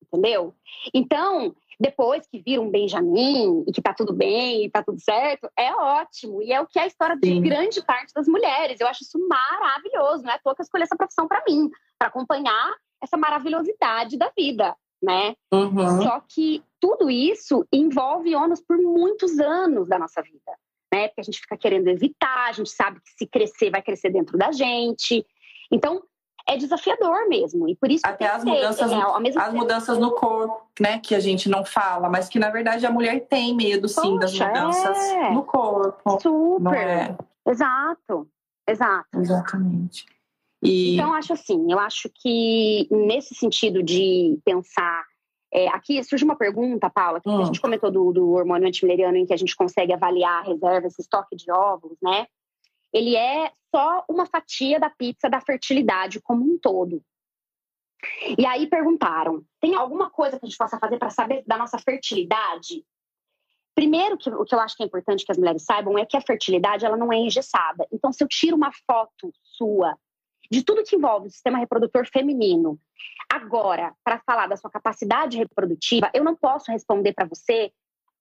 Entendeu? 0.03 0.55
Então, 0.93 1.55
depois 1.79 2.25
que 2.27 2.41
vira 2.41 2.61
um 2.61 2.69
Benjamin 2.69 3.63
e 3.67 3.71
que 3.71 3.81
tá 3.81 3.93
tudo 3.93 4.13
bem 4.13 4.65
e 4.65 4.69
tá 4.69 4.83
tudo 4.83 4.99
certo, 4.99 5.49
é 5.57 5.73
ótimo. 5.73 6.41
E 6.41 6.51
é 6.51 6.61
o 6.61 6.67
que 6.67 6.79
é 6.79 6.83
a 6.83 6.87
história 6.87 7.15
de 7.15 7.27
Sim. 7.27 7.41
grande 7.41 7.83
parte 7.83 8.13
das 8.13 8.27
mulheres. 8.27 8.79
Eu 8.79 8.87
acho 8.87 9.03
isso 9.03 9.19
maravilhoso. 9.27 10.23
Não 10.23 10.31
é 10.31 10.35
à 10.35 10.39
toa 10.39 10.55
que 10.55 10.61
eu 10.61 10.63
escolhi 10.63 10.83
essa 10.83 10.95
profissão 10.95 11.27
para 11.27 11.43
mim, 11.47 11.69
para 11.97 12.07
acompanhar 12.07 12.75
essa 13.01 13.17
maravilhosidade 13.17 14.17
da 14.17 14.31
vida, 14.37 14.75
né? 15.01 15.35
Uhum. 15.51 16.01
Só 16.01 16.21
que 16.29 16.63
tudo 16.79 17.09
isso 17.09 17.67
envolve 17.71 18.35
ônus 18.35 18.61
por 18.61 18.77
muitos 18.77 19.39
anos 19.39 19.87
da 19.87 19.99
nossa 19.99 20.21
vida, 20.21 20.57
né? 20.93 21.07
Porque 21.09 21.21
a 21.21 21.23
gente 21.23 21.39
fica 21.39 21.57
querendo 21.57 21.87
evitar, 21.89 22.49
a 22.49 22.53
gente 22.53 22.69
sabe 22.69 22.99
que 23.01 23.11
se 23.17 23.27
crescer, 23.27 23.69
vai 23.69 23.81
crescer 23.81 24.09
dentro 24.09 24.37
da 24.37 24.51
gente. 24.51 25.25
Então, 25.71 26.01
é 26.47 26.57
desafiador 26.57 27.27
mesmo. 27.27 27.67
E 27.69 27.75
por 27.75 27.89
isso 27.91 28.01
até 28.05 28.27
as 28.27 28.43
mudanças, 28.43 28.91
é, 28.91 28.95
as 28.95 29.33
tempo. 29.33 29.57
mudanças 29.57 29.97
no 29.97 30.11
corpo, 30.11 30.61
né, 30.79 30.99
que 30.99 31.15
a 31.15 31.19
gente 31.19 31.49
não 31.49 31.63
fala, 31.63 32.09
mas 32.09 32.27
que 32.27 32.39
na 32.39 32.49
verdade 32.49 32.85
a 32.85 32.91
mulher 32.91 33.27
tem 33.27 33.55
medo 33.55 33.87
sim 33.87 34.01
Poxa, 34.01 34.19
das 34.19 34.33
mudanças 34.39 34.97
é. 34.97 35.31
no 35.31 35.43
corpo. 35.43 36.19
Super. 36.21 36.75
É? 36.75 37.17
Exato. 37.47 38.27
Exato. 38.67 39.19
Exatamente. 39.19 40.05
E... 40.63 40.95
Então, 40.95 41.13
acho 41.13 41.33
assim, 41.33 41.71
eu 41.71 41.77
acho 41.77 42.09
que 42.13 42.87
nesse 42.89 43.35
sentido 43.35 43.83
de 43.83 44.39
pensar. 44.45 45.03
É, 45.55 45.67
aqui 45.67 46.03
surge 46.03 46.25
uma 46.25 46.35
pergunta, 46.35 46.89
Paula, 46.89 47.21
que 47.21 47.29
hum. 47.29 47.39
a 47.39 47.43
gente 47.43 47.61
comentou 47.61 47.91
do, 47.91 48.11
do 48.11 48.31
hormônio 48.31 48.67
antimileriano, 48.67 49.17
em 49.17 49.25
que 49.25 49.33
a 49.33 49.37
gente 49.37 49.55
consegue 49.55 49.93
avaliar 49.93 50.39
a 50.39 50.47
reserva, 50.47 50.87
esse 50.87 50.99
estoque 50.99 51.35
de 51.35 51.51
óvulos, 51.51 51.97
né? 52.01 52.25
Ele 52.93 53.15
é 53.15 53.51
só 53.73 54.05
uma 54.07 54.25
fatia 54.25 54.79
da 54.79 54.89
pizza 54.89 55.29
da 55.29 55.41
fertilidade 55.41 56.21
como 56.21 56.43
um 56.43 56.57
todo. 56.59 57.01
E 58.37 58.45
aí 58.45 58.67
perguntaram: 58.67 59.43
tem 59.59 59.75
alguma 59.75 60.09
coisa 60.09 60.37
que 60.37 60.45
a 60.45 60.49
gente 60.49 60.57
possa 60.57 60.77
fazer 60.77 60.97
para 60.97 61.09
saber 61.09 61.43
da 61.47 61.57
nossa 61.57 61.77
fertilidade? 61.79 62.85
Primeiro, 63.75 64.17
que, 64.17 64.29
o 64.29 64.45
que 64.45 64.53
eu 64.53 64.59
acho 64.59 64.77
que 64.77 64.83
é 64.83 64.85
importante 64.85 65.25
que 65.25 65.31
as 65.31 65.37
mulheres 65.37 65.63
saibam 65.63 65.97
é 65.97 66.05
que 66.05 66.15
a 66.15 66.21
fertilidade 66.21 66.85
ela 66.85 66.95
não 66.95 67.11
é 67.11 67.17
engessada. 67.17 67.87
Então, 67.91 68.13
se 68.13 68.23
eu 68.23 68.27
tiro 68.27 68.55
uma 68.55 68.71
foto 68.85 69.33
sua 69.41 69.97
de 70.51 70.63
tudo 70.63 70.83
que 70.83 70.95
envolve 70.95 71.27
o 71.27 71.31
sistema 71.31 71.57
reprodutor 71.57 72.05
feminino, 72.05 72.79
agora, 73.31 73.95
para 74.03 74.19
falar 74.19 74.45
da 74.45 74.55
sua 74.55 74.69
capacidade 74.69 75.37
reprodutiva, 75.37 76.11
eu 76.13 76.23
não 76.23 76.35
posso 76.35 76.71
responder 76.71 77.13
para 77.13 77.25
você 77.25 77.71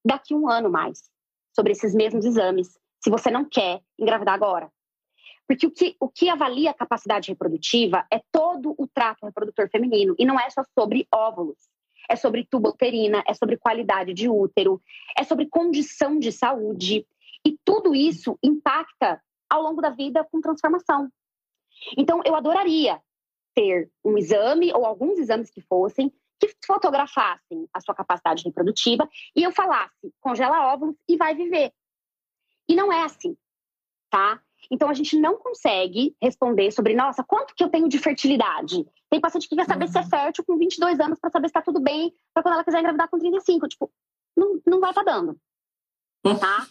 daqui 0.05 0.35
um 0.35 0.49
ano 0.49 0.71
mais 0.71 1.11
sobre 1.55 1.73
esses 1.73 1.95
mesmos 1.95 2.25
exames, 2.25 2.79
se 3.03 3.11
você 3.11 3.31
não 3.31 3.45
quer 3.45 3.81
engravidar 3.99 4.35
agora. 4.35 4.71
Porque 5.47 5.67
o 5.67 5.71
que, 5.71 5.97
o 6.01 6.09
que 6.09 6.29
avalia 6.29 6.71
a 6.71 6.75
capacidade 6.75 7.31
reprodutiva 7.31 8.07
é 8.11 8.21
todo 8.31 8.75
o 8.79 8.87
trato 8.87 9.27
reprodutor 9.27 9.69
feminino, 9.69 10.15
e 10.19 10.25
não 10.25 10.39
é 10.39 10.49
só 10.51 10.63
sobre 10.79 11.07
óvulos 11.13 11.59
é 12.09 12.17
sobre 12.17 12.45
tubo 12.45 12.71
uterina, 12.71 13.23
é 13.27 13.35
sobre 13.35 13.57
qualidade 13.57 14.13
de 14.13 14.29
útero, 14.29 14.81
é 15.17 15.25
sobre 15.25 15.47
condição 15.47 16.19
de 16.19 16.33
saúde. 16.33 17.07
E 17.45 17.59
tudo 17.65 17.95
isso 17.95 18.39
impacta 18.43 19.21
ao 19.49 19.63
longo 19.63 19.81
da 19.81 19.91
vida 19.91 20.27
com 20.31 20.41
transformação. 20.41 21.09
Então, 21.97 22.21
eu 22.25 22.35
adoraria 22.35 23.01
ter 23.55 23.91
um 24.05 24.17
exame 24.17 24.73
ou 24.73 24.87
alguns 24.87 25.19
exames 25.19 25.51
que 25.51 25.61
fossem 25.61 26.13
que 26.39 26.53
fotografassem 26.67 27.69
a 27.73 27.81
sua 27.81 27.95
capacidade 27.95 28.43
reprodutiva 28.45 29.09
e 29.37 29.45
eu 29.45 29.53
falasse, 29.53 30.13
congela 30.21 30.73
óvulos 30.73 30.97
e 31.09 31.17
vai 31.17 31.37
viver. 31.37 31.73
E 32.69 32.75
não 32.75 32.93
é 32.93 33.05
assim, 33.05 33.37
tá? 34.11 34.41
Então 34.71 34.89
a 34.89 34.95
gente 34.95 35.19
não 35.19 35.37
consegue 35.37 36.17
responder 36.23 36.71
sobre, 36.71 36.95
nossa, 36.95 37.23
quanto 37.25 37.55
que 37.55 37.65
eu 37.65 37.69
tenho 37.69 37.89
de 37.89 37.99
fertilidade? 37.99 38.87
Tem 39.11 39.21
paciente 39.21 39.49
que 39.49 39.57
quer 39.57 39.67
saber 39.67 39.87
uhum. 39.87 39.91
se 39.91 39.99
é 39.99 40.01
uhum. 40.03 40.09
fértil 40.09 40.45
com 40.45 40.57
22 40.57 41.01
anos 41.01 41.19
para 41.19 41.31
saber 41.31 41.49
se 41.49 41.51
está 41.51 41.63
tudo 41.63 41.81
bem, 41.81 42.15
para 42.33 42.43
quando 42.43 42.55
ela 42.55 42.65
quiser 42.65 42.79
engravidar 42.79 43.09
com 43.09 43.19
35. 43.19 43.69
Tipo, 43.69 43.91
não, 44.37 44.61
não 44.67 44.81
vai 44.81 44.91
estar 44.91 45.05
tá 45.05 45.13
dando. 45.13 45.39
Tá? 46.39 46.67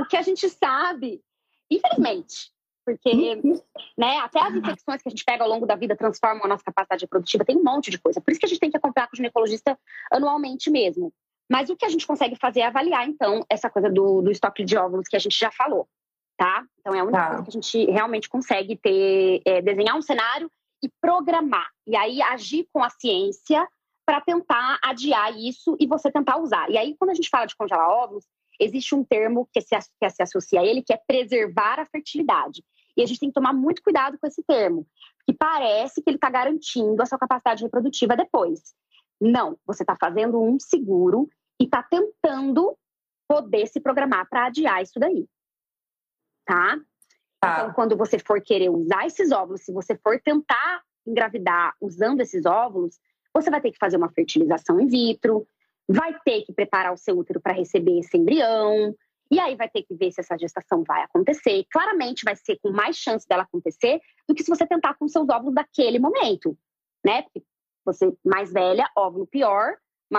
o 0.00 0.06
que 0.06 0.16
a 0.16 0.22
gente 0.22 0.48
sabe, 0.48 1.22
infelizmente, 1.70 2.50
porque 2.86 3.10
uhum. 3.10 3.60
né, 3.98 4.18
até 4.18 4.40
as 4.40 4.54
infecções 4.54 5.02
que 5.02 5.08
a 5.08 5.10
gente 5.10 5.24
pega 5.24 5.42
ao 5.42 5.50
longo 5.50 5.66
da 5.66 5.74
vida 5.74 5.96
transformam 5.96 6.44
a 6.44 6.48
nossa 6.48 6.64
capacidade 6.64 7.04
reprodutiva, 7.04 7.44
tem 7.44 7.56
um 7.56 7.64
monte 7.64 7.90
de 7.90 7.98
coisa. 7.98 8.20
Por 8.20 8.30
isso 8.30 8.38
que 8.40 8.46
a 8.46 8.48
gente 8.48 8.60
tem 8.60 8.70
que 8.70 8.76
acompanhar 8.76 9.08
com 9.08 9.14
o 9.14 9.16
ginecologista 9.16 9.76
anualmente 10.10 10.70
mesmo. 10.70 11.12
Mas 11.50 11.70
o 11.70 11.76
que 11.76 11.84
a 11.84 11.88
gente 11.88 12.06
consegue 12.06 12.36
fazer 12.36 12.60
é 12.60 12.66
avaliar, 12.66 13.08
então, 13.08 13.44
essa 13.48 13.70
coisa 13.70 13.90
do, 13.90 14.20
do 14.22 14.30
estoque 14.30 14.64
de 14.64 14.76
óvulos 14.76 15.08
que 15.08 15.16
a 15.16 15.20
gente 15.20 15.38
já 15.38 15.50
falou 15.50 15.88
tá? 16.36 16.64
Então 16.80 16.94
é 16.94 17.00
a 17.00 17.04
única 17.04 17.18
tá. 17.18 17.28
coisa 17.28 17.42
que 17.44 17.48
a 17.48 17.60
gente 17.60 17.90
realmente 17.90 18.28
consegue 18.28 18.76
ter, 18.76 19.40
é, 19.44 19.62
desenhar 19.62 19.96
um 19.96 20.02
cenário 20.02 20.50
e 20.82 20.90
programar. 21.00 21.68
E 21.86 21.96
aí 21.96 22.20
agir 22.22 22.68
com 22.72 22.82
a 22.82 22.90
ciência 22.90 23.66
para 24.04 24.20
tentar 24.20 24.78
adiar 24.84 25.36
isso 25.36 25.76
e 25.80 25.86
você 25.86 26.12
tentar 26.12 26.36
usar. 26.36 26.70
E 26.70 26.78
aí, 26.78 26.94
quando 26.96 27.10
a 27.10 27.14
gente 27.14 27.28
fala 27.28 27.46
de 27.46 27.56
congelar 27.56 27.88
óvulos, 27.88 28.24
existe 28.60 28.94
um 28.94 29.02
termo 29.02 29.48
que 29.52 29.60
se, 29.60 29.76
que 30.00 30.10
se 30.10 30.22
associa 30.22 30.60
a 30.60 30.64
ele, 30.64 30.82
que 30.82 30.92
é 30.92 30.96
preservar 30.96 31.80
a 31.80 31.86
fertilidade. 31.86 32.62
E 32.96 33.02
a 33.02 33.06
gente 33.06 33.18
tem 33.18 33.30
que 33.30 33.34
tomar 33.34 33.52
muito 33.52 33.82
cuidado 33.82 34.16
com 34.18 34.26
esse 34.26 34.42
termo, 34.44 34.86
que 35.26 35.34
parece 35.34 36.00
que 36.00 36.08
ele 36.08 36.16
está 36.16 36.30
garantindo 36.30 37.02
a 37.02 37.06
sua 37.06 37.18
capacidade 37.18 37.64
reprodutiva 37.64 38.16
depois. 38.16 38.74
Não, 39.20 39.58
você 39.66 39.82
está 39.82 39.96
fazendo 39.98 40.40
um 40.40 40.58
seguro 40.60 41.28
e 41.60 41.64
está 41.64 41.82
tentando 41.82 42.76
poder 43.28 43.66
se 43.66 43.80
programar 43.80 44.28
para 44.28 44.46
adiar 44.46 44.82
isso 44.82 44.98
daí 44.98 45.28
tá? 46.46 46.78
tá? 47.40 47.52
Então, 47.52 47.72
quando 47.74 47.96
você 47.96 48.18
for 48.18 48.40
querer 48.40 48.70
usar 48.70 49.04
esses 49.06 49.32
óvulos, 49.32 49.62
se 49.62 49.72
você 49.72 49.96
for 49.96 50.18
tentar 50.22 50.82
engravidar 51.06 51.74
usando 51.80 52.20
esses 52.20 52.46
óvulos, 52.46 52.98
você 53.34 53.50
vai 53.50 53.60
ter 53.60 53.72
que 53.72 53.78
fazer 53.78 53.96
uma 53.96 54.10
fertilização 54.10 54.80
in 54.80 54.86
vitro, 54.86 55.46
vai 55.88 56.16
ter 56.24 56.42
que 56.42 56.52
preparar 56.52 56.92
o 56.92 56.96
seu 56.96 57.18
útero 57.18 57.40
para 57.40 57.52
receber 57.52 57.98
esse 57.98 58.16
embrião, 58.16 58.94
e 59.30 59.40
aí 59.40 59.56
vai 59.56 59.68
ter 59.68 59.82
que 59.82 59.94
ver 59.94 60.12
se 60.12 60.20
essa 60.20 60.38
gestação 60.38 60.84
vai 60.84 61.02
acontecer. 61.02 61.64
Claramente 61.70 62.24
vai 62.24 62.36
ser 62.36 62.58
com 62.62 62.70
mais 62.70 62.96
chance 62.96 63.26
dela 63.28 63.42
acontecer 63.42 64.00
do 64.28 64.34
que 64.34 64.42
se 64.42 64.48
você 64.48 64.64
tentar 64.66 64.94
com 64.94 65.08
seus 65.08 65.28
óvulos 65.28 65.54
daquele 65.54 65.98
momento, 65.98 66.56
né? 67.04 67.22
Porque 67.22 67.42
você 67.84 68.12
mais 68.24 68.52
velha, 68.52 68.88
óvulo 68.96 69.26
pior, 69.26 69.76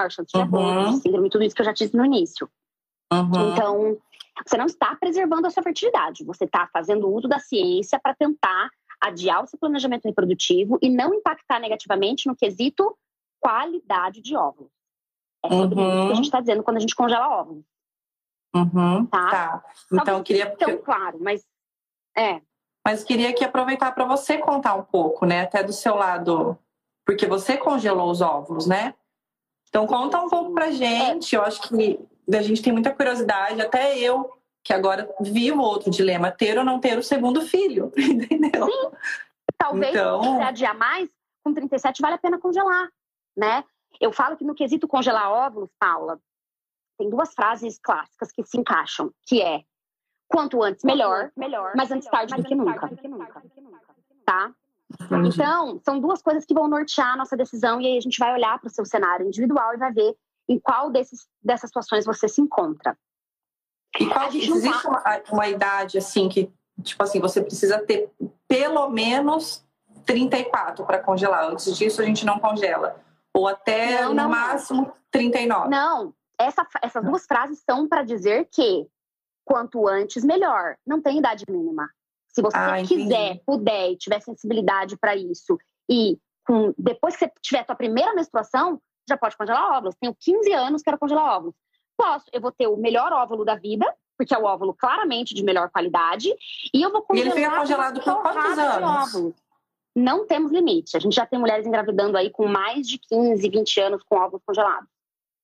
chance 0.10 0.32
de 0.34 0.39
uhum. 0.39 1.00
síndrome, 1.00 1.30
tudo 1.30 1.43
isso 1.43 1.56
que 1.56 1.62
eu 1.62 1.65
já 1.65 1.73
disse 1.73 1.95
no 1.95 2.06
início. 2.06 2.50
Uhum. 3.12 3.52
Então, 3.52 3.97
você 4.45 4.58
não 4.58 4.65
está 4.65 4.95
preservando 4.95 5.47
a 5.47 5.50
sua 5.50 5.63
fertilidade, 5.63 6.26
você 6.26 6.45
está 6.45 6.67
fazendo 6.71 7.10
uso 7.10 7.28
da 7.28 7.39
ciência 7.39 8.00
para 8.00 8.13
tentar 8.13 8.69
adiar 9.02 9.43
o 9.43 9.47
seu 9.47 9.60
planejamento 9.60 10.06
reprodutivo 10.06 10.78
e 10.82 10.89
não 10.89 11.13
impactar 11.13 11.60
negativamente 11.60 12.28
no 12.28 12.36
quesito 12.36 12.97
qualidade 13.39 14.21
de 14.21 14.36
óvulos. 14.36 14.71
É 15.45 15.50
sobre 15.50 15.80
uhum. 15.80 15.89
isso 15.89 16.06
que 16.08 16.12
a 16.12 16.15
gente 16.15 16.26
está 16.26 16.39
dizendo 16.39 16.63
quando 16.63 16.78
a 16.78 16.80
gente 16.80 16.95
congela 16.95 17.41
óvulos. 17.41 17.63
Uhum. 18.56 19.06
Tá? 19.06 19.30
tá. 19.30 19.63
Então, 19.91 20.17
eu 20.17 20.23
queria. 20.23 20.56
Tão 20.56 20.78
claro, 20.78 21.19
mas. 21.21 21.45
É. 22.15 22.41
Mas 22.86 23.04
queria 23.04 23.30
aqui 23.30 23.43
aproveitar 23.43 23.91
para 23.91 24.06
você 24.06 24.38
contar 24.38 24.73
um 24.76 24.84
pouco, 24.84 25.26
né? 25.26 25.41
Até 25.41 25.63
do 25.63 25.73
seu 25.73 25.95
lado. 25.95 26.58
Porque 27.06 27.28
você 27.28 27.58
congelou 27.58 28.10
os 28.10 28.21
óvulos, 28.21 28.65
né? 28.65 28.95
Então, 29.69 29.86
conta 29.86 30.19
um 30.19 30.30
pouco 30.30 30.53
pra 30.53 30.71
gente. 30.71 31.36
É. 31.36 31.39
Eu 31.39 31.43
acho 31.43 31.62
que 31.62 31.99
a 32.34 32.41
gente 32.41 32.62
tem 32.62 32.73
muita 32.73 32.93
curiosidade, 32.93 33.62
até 33.62 33.97
eu, 33.97 34.38
que 34.63 34.73
agora 34.73 35.10
vivo 35.21 35.62
outro 35.62 35.89
dilema, 35.89 36.32
ter 36.32 36.58
ou 36.58 36.65
não 36.65 36.80
ter 36.80 36.97
o 36.97 37.03
segundo 37.03 37.41
filho, 37.41 37.91
entendeu? 37.97 38.65
Sim. 38.65 38.91
Talvez 39.58 39.95
então... 39.95 40.21
se 40.21 40.43
adiar 40.43 40.77
mais, 40.77 41.10
com 41.43 41.53
37 41.53 42.01
vale 42.01 42.15
a 42.15 42.19
pena 42.19 42.39
congelar, 42.39 42.89
né? 43.36 43.63
Eu 43.99 44.12
falo 44.12 44.38
que 44.38 44.43
no 44.43 44.53
quesito 44.53 44.88
congelar 44.88 45.32
óvulos, 45.32 45.69
Paula, 45.80 46.19
tem 46.97 47.10
duas 47.10 47.34
frases 47.34 47.80
clássicas 47.80 48.32
que 48.32 48.43
se 48.43 48.58
encaixam, 48.58 49.12
que 49.25 49.41
é 49.41 49.63
quanto 50.27 50.62
antes 50.62 50.84
melhor, 50.84 51.32
melhor 51.36 51.73
mas 51.75 51.91
antes 51.91 52.10
tarde, 52.10 52.36
do, 52.36 52.43
que 52.43 52.56
nunca. 52.56 52.88
do 52.88 52.97
que 52.97 53.08
nunca. 53.08 53.41
Tá? 54.25 54.53
Então, 55.26 55.82
são 55.84 56.00
duas 56.00 56.21
coisas 56.21 56.45
que 56.45 56.54
vão 56.54 56.67
nortear 56.67 57.13
a 57.13 57.17
nossa 57.17 57.36
decisão 57.36 57.82
e 57.82 57.88
aí 57.88 57.97
a 57.97 58.02
gente 58.02 58.17
vai 58.17 58.34
olhar 58.34 58.58
para 58.60 58.67
o 58.67 58.71
seu 58.71 58.86
cenário 58.86 59.28
individual 59.28 59.73
e 59.73 59.78
vai 59.78 59.91
ver 59.91 60.15
em 60.47 60.58
qual 60.60 60.89
desses, 60.89 61.28
dessas 61.43 61.69
situações 61.69 62.06
você 62.06 62.28
se 62.28 62.41
encontra. 62.41 62.97
E 64.00 64.06
qual, 64.06 64.28
existe 64.28 64.84
tá... 64.84 64.89
uma, 64.89 65.23
uma 65.32 65.47
idade 65.47 65.97
assim 65.97 66.30
que, 66.30 66.52
tipo 66.84 67.04
assim, 67.04 67.19
você 67.19 67.41
precisa 67.41 67.80
ter 67.80 68.10
pelo 68.47 68.89
menos 68.89 69.65
34 70.06 70.86
para 70.86 71.00
congelar. 71.00 71.50
Antes 71.50 71.78
disso, 71.78 72.02
a 72.02 72.06
gente 72.06 72.26
não 72.26 72.39
congela. 72.39 73.04
Ou 73.34 73.47
até 73.47 74.02
não, 74.04 74.10
no 74.10 74.15
não, 74.15 74.30
máximo 74.30 74.82
não. 74.84 74.93
39. 75.12 75.69
Não, 75.69 76.13
essa, 76.39 76.65
essas 76.82 77.04
duas 77.04 77.26
frases 77.26 77.62
são 77.65 77.88
para 77.88 78.04
dizer 78.04 78.47
que 78.52 78.88
quanto 79.43 79.88
antes, 79.88 80.23
melhor. 80.23 80.76
Não 80.86 81.02
tem 81.02 81.19
idade 81.19 81.43
mínima. 81.50 81.89
Se 82.38 82.41
você 82.43 82.56
ah, 82.56 82.84
quiser, 82.84 83.41
puder 83.47 83.93
e 83.93 83.97
tiver 83.97 84.19
sensibilidade 84.19 84.95
para 84.95 85.15
isso, 85.15 85.58
e 85.89 86.19
com, 86.45 86.71
depois 86.78 87.15
que 87.15 87.26
você 87.26 87.32
tiver 87.41 87.62
a 87.62 87.65
sua 87.65 87.76
primeira 87.76 88.13
menstruação, 88.13 88.80
já 89.10 89.17
pode 89.17 89.36
congelar 89.36 89.76
óvulos. 89.76 89.95
Tenho 90.00 90.15
15 90.19 90.54
anos, 90.54 90.84
quero 90.84 91.00
congelar 91.00 91.38
óvulos. 91.38 91.56
Posso, 91.97 92.28
eu 92.32 92.39
vou 92.39 92.52
ter 92.52 92.67
o 92.67 92.78
melhor 92.78 93.12
óvulo 93.12 93.43
da 93.43 93.56
vida, 93.56 93.91
porque 94.15 94.36
é 94.36 94.38
o 94.38 94.43
óvulo 94.43 94.71
claramente 94.71 95.34
de 95.34 95.43
melhor 95.43 95.71
qualidade, 95.71 96.32
e 96.71 96.80
eu 96.80 96.91
vou 96.91 97.02
congelar. 97.02 97.36
E 97.36 97.39
ele 97.39 97.43
fica 97.43 97.60
congelado 97.60 98.02
por 98.04 98.21
quantos 98.21 98.60
anos? 98.60 99.34
Não 99.95 100.28
temos 100.28 100.52
limite. 100.52 100.95
A 100.95 101.00
gente 101.00 101.15
já 101.15 101.26
tem 101.26 101.39
mulheres 101.39 101.65
engravidando 101.65 102.19
aí 102.19 102.30
com 102.30 102.45
mais 102.45 102.88
de 102.88 103.00
15, 103.00 103.50
20 103.50 103.80
anos 103.80 104.04
com 104.08 104.15
óvulos 104.15 104.43
congelados. 104.45 104.88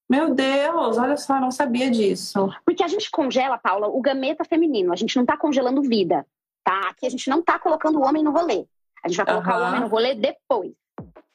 Meu 0.07 0.35
Deus, 0.35 0.99
olha 0.99 1.17
só, 1.17 1.39
não 1.39 1.49
sabia 1.49 1.89
disso. 1.89 2.53
Porque 2.63 2.83
a 2.83 2.87
gente 2.87 3.09
congela, 3.09 3.57
Paula, 3.57 3.87
o 3.87 3.99
gameta 3.99 4.45
feminino. 4.45 4.93
A 4.93 4.95
gente 4.95 5.15
não 5.15 5.23
está 5.23 5.35
congelando 5.35 5.81
vida, 5.81 6.23
tá? 6.63 6.89
Aqui 6.89 7.05
a 7.05 7.09
gente 7.09 7.29
não 7.29 7.39
está 7.39 7.59
colocando 7.59 7.99
o 7.99 8.03
homem 8.03 8.23
no 8.23 8.31
rolê. 8.31 8.65
A 9.03 9.07
gente 9.07 9.17
vai 9.17 9.25
colocar 9.25 9.57
uhum. 9.57 9.63
o 9.63 9.67
homem 9.67 9.81
no 9.81 9.87
rolê 9.87 10.15
depois 10.15 10.73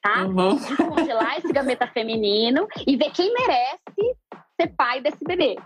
tá? 0.02 0.24
Uhum. 0.24 0.56
Descongelar 0.56 1.38
esse 1.38 1.52
gameta 1.52 1.86
feminino 1.86 2.66
e 2.86 2.96
ver 2.96 3.10
quem 3.10 3.32
merece 3.32 4.16
ser 4.60 4.68
pai 4.76 5.00
desse 5.00 5.22
bebê. 5.24 5.56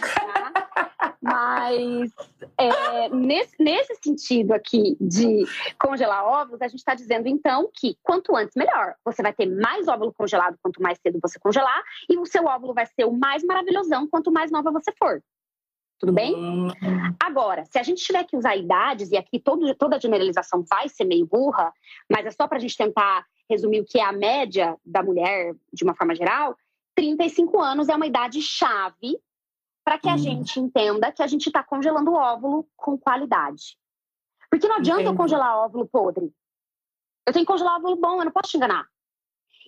Tá? 0.00 1.14
Mas 1.22 2.12
é, 2.58 3.08
nesse, 3.08 3.54
nesse 3.58 3.94
sentido 4.02 4.52
aqui 4.52 4.96
de 5.00 5.44
congelar 5.80 6.24
óvulos, 6.24 6.60
a 6.60 6.68
gente 6.68 6.80
está 6.80 6.94
dizendo 6.94 7.26
então 7.26 7.70
que 7.72 7.96
quanto 8.02 8.36
antes 8.36 8.54
melhor. 8.54 8.94
Você 9.04 9.22
vai 9.22 9.32
ter 9.32 9.46
mais 9.46 9.88
óvulo 9.88 10.12
congelado 10.12 10.58
quanto 10.62 10.82
mais 10.82 10.98
cedo 11.00 11.18
você 11.22 11.38
congelar, 11.38 11.82
e 12.08 12.18
o 12.18 12.26
seu 12.26 12.44
óvulo 12.44 12.74
vai 12.74 12.86
ser 12.86 13.04
o 13.04 13.12
mais 13.12 13.42
maravilhosão 13.42 14.06
quanto 14.06 14.30
mais 14.30 14.50
nova 14.50 14.70
você 14.70 14.92
for. 14.98 15.22
Tudo 15.98 16.12
bem? 16.12 16.34
Uhum. 16.34 16.68
Agora, 17.22 17.64
se 17.64 17.78
a 17.78 17.82
gente 17.82 18.04
tiver 18.04 18.24
que 18.24 18.36
usar 18.36 18.56
idades, 18.56 19.10
e 19.10 19.16
aqui 19.16 19.38
todo, 19.38 19.74
toda 19.74 19.96
a 19.96 20.00
generalização 20.00 20.64
vai 20.68 20.88
ser 20.88 21.04
meio 21.04 21.26
burra, 21.26 21.72
mas 22.10 22.26
é 22.26 22.30
só 22.30 22.46
para 22.46 22.58
a 22.58 22.60
gente 22.60 22.76
tentar 22.76 23.24
resumir 23.48 23.80
o 23.80 23.84
que 23.84 23.98
é 23.98 24.04
a 24.04 24.12
média 24.12 24.76
da 24.84 25.02
mulher 25.02 25.54
de 25.72 25.84
uma 25.84 25.94
forma 25.94 26.14
geral, 26.14 26.56
35 26.94 27.60
anos 27.60 27.88
é 27.88 27.94
uma 27.94 28.06
idade 28.06 28.40
chave 28.40 29.18
para 29.84 29.98
que 29.98 30.08
a 30.08 30.14
hum. 30.14 30.18
gente 30.18 30.58
entenda 30.58 31.12
que 31.12 31.22
a 31.22 31.26
gente 31.26 31.46
está 31.46 31.62
congelando 31.62 32.10
o 32.10 32.14
óvulo 32.14 32.66
com 32.76 32.96
qualidade. 32.96 33.76
Porque 34.50 34.68
não 34.68 34.76
adianta 34.76 35.02
Entendi. 35.02 35.14
eu 35.14 35.16
congelar 35.16 35.58
óvulo 35.58 35.86
podre. 35.86 36.32
Eu 37.26 37.32
tenho 37.32 37.44
que 37.44 37.52
congelar 37.52 37.76
óvulo 37.76 37.96
bom, 37.96 38.20
eu 38.20 38.24
não 38.24 38.32
posso 38.32 38.50
te 38.50 38.56
enganar. 38.56 38.86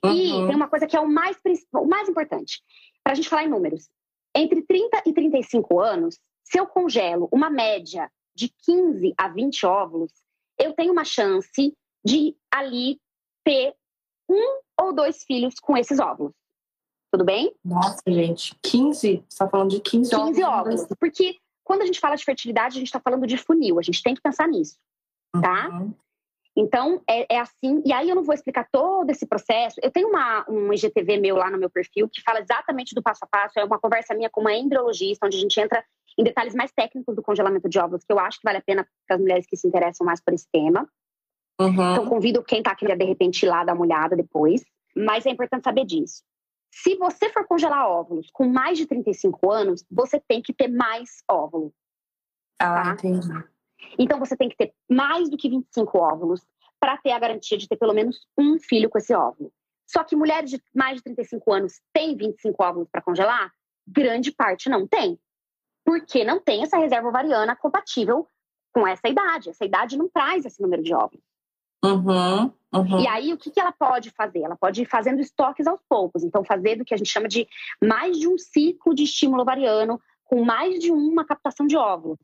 Uhum. 0.05 0.13
E 0.13 0.47
tem 0.47 0.55
uma 0.55 0.69
coisa 0.69 0.87
que 0.87 0.97
é 0.97 1.01
o 1.01 1.09
mais, 1.09 1.37
o 1.73 1.87
mais 1.87 2.09
importante, 2.09 2.63
para 3.03 3.13
a 3.13 3.17
gente 3.17 3.29
falar 3.29 3.45
em 3.45 3.49
números. 3.49 3.89
Entre 4.37 4.63
30 4.63 5.03
e 5.07 5.13
35 5.15 5.81
anos, 5.81 6.19
se 6.45 6.61
eu 6.61 6.67
congelo 6.67 7.27
uma 7.33 7.49
média 7.49 8.11
de 8.35 8.53
15 8.65 9.15
a 9.17 9.29
20 9.29 9.65
óvulos, 9.65 10.13
eu 10.59 10.75
tenho 10.75 10.93
uma 10.93 11.05
chance 11.05 11.75
de 12.05 12.37
ali 12.53 13.01
ter 13.43 13.75
um 14.29 14.61
ou 14.79 14.93
dois 14.93 15.25
filhos 15.25 15.55
com 15.55 15.77
esses 15.77 15.99
óvulos. 15.99 16.35
Tudo 17.11 17.25
bem? 17.25 17.55
Nossa, 17.65 18.03
gente, 18.07 18.55
15? 18.63 18.99
Você 18.99 19.25
está 19.29 19.49
falando 19.49 19.71
de 19.71 19.81
15, 19.81 20.11
15 20.11 20.43
óvulos. 20.43 20.45
óvulos. 20.45 20.87
Porque 21.01 21.39
quando 21.65 21.83
a 21.83 21.87
gente 21.87 21.99
fala 21.99 22.15
de 22.15 22.25
fertilidade, 22.25 22.77
a 22.77 22.79
gente 22.79 22.89
está 22.89 23.01
falando 23.01 23.27
de 23.27 23.39
funil, 23.39 23.79
a 23.79 23.83
gente 23.83 24.03
tem 24.03 24.15
que 24.15 24.21
pensar 24.21 24.47
nisso, 24.49 24.77
tá? 25.41 25.69
Uhum. 25.71 25.95
Então, 26.57 27.03
é, 27.09 27.35
é, 27.35 27.39
assim, 27.39 27.83
e 27.85 27.93
aí 27.93 28.09
eu 28.09 28.17
não 28.17 28.25
vou 28.25 28.35
explicar 28.35 28.67
todo 28.73 29.11
esse 29.11 29.27
processo. 29.27 29.79
Eu 29.83 29.91
tenho 29.91 30.09
uma, 30.09 30.45
um 30.49 30.73
IGTV 30.73 31.19
meu 31.19 31.37
lá 31.37 31.51
no 31.51 31.59
meu 31.59 31.69
perfil 31.69 32.09
que 32.09 32.23
fala 32.23 32.41
exatamente 32.41 32.95
do 32.95 33.03
passo 33.03 33.21
a 33.25 33.27
passo. 33.27 33.59
É 33.59 33.65
uma 33.65 33.79
conversa 33.79 34.15
minha 34.15 34.31
com 34.31 34.41
uma 34.41 34.55
embriologista, 34.55 35.27
onde 35.27 35.37
a 35.37 35.41
gente 35.41 35.61
entra 35.61 35.85
em 36.19 36.25
detalhes 36.25 36.55
mais 36.55 36.73
técnicos 36.73 37.15
do 37.15 37.23
congelamento 37.23 37.69
de 37.69 37.79
óvulos, 37.79 38.05
que 38.05 38.13
eu 38.13 38.19
acho 38.19 38.39
que 38.39 38.45
vale 38.45 38.57
a 38.57 38.63
pena 38.63 38.89
para 39.07 39.17
as 39.17 39.21
mulheres 39.21 39.47
que 39.47 39.55
se 39.55 39.69
interessam 39.69 40.07
mais 40.07 40.19
por 40.19 40.33
esse 40.33 40.49
tema. 40.51 40.89
Uhum. 41.61 41.73
Então, 41.73 42.07
convido 42.07 42.43
quem 42.43 42.59
está 42.59 42.71
aqui 42.71 42.91
a 42.91 42.95
de 42.95 43.05
repente 43.05 43.43
ir 43.45 43.49
lá 43.49 43.63
dar 43.63 43.75
uma 43.75 43.85
olhada 43.85 44.17
depois. 44.17 44.65
Mas 44.97 45.27
é 45.27 45.31
importante 45.31 45.65
saber 45.65 45.85
disso. 45.85 46.23
Se 46.73 46.97
você 46.97 47.29
for 47.31 47.47
congelar 47.47 47.87
óvulos 47.87 48.31
com 48.33 48.49
mais 48.49 48.79
de 48.79 48.87
35 48.87 49.51
anos, 49.53 49.85
você 49.91 50.19
tem 50.27 50.41
que 50.41 50.55
ter 50.55 50.69
mais 50.69 51.23
óvulo. 51.31 51.73
Ah, 52.59 52.83
tá? 52.83 52.93
entendi. 52.93 53.29
Então 53.99 54.19
você 54.19 54.37
tem 54.37 54.49
que 54.49 54.57
ter 54.57 54.73
mais 54.89 55.29
do 55.29 55.37
que 55.37 55.49
25 55.49 55.99
óvulos 55.99 56.41
para 56.79 56.97
ter 56.99 57.13
a 57.13 57.19
garantia 57.19 57.57
de 57.57 57.69
ter 57.69 57.77
pelo 57.77 57.95
menos 57.95 58.27
um 58.39 58.59
filho 58.59 58.89
com 58.89 58.99
esse 58.99 59.15
óvulo. 59.15 59.53
Só 59.87 60.03
que 60.03 60.17
mulheres 60.17 60.51
de 60.51 60.63
mais 60.75 60.97
de 60.97 61.03
35 61.03 61.53
anos 61.53 61.81
têm 61.93 62.17
25 62.17 62.63
óvulos 62.63 62.89
para 62.91 63.03
congelar? 63.03 63.53
Grande 63.87 64.33
parte 64.33 64.69
não 64.69 64.87
tem. 64.87 65.19
Porque 65.85 66.25
não 66.25 66.41
tem 66.41 66.63
essa 66.63 66.77
reserva 66.77 67.09
ovariana 67.09 67.55
compatível 67.55 68.29
com 68.73 68.87
essa 68.87 69.09
idade. 69.09 69.51
Essa 69.51 69.65
idade 69.65 69.97
não 69.97 70.09
traz 70.09 70.45
esse 70.45 70.61
número 70.61 70.83
de 70.83 70.93
óvulos. 70.93 71.25
Uhum, 71.85 72.53
uhum. 72.75 73.01
E 73.01 73.07
aí, 73.07 73.33
o 73.33 73.39
que, 73.39 73.51
que 73.51 73.61
ela 73.61 73.71
pode 73.71 74.11
fazer? 74.11 74.41
Ela 74.41 74.57
pode 74.57 74.83
ir 74.83 74.87
fazendo 74.87 75.21
estoques 75.21 75.67
aos 75.69 75.81
poucos. 75.89 76.25
Então, 76.25 76.45
fazer 76.45 76.77
do 76.77 76.85
que 76.85 76.93
a 76.93 76.97
gente 76.97 77.11
chama 77.11 77.29
de 77.29 77.47
mais 77.81 78.19
de 78.19 78.27
um 78.27 78.37
ciclo 78.37 78.93
de 78.93 79.05
estímulo 79.05 79.43
ovariano 79.43 80.01
com 80.25 80.45
mais 80.45 80.81
de 80.81 80.91
uma 80.91 81.25
captação 81.25 81.67
de 81.67 81.77
óvulos 81.77 82.19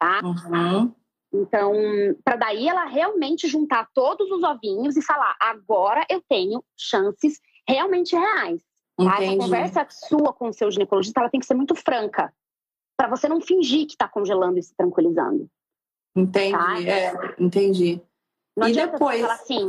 tá? 0.00 0.20
Uhum. 0.24 0.94
Então, 1.32 1.72
para 2.24 2.36
daí 2.36 2.66
ela 2.66 2.86
realmente 2.86 3.46
juntar 3.46 3.88
todos 3.94 4.30
os 4.32 4.42
ovinhos 4.42 4.96
e 4.96 5.02
falar: 5.02 5.36
agora 5.38 6.04
eu 6.10 6.22
tenho 6.28 6.64
chances 6.76 7.40
realmente 7.68 8.16
reais. 8.16 8.62
Tá? 8.96 9.22
Essa 9.22 9.36
conversa 9.36 9.86
sua 9.88 10.32
com 10.32 10.48
o 10.48 10.52
seu 10.52 10.70
ginecologista 10.70 11.20
ela 11.20 11.30
tem 11.30 11.40
que 11.40 11.46
ser 11.46 11.54
muito 11.54 11.74
franca, 11.74 12.34
para 12.96 13.08
você 13.08 13.28
não 13.28 13.40
fingir 13.40 13.86
que 13.86 13.92
está 13.92 14.08
congelando 14.08 14.58
e 14.58 14.62
se 14.62 14.74
tranquilizando. 14.74 15.48
Entendi, 16.16 16.50
tá? 16.50 16.82
é, 16.82 17.34
entendi. 17.38 18.02
Não 18.56 18.68
e 18.68 18.72
depois? 18.72 19.20
falar 19.20 19.34
assim: 19.34 19.68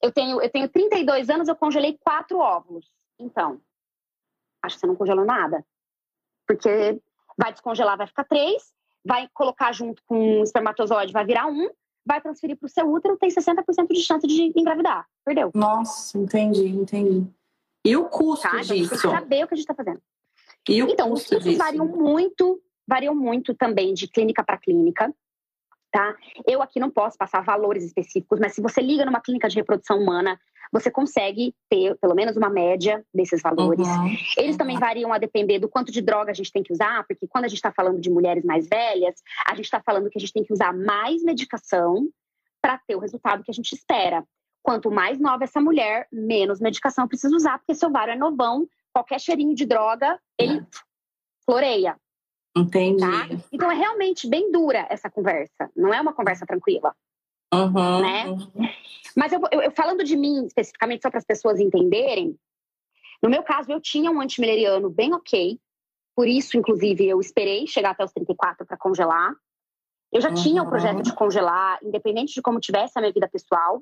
eu 0.00 0.10
tenho, 0.10 0.40
eu 0.40 0.50
tenho 0.50 0.68
32 0.68 1.28
anos, 1.28 1.48
eu 1.48 1.56
congelei 1.56 1.98
quatro 2.00 2.38
óvulos. 2.38 2.90
Então, 3.18 3.60
acho 4.62 4.76
que 4.76 4.80
você 4.80 4.86
não 4.86 4.96
congelou 4.96 5.26
nada. 5.26 5.64
Porque 6.46 7.00
vai 7.36 7.52
descongelar, 7.52 7.96
vai 7.96 8.06
ficar 8.06 8.24
três, 8.24 8.72
vai 9.04 9.28
colocar 9.32 9.72
junto 9.72 10.02
com 10.06 10.40
o 10.40 10.42
espermatozoide, 10.42 11.12
vai 11.12 11.24
virar 11.24 11.46
um, 11.46 11.68
vai 12.04 12.20
transferir 12.20 12.56
para 12.56 12.66
o 12.66 12.70
seu 12.70 12.90
útero, 12.90 13.16
tem 13.16 13.30
60% 13.30 13.88
de 13.90 14.00
chance 14.00 14.26
de 14.26 14.52
engravidar. 14.56 15.06
Perdeu. 15.24 15.50
Nossa, 15.54 16.18
entendi, 16.18 16.68
entendi. 16.68 17.26
E 17.84 17.96
o 17.96 18.04
custo 18.04 18.48
tá? 18.48 18.58
disso? 18.58 18.72
Então, 18.74 18.88
tem 18.88 18.88
que 18.88 18.98
saber 18.98 19.44
o 19.44 19.48
que 19.48 19.54
a 19.54 19.56
gente 19.56 19.70
está 19.70 19.74
fazendo. 19.74 20.00
E 20.68 20.82
o 20.82 20.88
então, 20.88 21.12
os 21.12 21.22
custos 21.22 21.42
disso? 21.42 21.58
variam 21.58 21.86
muito, 21.86 22.60
variam 22.86 23.14
muito 23.14 23.54
também 23.54 23.92
de 23.92 24.06
clínica 24.06 24.44
para 24.44 24.58
clínica. 24.58 25.12
Tá? 25.92 26.16
Eu 26.48 26.62
aqui 26.62 26.80
não 26.80 26.90
posso 26.90 27.18
passar 27.18 27.42
valores 27.42 27.84
específicos, 27.84 28.40
mas 28.40 28.54
se 28.54 28.62
você 28.62 28.80
liga 28.80 29.04
numa 29.04 29.20
clínica 29.20 29.46
de 29.46 29.56
reprodução 29.56 29.98
humana, 29.98 30.40
você 30.72 30.90
consegue 30.90 31.54
ter 31.68 31.94
pelo 31.98 32.14
menos 32.14 32.34
uma 32.34 32.48
média 32.48 33.04
desses 33.12 33.42
valores. 33.42 33.86
Uhum. 33.86 34.16
Eles 34.38 34.56
também 34.56 34.78
variam 34.78 35.12
a 35.12 35.18
depender 35.18 35.58
do 35.58 35.68
quanto 35.68 35.92
de 35.92 36.00
droga 36.00 36.30
a 36.30 36.34
gente 36.34 36.50
tem 36.50 36.62
que 36.62 36.72
usar, 36.72 37.04
porque 37.06 37.28
quando 37.28 37.44
a 37.44 37.48
gente 37.48 37.58
está 37.58 37.70
falando 37.70 38.00
de 38.00 38.10
mulheres 38.10 38.42
mais 38.42 38.66
velhas, 38.66 39.16
a 39.46 39.54
gente 39.54 39.66
está 39.66 39.82
falando 39.82 40.08
que 40.08 40.16
a 40.16 40.20
gente 40.20 40.32
tem 40.32 40.42
que 40.42 40.52
usar 40.54 40.72
mais 40.72 41.22
medicação 41.22 42.08
para 42.62 42.78
ter 42.78 42.96
o 42.96 43.00
resultado 43.00 43.44
que 43.44 43.50
a 43.50 43.54
gente 43.54 43.74
espera. 43.74 44.24
Quanto 44.62 44.90
mais 44.90 45.20
nova 45.20 45.44
essa 45.44 45.60
mulher, 45.60 46.08
menos 46.10 46.58
medicação 46.58 47.06
precisa 47.06 47.36
usar, 47.36 47.58
porque 47.58 47.74
seu 47.74 47.90
ovário 47.90 48.12
é 48.12 48.16
novão, 48.16 48.66
qualquer 48.94 49.20
cheirinho 49.20 49.54
de 49.54 49.66
droga, 49.66 50.18
ele 50.38 50.58
é. 50.58 50.66
floreia. 51.44 51.98
Entendi. 52.56 53.00
Tá? 53.00 53.28
Então 53.50 53.70
é 53.70 53.74
realmente 53.74 54.28
bem 54.28 54.50
dura 54.52 54.86
essa 54.90 55.10
conversa, 55.10 55.70
não 55.74 55.92
é 55.92 56.00
uma 56.00 56.12
conversa 56.12 56.46
tranquila. 56.46 56.94
Uhum, 57.52 58.00
né? 58.00 58.24
Mas 59.16 59.32
eu, 59.32 59.40
eu, 59.50 59.70
falando 59.72 60.02
de 60.04 60.16
mim 60.16 60.46
especificamente, 60.46 61.02
só 61.02 61.10
para 61.10 61.18
as 61.18 61.24
pessoas 61.24 61.60
entenderem, 61.60 62.36
no 63.22 63.30
meu 63.30 63.42
caso, 63.42 63.70
eu 63.70 63.80
tinha 63.80 64.10
um 64.10 64.20
antimileriano 64.20 64.90
bem 64.90 65.14
ok, 65.14 65.58
por 66.14 66.28
isso, 66.28 66.56
inclusive, 66.56 67.08
eu 67.08 67.20
esperei 67.20 67.66
chegar 67.66 67.90
até 67.90 68.04
os 68.04 68.12
34 68.12 68.66
para 68.66 68.76
congelar. 68.76 69.34
Eu 70.12 70.20
já 70.20 70.28
uhum. 70.28 70.34
tinha 70.34 70.62
o 70.62 70.68
projeto 70.68 71.02
de 71.02 71.14
congelar, 71.14 71.78
independente 71.82 72.34
de 72.34 72.42
como 72.42 72.60
tivesse 72.60 72.92
a 72.96 73.00
minha 73.00 73.12
vida 73.12 73.28
pessoal, 73.28 73.80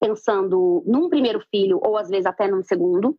pensando 0.00 0.82
num 0.86 1.08
primeiro 1.08 1.40
filho 1.50 1.80
ou 1.82 1.96
às 1.96 2.08
vezes 2.08 2.26
até 2.26 2.46
num 2.46 2.62
segundo. 2.62 3.16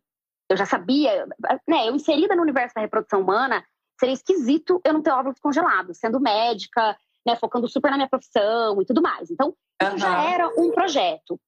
Eu 0.48 0.56
já 0.56 0.64
sabia, 0.64 1.26
né? 1.68 1.88
Eu 1.88 1.94
inserida 1.94 2.34
no 2.34 2.42
universo 2.42 2.74
da 2.74 2.80
reprodução 2.80 3.20
humana, 3.20 3.64
seria 3.98 4.14
esquisito 4.14 4.80
eu 4.84 4.92
não 4.92 5.02
ter 5.02 5.10
óvulos 5.10 5.38
congelados, 5.38 5.98
sendo 5.98 6.20
médica, 6.20 6.96
né, 7.26 7.36
focando 7.36 7.68
super 7.68 7.90
na 7.90 7.96
minha 7.96 8.08
profissão 8.08 8.80
e 8.80 8.84
tudo 8.84 9.00
mais. 9.02 9.30
Então, 9.30 9.54
uhum. 9.82 9.98
já 9.98 10.30
era 10.30 10.48
um 10.48 10.70
projeto. 10.70 11.38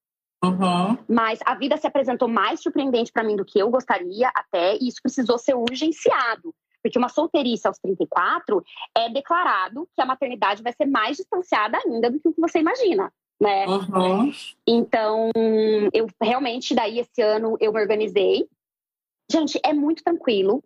Uhum. 0.45 0.99
Mas 1.09 1.41
a 1.45 1.55
vida 1.55 1.77
se 1.77 1.87
apresentou 1.87 2.29
mais 2.29 2.63
surpreendente 2.63 3.13
para 3.13 3.25
mim 3.25 3.37
do 3.37 3.45
que 3.45 3.59
eu 3.59 3.71
gostaria 3.71 4.31
até, 4.35 4.77
e 4.77 4.89
isso 4.89 5.01
precisou 5.03 5.39
ser 5.39 5.55
urgenciado. 5.55 6.55
Porque 6.83 6.99
uma 6.99 7.09
solteirice 7.09 7.67
aos 7.67 7.79
34 7.79 8.63
é 8.97 9.09
declarado 9.09 9.89
que 9.95 10.01
a 10.01 10.07
maternidade 10.07 10.63
vai 10.63 10.73
ser 10.73 10.87
mais 10.87 11.17
distanciada 11.17 11.79
ainda 11.85 12.11
do 12.11 12.21
que 12.21 12.29
o 12.29 12.33
que 12.33 12.41
você 12.41 12.61
imagina. 12.61 13.13
Né? 13.41 13.67
Uhum. 13.67 14.33
Então, 14.67 15.31
eu 15.93 16.07
realmente, 16.23 16.75
daí 16.75 17.01
esse 17.01 17.21
ano, 17.21 17.57
eu 17.61 17.73
me 17.73 17.81
organizei. 17.81 18.49
Gente, 19.31 19.61
é 19.65 19.73
muito 19.73 20.05
tranquilo. 20.05 20.63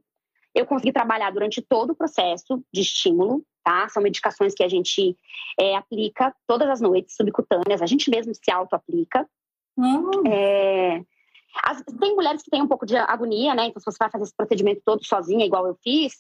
Eu 0.55 0.67
consegui 0.67 0.93
trabalhar 0.93 1.31
durante 1.31 1.63
todo 1.63 1.91
o 1.91 1.95
processo 1.95 2.63
de 2.73 2.81
estímulo, 2.81 3.45
tá? 3.65 3.89
São 3.89 4.03
medicações 4.03 4.55
que 4.55 4.63
a 4.63 4.69
gente 4.69 5.17
é, 5.59 5.77
aplica 5.77 6.35
todas 6.47 6.69
as 6.69 6.81
noites, 6.81 7.15
subcutâneas, 7.15 7.83
a 7.83 7.87
gente 7.87 8.11
mesmo 8.11 8.35
se 8.35 8.51
auto-aplica. 8.51 9.29
Hum. 9.79 10.11
É, 10.27 11.03
as, 11.65 11.83
tem 11.83 12.15
mulheres 12.15 12.43
que 12.43 12.51
têm 12.51 12.63
um 12.63 12.69
pouco 12.69 12.87
de 12.87 12.97
agonia, 12.97 13.55
né? 13.55 13.67
Então, 13.67 13.81
se 13.81 13.87
você 13.87 13.99
vai 13.99 14.11
fazer 14.11 14.25
esse 14.25 14.37
procedimento 14.37 14.83
todo 14.85 15.05
sozinha, 15.05 15.45
igual 15.45 15.67
eu 15.67 15.77
fiz, 15.83 16.13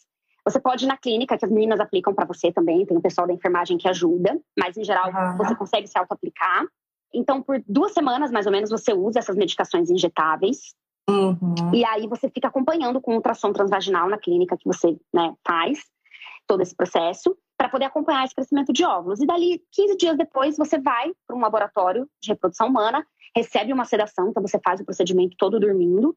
você 0.45 0.59
pode 0.59 0.85
ir 0.85 0.89
na 0.89 0.97
clínica, 0.97 1.37
que 1.37 1.45
as 1.45 1.51
meninas 1.51 1.81
aplicam 1.81 2.15
para 2.15 2.27
você 2.27 2.53
também, 2.53 2.87
tem 2.87 2.97
o 2.97 3.03
pessoal 3.03 3.27
da 3.27 3.33
enfermagem 3.33 3.77
que 3.77 3.89
ajuda, 3.89 4.41
mas 4.59 4.77
em 4.77 4.85
geral 4.85 5.11
uhum. 5.11 5.37
você 5.37 5.55
consegue 5.55 5.87
se 5.87 5.99
auto-aplicar. 5.99 6.67
Então, 7.13 7.43
por 7.43 7.63
duas 7.67 7.93
semanas, 7.93 8.31
mais 8.31 8.47
ou 8.47 8.53
menos, 8.53 8.71
você 8.71 8.93
usa 8.93 9.19
essas 9.19 9.37
medicações 9.37 9.91
injetáveis. 9.91 10.75
Uhum. 11.11 11.75
E 11.75 11.85
aí 11.85 12.07
você 12.07 12.31
fica 12.31 12.49
acompanhando 12.49 13.01
com 13.01 13.15
ultrassom 13.15 13.53
transvaginal 13.53 14.09
na 14.09 14.19
clínica 14.19 14.57
que 14.57 14.67
você 14.67 14.97
né, 15.13 15.35
faz 15.47 15.81
todo 16.47 16.63
esse 16.63 16.75
processo 16.75 17.37
para 17.57 17.69
poder 17.69 17.85
acompanhar 17.85 18.25
esse 18.25 18.35
crescimento 18.35 18.73
de 18.73 18.85
óvulos. 18.85 19.21
E 19.21 19.27
dali, 19.27 19.63
15 19.73 19.97
dias 19.97 20.17
depois, 20.17 20.57
você 20.57 20.79
vai 20.79 21.13
para 21.27 21.37
um 21.37 21.41
laboratório 21.41 22.09
de 22.23 22.31
reprodução 22.31 22.69
humana, 22.69 23.07
recebe 23.37 23.73
uma 23.73 23.85
sedação, 23.85 24.29
então 24.29 24.43
você 24.43 24.59
faz 24.65 24.81
o 24.81 24.85
procedimento 24.85 25.37
todo 25.39 25.61
dormindo 25.61 26.17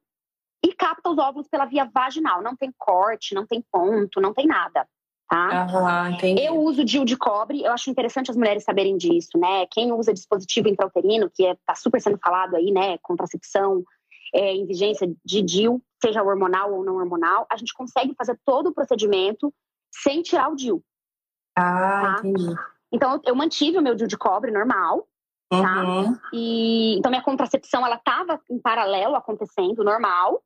e 0.65 0.73
capta 0.73 1.09
os 1.09 1.17
óvulos 1.17 1.47
pela 1.47 1.65
via 1.65 1.89
vaginal. 1.93 2.41
Não 2.41 2.55
tem 2.55 2.71
corte, 2.77 3.35
não 3.35 3.45
tem 3.45 3.63
ponto, 3.71 4.21
não 4.21 4.33
tem 4.33 4.47
nada. 4.47 4.87
Tá? 5.29 5.67
Uhum, 5.67 6.37
eu 6.37 6.55
uso 6.61 6.85
DIU 6.85 7.03
de 7.03 7.17
cobre, 7.17 7.63
eu 7.63 7.71
acho 7.71 7.89
interessante 7.89 8.29
as 8.29 8.37
mulheres 8.37 8.63
saberem 8.63 8.95
disso, 8.97 9.37
né? 9.37 9.65
Quem 9.71 9.91
usa 9.91 10.13
dispositivo 10.13 10.67
intrauterino, 10.67 11.29
que 11.29 11.43
está 11.43 11.73
é, 11.73 11.75
super 11.75 11.99
sendo 11.99 12.19
falado 12.19 12.55
aí, 12.55 12.71
né? 12.71 12.97
Contracepção, 13.01 13.83
é, 14.33 14.53
em 14.53 14.65
vigência 14.65 15.07
de 15.23 15.41
DIU, 15.41 15.81
seja 16.01 16.23
hormonal 16.23 16.73
ou 16.73 16.83
não 16.83 16.95
hormonal, 16.95 17.45
a 17.49 17.55
gente 17.55 17.73
consegue 17.73 18.13
fazer 18.15 18.39
todo 18.43 18.67
o 18.67 18.73
procedimento 18.73 19.53
sem 19.93 20.21
tirar 20.21 20.49
o 20.49 20.55
DIU. 20.55 20.83
Ah, 21.57 22.15
tá? 22.15 22.27
entendi. 22.27 22.55
Então, 22.91 23.21
eu 23.25 23.35
mantive 23.35 23.77
o 23.77 23.81
meu 23.81 23.95
DIU 23.95 24.07
de 24.07 24.17
cobre 24.17 24.51
normal, 24.51 25.07
tá? 25.49 25.83
Uhum. 25.83 26.17
E, 26.33 26.97
então, 26.97 27.09
minha 27.09 27.23
contracepção, 27.23 27.85
ela 27.85 27.95
estava 27.95 28.39
em 28.49 28.59
paralelo 28.59 29.15
acontecendo, 29.15 29.83
normal. 29.83 30.43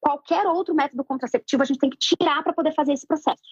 Qualquer 0.00 0.46
outro 0.46 0.74
método 0.74 1.04
contraceptivo, 1.04 1.62
a 1.62 1.66
gente 1.66 1.78
tem 1.78 1.90
que 1.90 1.96
tirar 1.96 2.42
para 2.42 2.52
poder 2.52 2.74
fazer 2.74 2.92
esse 2.92 3.06
processo. 3.06 3.42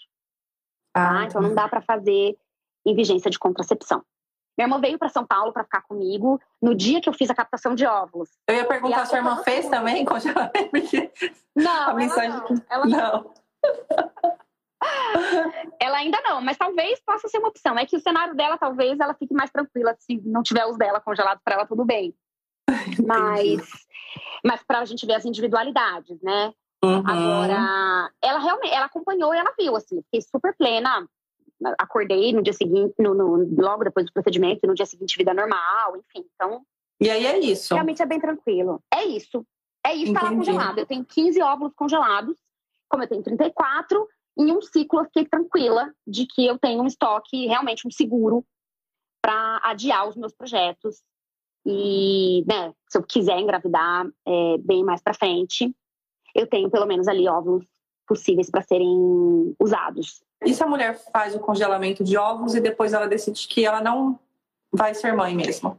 Tá? 0.93 1.21
Ah, 1.21 1.25
então, 1.25 1.41
não 1.41 1.55
dá 1.55 1.69
para 1.69 1.81
fazer 1.81 2.37
em 2.85 2.95
vigência 2.95 3.31
de 3.31 3.39
contracepção. 3.39 4.03
Minha 4.61 4.67
irmã 4.67 4.79
veio 4.79 4.99
para 4.99 5.09
São 5.09 5.25
Paulo 5.25 5.55
para 5.55 5.65
ficar 5.65 5.81
comigo 5.81 6.39
no 6.61 6.75
dia 6.75 7.01
que 7.01 7.09
eu 7.09 7.15
fiz 7.15 7.31
a 7.31 7.35
captação 7.35 7.75
de 7.75 7.87
óvulos. 7.87 8.29
Eu 8.47 8.57
ia 8.57 8.67
perguntar, 8.67 9.07
se 9.07 9.15
a 9.15 9.19
irmã 9.19 9.43
fez 9.43 9.67
também 9.71 10.05
congelamento? 10.05 10.53
Não, 11.57 11.89
a 11.89 11.95
mensagem... 11.95 12.41
ela 12.69 12.85
não. 12.85 12.99
Ela 13.01 13.25
não. 15.33 15.53
ela 15.81 15.99
ainda 15.99 16.21
não, 16.23 16.41
mas 16.41 16.57
talvez 16.57 17.01
possa 17.05 17.27
ser 17.29 17.39
uma 17.39 17.49
opção. 17.49 17.79
É 17.79 17.87
que 17.87 17.97
o 17.97 18.01
cenário 18.01 18.35
dela, 18.35 18.59
talvez, 18.59 19.01
ela 19.01 19.15
fique 19.15 19.35
mais 19.35 19.51
tranquila 19.51 19.97
se 19.99 20.21
não 20.25 20.43
tiver 20.43 20.67
os 20.67 20.77
dela 20.77 21.01
congelados 21.01 21.43
para 21.43 21.55
ela, 21.55 21.67
tudo 21.67 21.85
bem. 21.85 22.15
mas, 23.07 23.67
mas 24.45 24.63
para 24.63 24.81
a 24.81 24.85
gente 24.85 25.07
ver 25.07 25.15
as 25.15 25.25
individualidades, 25.25 26.21
né? 26.23 26.53
Uhum. 26.85 27.03
Agora, 27.07 28.11
ela 28.23 28.39
realmente, 28.39 28.75
ela 28.75 28.87
acompanhou 28.87 29.35
e 29.35 29.39
ela 29.39 29.55
viu, 29.59 29.75
assim, 29.75 30.03
fiquei 30.03 30.21
super 30.23 30.55
plena. 30.57 31.07
Acordei 31.79 32.33
no 32.33 32.43
dia 32.43 32.53
seguinte, 32.53 32.95
no, 32.99 33.15
no, 33.15 33.63
logo 33.63 33.85
depois 33.85 34.07
do 34.07 34.13
procedimento, 34.13 34.67
no 34.67 34.75
dia 34.75 34.87
seguinte, 34.87 35.17
vida 35.17 35.35
normal, 35.35 35.97
enfim. 35.97 36.27
Então. 36.35 36.63
E 37.01 37.11
aí 37.11 37.27
é 37.27 37.39
isso. 37.39 37.75
Realmente 37.75 38.03
é 38.03 38.07
bem 38.07 38.21
tranquilo. 38.21 38.83
É 38.93 39.05
isso. 39.05 39.45
É 39.85 39.95
isso, 39.95 40.11
Entendi. 40.11 40.19
tá 40.19 40.31
lá 40.31 40.37
congelado. 40.37 40.79
Eu 40.79 40.87
tenho 40.87 41.05
15 41.05 41.41
óvulos 41.43 41.73
congelados, 41.75 42.37
como 42.89 43.03
eu 43.03 43.09
tenho 43.09 43.23
34, 43.23 44.07
em 44.39 44.53
um 44.53 44.61
ciclo 44.61 45.01
eu 45.01 45.05
fiquei 45.07 45.27
tranquila 45.27 45.93
de 46.07 46.27
que 46.27 46.47
eu 46.47 46.59
tenho 46.59 46.83
um 46.83 46.87
estoque, 46.87 47.47
realmente 47.47 47.87
um 47.87 47.91
seguro, 47.91 48.45
para 49.23 49.61
adiar 49.65 50.09
os 50.09 50.17
meus 50.17 50.35
projetos. 50.35 51.03
E, 51.67 52.45
né, 52.47 52.73
se 52.89 52.99
eu 52.99 53.03
quiser 53.03 53.39
engravidar 53.39 54.07
é, 54.27 54.59
bem 54.59 54.83
mais 54.83 55.03
para 55.03 55.15
frente, 55.15 55.75
eu 56.35 56.47
tenho 56.47 56.71
pelo 56.71 56.87
menos 56.87 57.07
ali 57.07 57.29
óvulos 57.29 57.67
possíveis 58.07 58.51
para 58.51 58.63
serem 58.63 59.55
usados. 59.61 60.23
E 60.45 60.55
se 60.55 60.63
a 60.63 60.67
mulher 60.67 60.99
faz 61.13 61.35
o 61.35 61.41
congelamento 61.41 62.03
de 62.03 62.17
óvulos 62.17 62.55
e 62.55 62.61
depois 62.61 62.93
ela 62.93 63.07
decide 63.07 63.47
que 63.47 63.65
ela 63.65 63.81
não 63.81 64.19
vai 64.73 64.95
ser 64.95 65.13
mãe 65.13 65.35
mesmo? 65.35 65.79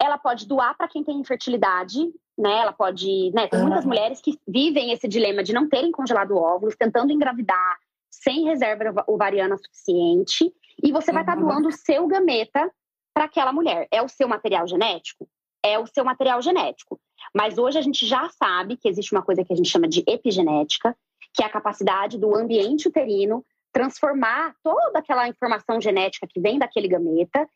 Ela 0.00 0.18
pode 0.18 0.46
doar 0.46 0.76
para 0.76 0.88
quem 0.88 1.04
tem 1.04 1.18
infertilidade, 1.18 2.12
né? 2.36 2.58
Ela 2.58 2.72
pode, 2.72 3.30
né? 3.32 3.46
Tem 3.46 3.60
muitas 3.60 3.84
mulheres 3.84 4.20
que 4.20 4.38
vivem 4.48 4.92
esse 4.92 5.06
dilema 5.06 5.42
de 5.42 5.52
não 5.52 5.68
terem 5.68 5.92
congelado 5.92 6.36
óvulos, 6.36 6.74
tentando 6.76 7.12
engravidar 7.12 7.78
sem 8.10 8.44
reserva 8.44 9.04
ovariana 9.06 9.56
suficiente, 9.56 10.52
e 10.82 10.90
você 10.90 11.12
vai 11.12 11.22
estar 11.22 11.36
tá 11.36 11.40
doando 11.40 11.68
o 11.68 11.72
seu 11.72 12.06
gameta 12.06 12.70
para 13.14 13.24
aquela 13.24 13.52
mulher. 13.52 13.86
É 13.90 14.02
o 14.02 14.08
seu 14.08 14.26
material 14.26 14.66
genético? 14.66 15.28
É 15.62 15.78
o 15.78 15.86
seu 15.86 16.04
material 16.04 16.40
genético. 16.40 16.98
Mas 17.34 17.58
hoje 17.58 17.78
a 17.78 17.82
gente 17.82 18.06
já 18.06 18.28
sabe 18.30 18.76
que 18.76 18.88
existe 18.88 19.12
uma 19.12 19.22
coisa 19.22 19.44
que 19.44 19.52
a 19.52 19.56
gente 19.56 19.68
chama 19.68 19.86
de 19.86 20.02
epigenética, 20.06 20.96
que 21.34 21.42
é 21.42 21.46
a 21.46 21.50
capacidade 21.50 22.18
do 22.18 22.34
ambiente 22.34 22.88
uterino 22.88 23.44
transformar 23.72 24.54
toda 24.62 24.98
aquela 24.98 25.28
informação 25.28 25.80
genética 25.80 26.26
que 26.28 26.40
vem 26.40 26.58
daquele 26.58 26.88
gameta 26.88 27.48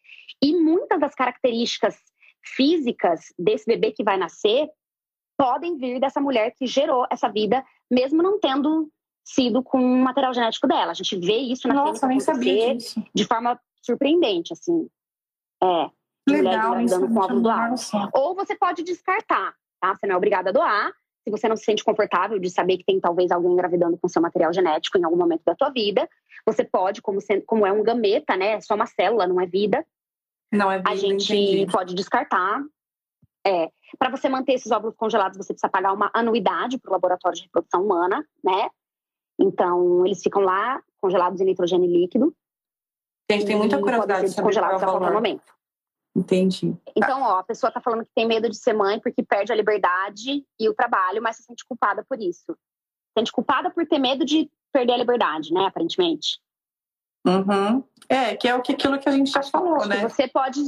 e 0.42 0.54
muitas 0.54 1.00
das 1.00 1.14
características 1.14 1.96
físicas 2.44 3.32
desse 3.38 3.66
bebê 3.66 3.92
que 3.92 4.04
vai 4.04 4.16
nascer 4.16 4.68
podem 5.36 5.76
vir 5.76 6.00
dessa 6.00 6.20
mulher 6.20 6.52
que 6.56 6.66
gerou 6.66 7.06
essa 7.10 7.28
vida, 7.28 7.64
mesmo 7.90 8.22
não 8.22 8.38
tendo 8.38 8.88
sido 9.24 9.62
com 9.62 9.78
o 9.78 10.04
material 10.04 10.34
genético 10.34 10.68
dela. 10.68 10.92
A 10.92 10.94
gente 10.94 11.16
vê 11.16 11.38
isso 11.38 11.66
na 11.66 11.74
Nossa, 11.74 12.06
nem 12.06 12.20
sabia 12.20 12.76
disso. 12.76 13.02
de 13.14 13.24
forma 13.24 13.58
surpreendente, 13.82 14.52
assim. 14.52 14.88
É. 15.62 15.90
Legal, 16.28 16.84
dando 16.86 17.08
com 17.08 17.20
óvulo 17.20 17.40
doado. 17.42 17.74
Ou 18.14 18.34
você 18.34 18.56
pode 18.56 18.82
descartar, 18.82 19.54
tá? 19.80 19.94
Você 19.94 20.06
não 20.06 20.14
é 20.14 20.16
obrigada 20.16 20.50
a 20.50 20.52
doar. 20.52 20.92
Se 21.24 21.30
você 21.30 21.48
não 21.48 21.56
se 21.56 21.64
sente 21.64 21.82
confortável 21.82 22.38
de 22.38 22.50
saber 22.50 22.76
que 22.76 22.84
tem 22.84 23.00
talvez 23.00 23.30
alguém 23.30 23.52
engravidando 23.52 23.96
com 23.96 24.08
seu 24.08 24.20
material 24.20 24.52
genético 24.52 24.98
em 24.98 25.04
algum 25.04 25.16
momento 25.16 25.42
da 25.44 25.54
tua 25.54 25.70
vida, 25.70 26.08
você 26.44 26.62
pode, 26.62 27.00
como, 27.00 27.20
sendo, 27.20 27.42
como 27.46 27.66
é 27.66 27.72
um 27.72 27.82
gameta, 27.82 28.36
né? 28.36 28.52
É 28.52 28.60
só 28.60 28.74
uma 28.74 28.86
célula, 28.86 29.26
não 29.26 29.40
é 29.40 29.46
vida. 29.46 29.84
Não 30.52 30.70
é 30.70 30.76
vida, 30.78 30.90
A 30.90 30.94
gente 30.94 31.34
entendi. 31.34 31.72
pode 31.72 31.94
descartar. 31.94 32.62
É, 33.46 33.70
para 33.98 34.10
você 34.10 34.28
manter 34.28 34.52
esses 34.52 34.70
óvulos 34.70 34.96
congelados, 34.96 35.36
você 35.36 35.52
precisa 35.52 35.70
pagar 35.70 35.92
uma 35.92 36.10
anuidade 36.12 36.78
para 36.78 36.90
o 36.90 36.92
laboratório 36.92 37.36
de 37.36 37.44
reprodução 37.44 37.82
humana, 37.82 38.26
né? 38.42 38.68
Então, 39.38 40.04
eles 40.04 40.22
ficam 40.22 40.42
lá 40.42 40.82
congelados 41.00 41.40
em 41.40 41.44
nitrogênio 41.44 41.90
líquido. 41.90 42.34
Gente, 43.30 43.46
tem 43.46 43.56
muita 43.56 43.78
curiosidade 43.78 44.34
de 44.34 44.42
congelados 44.42 44.82
a 44.82 44.86
qualquer 44.86 45.12
momento. 45.12 45.53
Entendi. 46.14 46.76
Então, 46.94 47.22
ó, 47.22 47.38
a 47.38 47.44
pessoa 47.44 47.72
tá 47.72 47.80
falando 47.80 48.04
que 48.04 48.12
tem 48.14 48.26
medo 48.26 48.48
de 48.48 48.56
ser 48.56 48.72
mãe 48.72 49.00
porque 49.00 49.22
perde 49.22 49.52
a 49.52 49.56
liberdade 49.56 50.44
e 50.60 50.68
o 50.68 50.74
trabalho, 50.74 51.20
mas 51.20 51.36
se 51.36 51.42
sente 51.42 51.64
culpada 51.64 52.04
por 52.08 52.20
isso. 52.20 52.52
Se 52.52 53.18
sente 53.18 53.32
culpada 53.32 53.70
por 53.70 53.84
ter 53.86 53.98
medo 53.98 54.24
de 54.24 54.48
perder 54.72 54.92
a 54.92 54.98
liberdade, 54.98 55.52
né, 55.52 55.66
aparentemente. 55.66 56.38
Uhum. 57.26 57.82
É, 58.06 58.36
que 58.36 58.46
é 58.46 58.54
o 58.54 58.60
que, 58.60 58.72
aquilo 58.72 58.98
que 58.98 59.08
a 59.08 59.12
gente 59.12 59.30
já 59.30 59.42
falou, 59.42 59.76
acho 59.76 59.88
né? 59.88 60.02
Você 60.02 60.28
pode. 60.28 60.60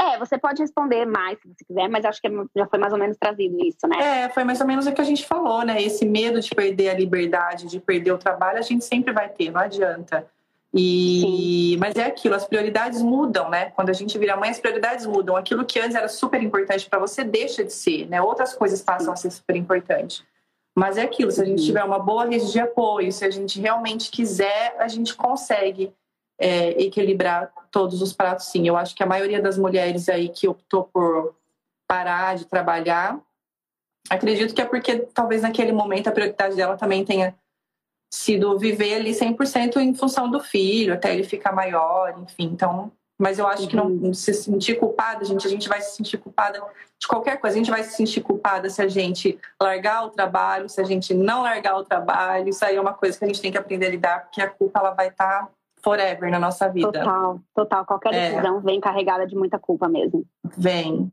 É, 0.00 0.16
você 0.18 0.38
pode 0.38 0.62
responder 0.62 1.04
mais 1.04 1.36
se 1.40 1.48
você 1.48 1.64
quiser, 1.64 1.88
mas 1.88 2.04
acho 2.04 2.22
que 2.22 2.28
já 2.56 2.66
foi 2.68 2.78
mais 2.78 2.92
ou 2.92 2.98
menos 2.98 3.16
trazido 3.18 3.58
isso, 3.60 3.88
né? 3.88 4.24
É, 4.24 4.28
foi 4.28 4.44
mais 4.44 4.60
ou 4.60 4.66
menos 4.68 4.86
o 4.86 4.92
que 4.92 5.00
a 5.00 5.04
gente 5.04 5.26
falou, 5.26 5.64
né? 5.64 5.82
Esse 5.82 6.06
medo 6.06 6.40
de 6.40 6.48
perder 6.50 6.90
a 6.90 6.94
liberdade, 6.94 7.66
de 7.66 7.80
perder 7.80 8.12
o 8.12 8.18
trabalho, 8.18 8.58
a 8.58 8.62
gente 8.62 8.84
sempre 8.84 9.12
vai 9.12 9.28
ter, 9.28 9.50
não 9.50 9.60
adianta. 9.60 10.26
E, 10.74 11.76
mas 11.78 11.94
é 11.96 12.04
aquilo, 12.04 12.34
as 12.34 12.46
prioridades 12.46 13.00
mudam, 13.00 13.48
né? 13.48 13.70
Quando 13.70 13.90
a 13.90 13.94
gente 13.94 14.18
vira 14.18 14.36
mãe, 14.36 14.50
as 14.50 14.60
prioridades 14.60 15.06
mudam. 15.06 15.36
Aquilo 15.36 15.64
que 15.64 15.78
antes 15.78 15.94
era 15.94 16.08
super 16.08 16.42
importante 16.42 16.88
para 16.88 16.98
você 16.98 17.24
deixa 17.24 17.64
de 17.64 17.72
ser, 17.72 18.06
né? 18.08 18.20
Outras 18.20 18.52
coisas 18.52 18.82
passam 18.82 19.12
a 19.12 19.16
ser 19.16 19.30
super 19.30 19.56
importantes. 19.56 20.22
Mas 20.76 20.98
é 20.98 21.02
aquilo, 21.02 21.30
se 21.30 21.40
a 21.40 21.44
gente 21.44 21.64
tiver 21.64 21.82
uma 21.82 21.98
boa 21.98 22.26
rede 22.26 22.52
de 22.52 22.60
apoio, 22.60 23.10
se 23.10 23.24
a 23.24 23.30
gente 23.30 23.58
realmente 23.58 24.10
quiser, 24.10 24.76
a 24.78 24.86
gente 24.88 25.14
consegue 25.14 25.94
é, 26.38 26.82
equilibrar 26.82 27.50
todos 27.70 28.02
os 28.02 28.12
pratos, 28.12 28.46
sim. 28.46 28.68
Eu 28.68 28.76
acho 28.76 28.94
que 28.94 29.02
a 29.02 29.06
maioria 29.06 29.40
das 29.40 29.56
mulheres 29.56 30.08
aí 30.08 30.28
que 30.28 30.46
optou 30.46 30.84
por 30.84 31.34
parar 31.88 32.36
de 32.36 32.44
trabalhar, 32.44 33.18
acredito 34.10 34.54
que 34.54 34.60
é 34.60 34.66
porque 34.66 34.98
talvez 35.14 35.40
naquele 35.40 35.72
momento 35.72 36.08
a 36.08 36.12
prioridade 36.12 36.56
dela 36.56 36.76
também 36.76 37.04
tenha 37.04 37.34
sido 38.12 38.58
viver 38.58 38.94
ali 38.94 39.10
100% 39.12 39.76
em 39.76 39.94
função 39.94 40.30
do 40.30 40.40
filho, 40.40 40.94
até 40.94 41.12
ele 41.12 41.24
ficar 41.24 41.52
maior, 41.52 42.14
enfim. 42.18 42.44
Então, 42.44 42.92
mas 43.18 43.38
eu 43.38 43.46
acho 43.46 43.66
que 43.66 43.76
não 43.76 43.86
uhum. 43.86 44.12
se 44.12 44.34
sentir 44.34 44.78
culpada, 44.78 45.24
gente, 45.24 45.46
a 45.46 45.50
gente 45.50 45.68
vai 45.68 45.80
se 45.80 45.96
sentir 45.96 46.18
culpada 46.18 46.62
de 46.98 47.08
qualquer 47.08 47.38
coisa. 47.40 47.56
A 47.56 47.58
gente 47.58 47.70
vai 47.70 47.82
se 47.82 47.96
sentir 47.96 48.20
culpada 48.20 48.68
se 48.68 48.82
a 48.82 48.88
gente 48.88 49.38
largar 49.60 50.04
o 50.04 50.10
trabalho, 50.10 50.68
se 50.68 50.80
a 50.80 50.84
gente 50.84 51.14
não 51.14 51.42
largar 51.42 51.76
o 51.76 51.84
trabalho. 51.84 52.48
Isso 52.48 52.64
aí 52.64 52.76
é 52.76 52.80
uma 52.80 52.92
coisa 52.92 53.18
que 53.18 53.24
a 53.24 53.28
gente 53.28 53.40
tem 53.40 53.50
que 53.50 53.58
aprender 53.58 53.86
a 53.86 53.90
lidar, 53.90 54.22
porque 54.24 54.42
a 54.42 54.48
culpa 54.48 54.80
ela 54.80 54.90
vai 54.90 55.08
estar 55.08 55.46
tá 55.46 55.48
forever 55.82 56.30
na 56.30 56.38
nossa 56.38 56.68
vida. 56.68 56.92
Total, 56.92 57.40
total. 57.54 57.86
Qualquer 57.86 58.12
é. 58.12 58.30
decisão 58.30 58.58
é. 58.58 58.60
vem 58.60 58.80
carregada 58.80 59.26
de 59.26 59.34
muita 59.34 59.58
culpa 59.58 59.88
mesmo. 59.88 60.24
Vem. 60.56 61.10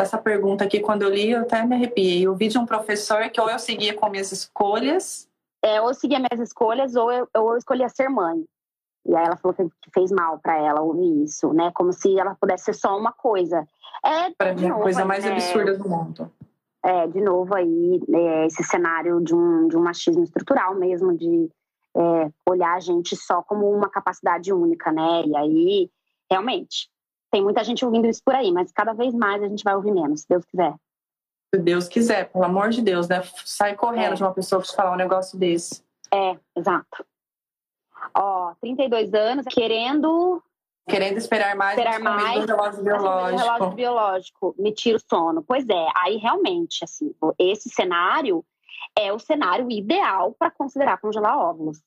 Essa 0.00 0.16
pergunta 0.16 0.64
aqui, 0.64 0.80
quando 0.80 1.02
eu 1.02 1.10
li, 1.10 1.32
eu 1.32 1.42
até 1.42 1.64
me 1.66 1.74
arrepiei. 1.74 2.22
Eu 2.22 2.34
vi 2.34 2.48
de 2.48 2.56
um 2.56 2.64
professor 2.64 3.28
que 3.28 3.40
ou 3.40 3.50
eu 3.50 3.58
seguia 3.58 3.92
com 3.92 4.08
minhas 4.08 4.32
escolhas 4.32 5.28
é, 5.62 5.80
ou 5.80 5.88
eu 5.88 5.94
seguia 5.94 6.18
minhas 6.18 6.40
escolhas 6.40 6.96
ou 6.96 7.10
eu, 7.10 7.28
ou 7.36 7.52
eu 7.52 7.56
escolhia 7.56 7.88
ser 7.88 8.08
mãe. 8.08 8.44
E 9.06 9.16
aí 9.16 9.24
ela 9.24 9.36
falou 9.36 9.54
que 9.54 9.68
fez 9.92 10.12
mal 10.12 10.38
para 10.38 10.56
ela 10.58 10.80
ouvir 10.80 11.24
isso, 11.24 11.52
né? 11.52 11.70
Como 11.74 11.92
se 11.92 12.18
ela 12.18 12.36
pudesse 12.36 12.66
ser 12.66 12.74
só 12.74 12.96
uma 12.96 13.12
coisa. 13.12 13.66
É, 14.04 14.30
para 14.30 14.54
mim, 14.54 14.68
a 14.68 14.74
coisa 14.74 15.04
mais 15.04 15.24
é, 15.24 15.32
absurda 15.32 15.76
do 15.76 15.88
mundo. 15.88 16.30
É, 16.84 17.06
de 17.06 17.20
novo 17.20 17.54
aí, 17.54 18.00
é, 18.12 18.46
esse 18.46 18.62
cenário 18.62 19.20
de 19.20 19.34
um, 19.34 19.68
de 19.68 19.76
um 19.76 19.82
machismo 19.82 20.22
estrutural 20.22 20.74
mesmo, 20.74 21.16
de 21.16 21.48
é, 21.96 22.30
olhar 22.48 22.74
a 22.74 22.80
gente 22.80 23.16
só 23.16 23.42
como 23.42 23.70
uma 23.70 23.88
capacidade 23.88 24.52
única, 24.52 24.90
né? 24.92 25.24
E 25.26 25.36
aí, 25.36 25.90
realmente, 26.30 26.88
tem 27.30 27.42
muita 27.42 27.64
gente 27.64 27.84
ouvindo 27.84 28.06
isso 28.06 28.22
por 28.24 28.34
aí, 28.34 28.52
mas 28.52 28.72
cada 28.72 28.92
vez 28.92 29.14
mais 29.14 29.42
a 29.42 29.48
gente 29.48 29.64
vai 29.64 29.74
ouvir 29.74 29.92
menos, 29.92 30.22
se 30.22 30.28
Deus 30.28 30.44
quiser. 30.44 30.74
Se 31.54 31.60
Deus 31.60 31.86
quiser, 31.86 32.30
pelo 32.30 32.44
amor 32.44 32.70
de 32.70 32.80
Deus, 32.80 33.06
né? 33.08 33.22
Sai 33.44 33.74
correndo 33.74 34.12
é. 34.12 34.16
de 34.16 34.22
uma 34.22 34.32
pessoa 34.32 34.62
te 34.62 34.74
falar 34.74 34.92
um 34.92 34.96
negócio 34.96 35.38
desse. 35.38 35.84
É, 36.12 36.38
exato. 36.56 37.04
Ó, 38.14 38.54
32 38.60 39.12
anos, 39.12 39.44
querendo. 39.46 40.42
Querendo 40.88 41.18
esperar 41.18 41.54
mais, 41.54 41.78
esperar 41.78 42.00
mais 42.00 42.40
do 42.40 42.46
relógio 42.46 42.82
biológico. 42.82 43.38
relógio 43.38 43.70
biológico, 43.76 44.54
me 44.58 44.72
tira 44.72 44.96
o 44.96 45.00
sono. 45.00 45.44
Pois 45.46 45.68
é, 45.68 45.86
aí 45.94 46.16
realmente, 46.16 46.82
assim, 46.82 47.14
esse 47.38 47.68
cenário 47.68 48.44
é 48.98 49.12
o 49.12 49.18
cenário 49.18 49.70
ideal 49.70 50.34
para 50.38 50.50
considerar 50.50 51.00
congelar 51.00 51.38
óvulos. 51.38 51.80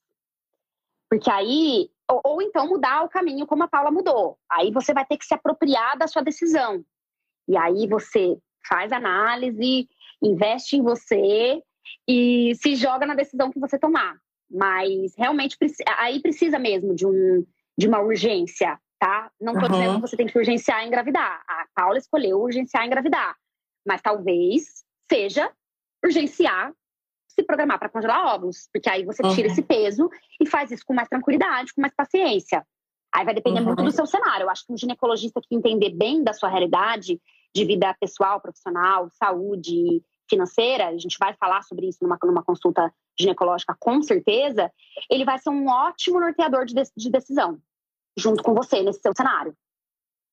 Porque 1.09 1.29
aí, 1.29 1.89
ou, 2.09 2.21
ou, 2.23 2.41
então 2.41 2.67
mudar 2.67 3.03
o 3.03 3.09
caminho 3.09 3.45
como 3.45 3.63
a 3.63 3.67
Paula 3.67 3.91
mudou. 3.91 4.37
Aí 4.49 4.71
você 4.71 4.93
vai 4.93 5.05
ter 5.05 5.17
que 5.17 5.25
se 5.25 5.33
apropriar 5.33 5.97
da 5.97 6.07
sua 6.07 6.21
decisão. 6.21 6.83
E 7.47 7.57
aí 7.57 7.87
você 7.87 8.37
faz 8.67 8.91
análise, 8.91 9.87
investe 10.21 10.77
em 10.77 10.81
você 10.81 11.61
e 12.07 12.53
se 12.55 12.75
joga 12.75 13.05
na 13.05 13.15
decisão 13.15 13.51
que 13.51 13.59
você 13.59 13.77
tomar. 13.77 14.15
Mas 14.49 15.15
realmente 15.17 15.57
aí 15.97 16.21
precisa 16.21 16.59
mesmo 16.59 16.93
de, 16.93 17.05
um, 17.05 17.45
de 17.77 17.87
uma 17.87 17.99
urgência, 17.99 18.79
tá? 18.99 19.31
Não 19.39 19.53
estou 19.53 19.69
uhum. 19.69 19.75
dizendo 19.75 19.95
que 19.95 20.01
você 20.01 20.17
tem 20.17 20.27
que 20.27 20.37
urgenciar 20.37 20.83
e 20.83 20.87
engravidar. 20.87 21.43
A 21.47 21.65
Paula 21.75 21.97
escolheu 21.97 22.39
urgenciar 22.39 22.83
e 22.83 22.87
engravidar. 22.87 23.35
Mas 23.85 24.01
talvez 24.01 24.83
seja 25.09 25.51
urgenciar 26.03 26.73
se 27.27 27.43
programar 27.43 27.77
para 27.77 27.89
congelar 27.89 28.33
óvulos, 28.33 28.69
porque 28.71 28.89
aí 28.89 29.03
você 29.03 29.21
tira 29.33 29.47
uhum. 29.47 29.53
esse 29.53 29.61
peso 29.61 30.09
e 30.39 30.47
faz 30.47 30.71
isso 30.71 30.85
com 30.85 30.93
mais 30.93 31.09
tranquilidade, 31.09 31.73
com 31.73 31.81
mais 31.81 31.93
paciência. 31.93 32.65
Aí 33.13 33.25
vai 33.25 33.33
depender 33.33 33.59
uhum. 33.59 33.67
muito 33.67 33.83
do 33.83 33.91
seu 33.91 34.05
cenário. 34.05 34.43
Eu 34.43 34.49
acho 34.49 34.65
que 34.65 34.73
um 34.73 34.77
ginecologista 34.77 35.41
que 35.41 35.55
entender 35.55 35.89
bem 35.89 36.23
da 36.23 36.33
sua 36.33 36.49
realidade 36.49 37.19
de 37.55 37.63
vida 37.63 37.95
pessoal, 37.99 38.41
profissional, 38.41 39.09
saúde 39.11 40.03
financeira, 40.29 40.87
a 40.87 40.97
gente 40.97 41.17
vai 41.17 41.33
falar 41.35 41.63
sobre 41.63 41.87
isso 41.87 41.99
numa, 42.01 42.17
numa 42.21 42.43
consulta 42.43 42.93
ginecológica, 43.17 43.75
com 43.79 44.01
certeza, 44.01 44.69
ele 45.09 45.23
vai 45.23 45.39
ser 45.39 45.49
um 45.49 45.67
ótimo 45.69 46.19
norteador 46.19 46.65
de, 46.65 46.73
de 46.97 47.09
decisão, 47.09 47.57
junto 48.17 48.43
com 48.43 48.53
você 48.53 48.81
nesse 48.83 48.99
seu 48.99 49.13
cenário. 49.15 49.55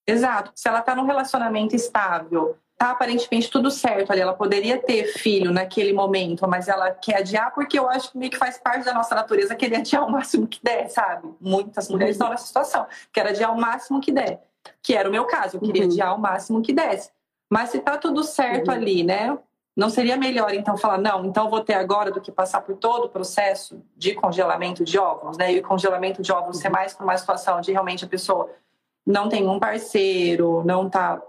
Exato. 0.05 0.51
Se 0.57 0.68
ela 0.68 0.81
está 0.81 0.97
num 0.97 1.05
relacionamento 1.05 1.77
estável, 1.77 2.59
tá 2.77 2.91
aparentemente 2.91 3.49
tudo 3.49 3.70
certo 3.70 4.11
ali, 4.11 4.20
ela 4.20 4.35
poderia 4.35 4.77
ter 4.83 5.05
filho 5.05 5.53
naquele 5.53 5.93
momento, 5.93 6.49
mas 6.49 6.66
ela 6.66 6.91
quer 6.91 7.18
adiar 7.18 7.55
porque 7.55 7.79
eu 7.79 7.89
acho 7.89 8.11
que 8.11 8.18
meio 8.18 8.33
que 8.33 8.39
faz 8.39 8.59
parte 8.59 8.85
da 8.85 8.93
nossa 8.93 9.14
natureza 9.14 9.55
querer 9.55 9.77
adiar 9.77 10.05
o 10.05 10.11
máximo 10.11 10.49
que 10.49 10.59
der, 10.61 10.89
sabe? 10.91 11.33
Muitas 11.41 11.89
mulheres 11.89 12.16
estão 12.16 12.31
nessa 12.31 12.47
situação, 12.47 12.85
quer 13.12 13.29
adiar 13.29 13.53
o 13.53 13.61
máximo 13.61 14.01
que 14.01 14.11
der, 14.11 14.43
que 14.82 14.94
era 14.94 15.08
o 15.08 15.12
meu 15.12 15.24
caso, 15.24 15.56
eu 15.56 15.60
queria 15.60 15.82
uhum. 15.82 15.88
adiar 15.88 16.16
o 16.16 16.20
máximo 16.20 16.62
que 16.62 16.72
desse. 16.72 17.10
Mas 17.50 17.70
se 17.70 17.80
tá 17.80 17.98
tudo 17.98 18.22
certo 18.22 18.68
uhum. 18.68 18.74
ali, 18.74 19.04
né? 19.04 19.38
Não 19.74 19.88
seria 19.88 20.16
melhor 20.16 20.52
então 20.52 20.76
falar, 20.76 20.98
não, 20.98 21.24
então 21.24 21.48
vou 21.48 21.60
ter 21.60 21.74
agora 21.74 22.10
do 22.10 22.20
que 22.20 22.30
passar 22.30 22.60
por 22.60 22.76
todo 22.76 23.04
o 23.04 23.08
processo 23.08 23.82
de 23.96 24.14
congelamento 24.14 24.84
de 24.84 24.98
óvulos, 24.98 25.38
né? 25.38 25.52
E 25.52 25.60
o 25.60 25.62
congelamento 25.62 26.20
de 26.20 26.30
óvulos 26.30 26.58
ser 26.58 26.68
mais 26.68 26.94
para 26.94 27.04
uma 27.04 27.16
situação 27.16 27.60
de 27.60 27.72
realmente 27.72 28.04
a 28.04 28.08
pessoa 28.08 28.50
não 29.06 29.28
tem 29.28 29.48
um 29.48 29.58
parceiro, 29.58 30.62
não 30.64 30.90
tá 30.90 31.20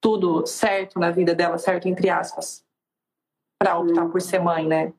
tudo 0.00 0.46
certo 0.46 0.98
na 0.98 1.10
vida 1.10 1.34
dela, 1.34 1.58
certo 1.58 1.88
entre 1.88 2.08
aspas, 2.08 2.64
para 3.58 3.78
optar 3.78 4.04
uhum. 4.04 4.10
por 4.10 4.22
ser 4.22 4.38
mãe, 4.38 4.66
né? 4.66 4.92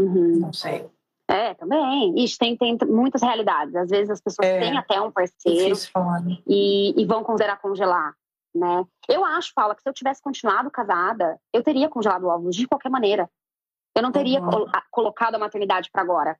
Uhum. 0.00 0.38
Não 0.40 0.52
sei. 0.52 0.88
É, 1.28 1.54
também. 1.54 2.14
Isso 2.16 2.38
tem, 2.38 2.56
tem 2.56 2.78
muitas 2.86 3.20
realidades. 3.20 3.74
Às 3.74 3.90
vezes 3.90 4.10
as 4.10 4.20
pessoas 4.20 4.46
é, 4.46 4.60
têm 4.60 4.78
até 4.78 5.00
um 5.00 5.10
parceiro 5.10 5.74
né? 6.24 6.38
e, 6.46 7.00
e 7.00 7.04
vão 7.04 7.24
considerar 7.24 7.60
congelar, 7.60 8.14
né? 8.54 8.84
Eu 9.08 9.24
acho, 9.24 9.52
Paula, 9.54 9.74
que 9.74 9.82
se 9.82 9.88
eu 9.88 9.92
tivesse 9.92 10.22
continuado 10.22 10.70
casada, 10.70 11.38
eu 11.52 11.62
teria 11.62 11.88
congelado 11.88 12.28
óvulos 12.28 12.54
de 12.54 12.68
qualquer 12.68 12.90
maneira. 12.90 13.28
Eu 13.94 14.02
não 14.02 14.12
teria 14.12 14.40
uhum. 14.40 14.50
col 14.50 14.66
colocado 14.90 15.34
a 15.34 15.38
maternidade 15.38 15.90
para 15.90 16.02
agora. 16.02 16.38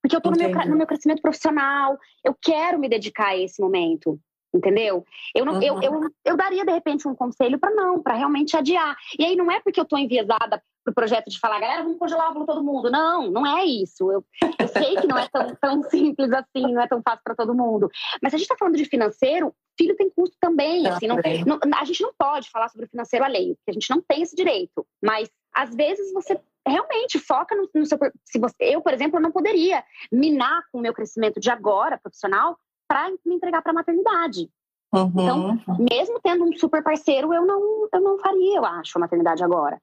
Porque 0.00 0.16
eu 0.16 0.20
tô 0.20 0.30
no 0.30 0.36
meu, 0.36 0.50
no 0.50 0.76
meu, 0.76 0.86
crescimento 0.86 1.22
profissional, 1.22 1.98
eu 2.22 2.34
quero 2.40 2.78
me 2.78 2.88
dedicar 2.88 3.28
a 3.28 3.36
esse 3.36 3.60
momento 3.60 4.18
entendeu? 4.54 5.04
Eu, 5.34 5.44
não, 5.44 5.54
uhum. 5.54 5.62
eu, 5.62 5.82
eu, 5.82 6.10
eu 6.24 6.36
daria, 6.36 6.64
de 6.64 6.70
repente, 6.70 7.08
um 7.08 7.14
conselho 7.14 7.58
para 7.58 7.74
não, 7.74 8.00
para 8.00 8.14
realmente 8.14 8.56
adiar. 8.56 8.96
E 9.18 9.24
aí 9.24 9.34
não 9.34 9.50
é 9.50 9.60
porque 9.60 9.80
eu 9.80 9.84
estou 9.84 9.98
enviesada 9.98 10.62
pro 10.84 10.94
projeto 10.94 11.30
de 11.30 11.38
falar, 11.40 11.58
galera, 11.58 11.82
vamos 11.82 11.98
congelar 11.98 12.36
o 12.36 12.46
todo 12.46 12.62
mundo. 12.62 12.90
Não, 12.90 13.30
não 13.30 13.46
é 13.46 13.64
isso. 13.64 14.12
Eu, 14.12 14.24
eu 14.58 14.68
sei 14.68 14.96
que 14.96 15.06
não 15.06 15.18
é 15.18 15.26
tão, 15.28 15.54
tão 15.56 15.82
simples 15.84 16.30
assim, 16.32 16.72
não 16.72 16.82
é 16.82 16.86
tão 16.86 17.02
fácil 17.02 17.22
para 17.24 17.34
todo 17.34 17.54
mundo. 17.54 17.88
Mas 18.22 18.30
se 18.30 18.36
a 18.36 18.38
gente 18.38 18.46
está 18.46 18.56
falando 18.56 18.76
de 18.76 18.84
financeiro, 18.84 19.54
filho 19.78 19.96
tem 19.96 20.10
custo 20.10 20.36
também. 20.40 20.86
Assim, 20.86 21.06
não, 21.06 21.16
não, 21.46 21.58
a 21.78 21.84
gente 21.84 22.02
não 22.02 22.12
pode 22.16 22.50
falar 22.50 22.68
sobre 22.68 22.86
o 22.86 22.88
financeiro 22.88 23.24
alheio, 23.24 23.56
porque 23.56 23.70
a 23.70 23.74
gente 23.74 23.90
não 23.90 24.02
tem 24.06 24.22
esse 24.22 24.36
direito. 24.36 24.86
Mas, 25.02 25.28
às 25.54 25.74
vezes, 25.74 26.12
você 26.12 26.38
realmente 26.66 27.18
foca 27.18 27.56
no, 27.56 27.68
no 27.74 27.86
seu. 27.86 27.98
Se 28.24 28.38
você, 28.38 28.56
eu, 28.60 28.82
por 28.82 28.92
exemplo, 28.92 29.18
não 29.18 29.32
poderia 29.32 29.82
minar 30.12 30.62
com 30.70 30.78
o 30.78 30.82
meu 30.82 30.92
crescimento 30.92 31.40
de 31.40 31.50
agora, 31.50 31.98
profissional, 31.98 32.58
para 32.86 33.10
me 33.24 33.34
entregar 33.34 33.62
para 33.62 33.72
a 33.72 33.74
maternidade. 33.74 34.50
Uhum. 34.92 35.08
Então, 35.08 35.60
mesmo 35.78 36.20
tendo 36.22 36.44
um 36.44 36.52
super 36.56 36.82
parceiro, 36.82 37.34
eu 37.34 37.44
não, 37.44 37.88
eu 37.92 38.00
não 38.00 38.18
faria, 38.18 38.58
eu 38.58 38.64
acho, 38.64 38.96
a 38.96 39.00
maternidade 39.00 39.42
agora. 39.42 39.80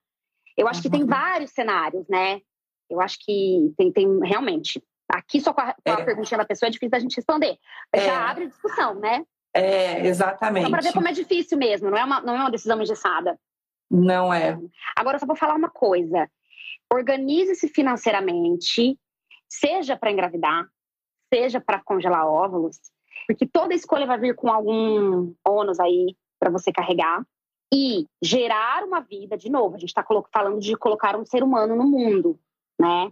Eu 0.58 0.68
acho 0.68 0.82
que 0.82 0.90
tem 0.90 1.02
uhum. 1.02 1.08
vários 1.08 1.52
cenários, 1.52 2.08
né? 2.08 2.42
Eu 2.90 3.00
acho 3.02 3.18
que 3.20 3.74
tem, 3.78 3.92
tem 3.92 4.20
realmente. 4.20 4.84
Aqui 5.10 5.42
só 5.42 5.54
com 5.54 5.62
a, 5.62 5.74
com 5.74 5.92
a 5.92 6.02
é. 6.02 6.04
perguntinha 6.04 6.38
da 6.38 6.46
pessoa 6.46 6.68
é 6.68 6.72
difícil 6.72 6.92
da 6.92 7.00
gente 7.00 7.16
responder. 7.16 7.58
É. 7.94 8.02
Já 8.02 8.30
abre 8.30 8.48
discussão, 8.48 8.96
né? 8.96 9.26
É, 9.54 10.06
exatamente. 10.08 10.66
Só 10.66 10.70
para 10.70 10.82
ver 10.82 10.94
como 10.94 11.08
é 11.08 11.12
difícil 11.12 11.58
mesmo, 11.58 11.90
não 11.90 11.98
é 11.98 12.04
uma, 12.04 12.22
não 12.22 12.36
é 12.36 12.40
uma 12.40 12.52
decisão 12.52 12.82
engessada. 12.82 13.38
Não 13.90 14.34
é. 14.34 14.58
Agora, 14.96 15.20
só 15.20 15.26
vou 15.26 15.36
falar 15.36 15.56
uma 15.56 15.70
coisa. 15.70 16.30
Organize-se 16.92 17.68
financeiramente, 17.68 18.98
seja 19.50 19.98
para 19.98 20.12
engravidar, 20.12 20.66
seja 21.34 21.60
para 21.60 21.82
congelar 21.84 22.26
óvulos, 22.26 22.78
porque 23.28 23.46
toda 23.46 23.74
escolha 23.74 24.06
vai 24.06 24.18
vir 24.18 24.36
com 24.36 24.50
algum 24.50 25.34
ônus 25.46 25.80
aí 25.80 26.16
para 26.40 26.50
você 26.50 26.72
carregar 26.72 27.22
e 27.74 28.06
gerar 28.22 28.84
uma 28.84 29.00
vida 29.00 29.38
de 29.38 29.50
novo. 29.50 29.76
A 29.76 29.78
gente 29.78 29.90
está 29.90 30.06
falando 30.34 30.60
de 30.60 30.76
colocar 30.76 31.16
um 31.16 31.26
ser 31.26 31.44
humano 31.44 31.76
no 31.76 31.86
mundo, 31.86 32.40
né? 32.80 33.12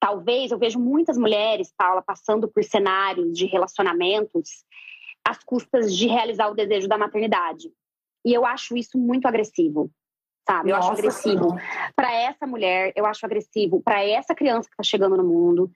Talvez 0.00 0.50
eu 0.50 0.58
vejo 0.58 0.78
muitas 0.78 1.18
mulheres, 1.18 1.72
Paula, 1.76 2.02
passando 2.02 2.48
por 2.48 2.64
cenários 2.64 3.36
de 3.36 3.46
relacionamentos 3.46 4.64
às 5.24 5.38
custas 5.44 5.94
de 5.94 6.06
realizar 6.06 6.48
o 6.48 6.54
desejo 6.54 6.88
da 6.88 6.96
maternidade. 6.96 7.70
E 8.24 8.32
eu 8.32 8.44
acho 8.44 8.76
isso 8.76 8.98
muito 8.98 9.26
agressivo, 9.26 9.90
sabe? 10.48 10.70
Eu 10.70 10.76
Nossa, 10.76 10.92
acho 10.92 10.98
agressivo 10.98 11.48
para 11.94 12.12
essa 12.12 12.46
mulher, 12.46 12.92
eu 12.96 13.04
acho 13.06 13.24
agressivo 13.24 13.82
para 13.82 14.02
essa 14.02 14.34
criança 14.34 14.68
que 14.68 14.74
está 14.74 14.82
chegando 14.82 15.16
no 15.16 15.24
mundo. 15.24 15.70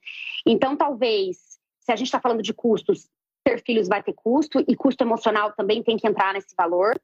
Então, 0.47 0.77
talvez 0.77 1.55
se 1.81 1.93
a 1.93 1.97
gente 1.97 2.07
está 2.07 2.21
falando 2.21 2.43
de 2.43 2.55
custos, 2.55 3.09
ter 3.45 3.63
filhos 3.63 3.89
vai 3.89 4.03
ter 4.03 4.15
custo 4.15 4.65
e 4.67 4.75
custo 4.75 5.05
emocional 5.05 5.53
também 5.53 5.83
tem 5.83 5.99
que 5.99 6.09
entrar 6.09 6.33
nesse 6.33 6.55
valor. 6.57 6.99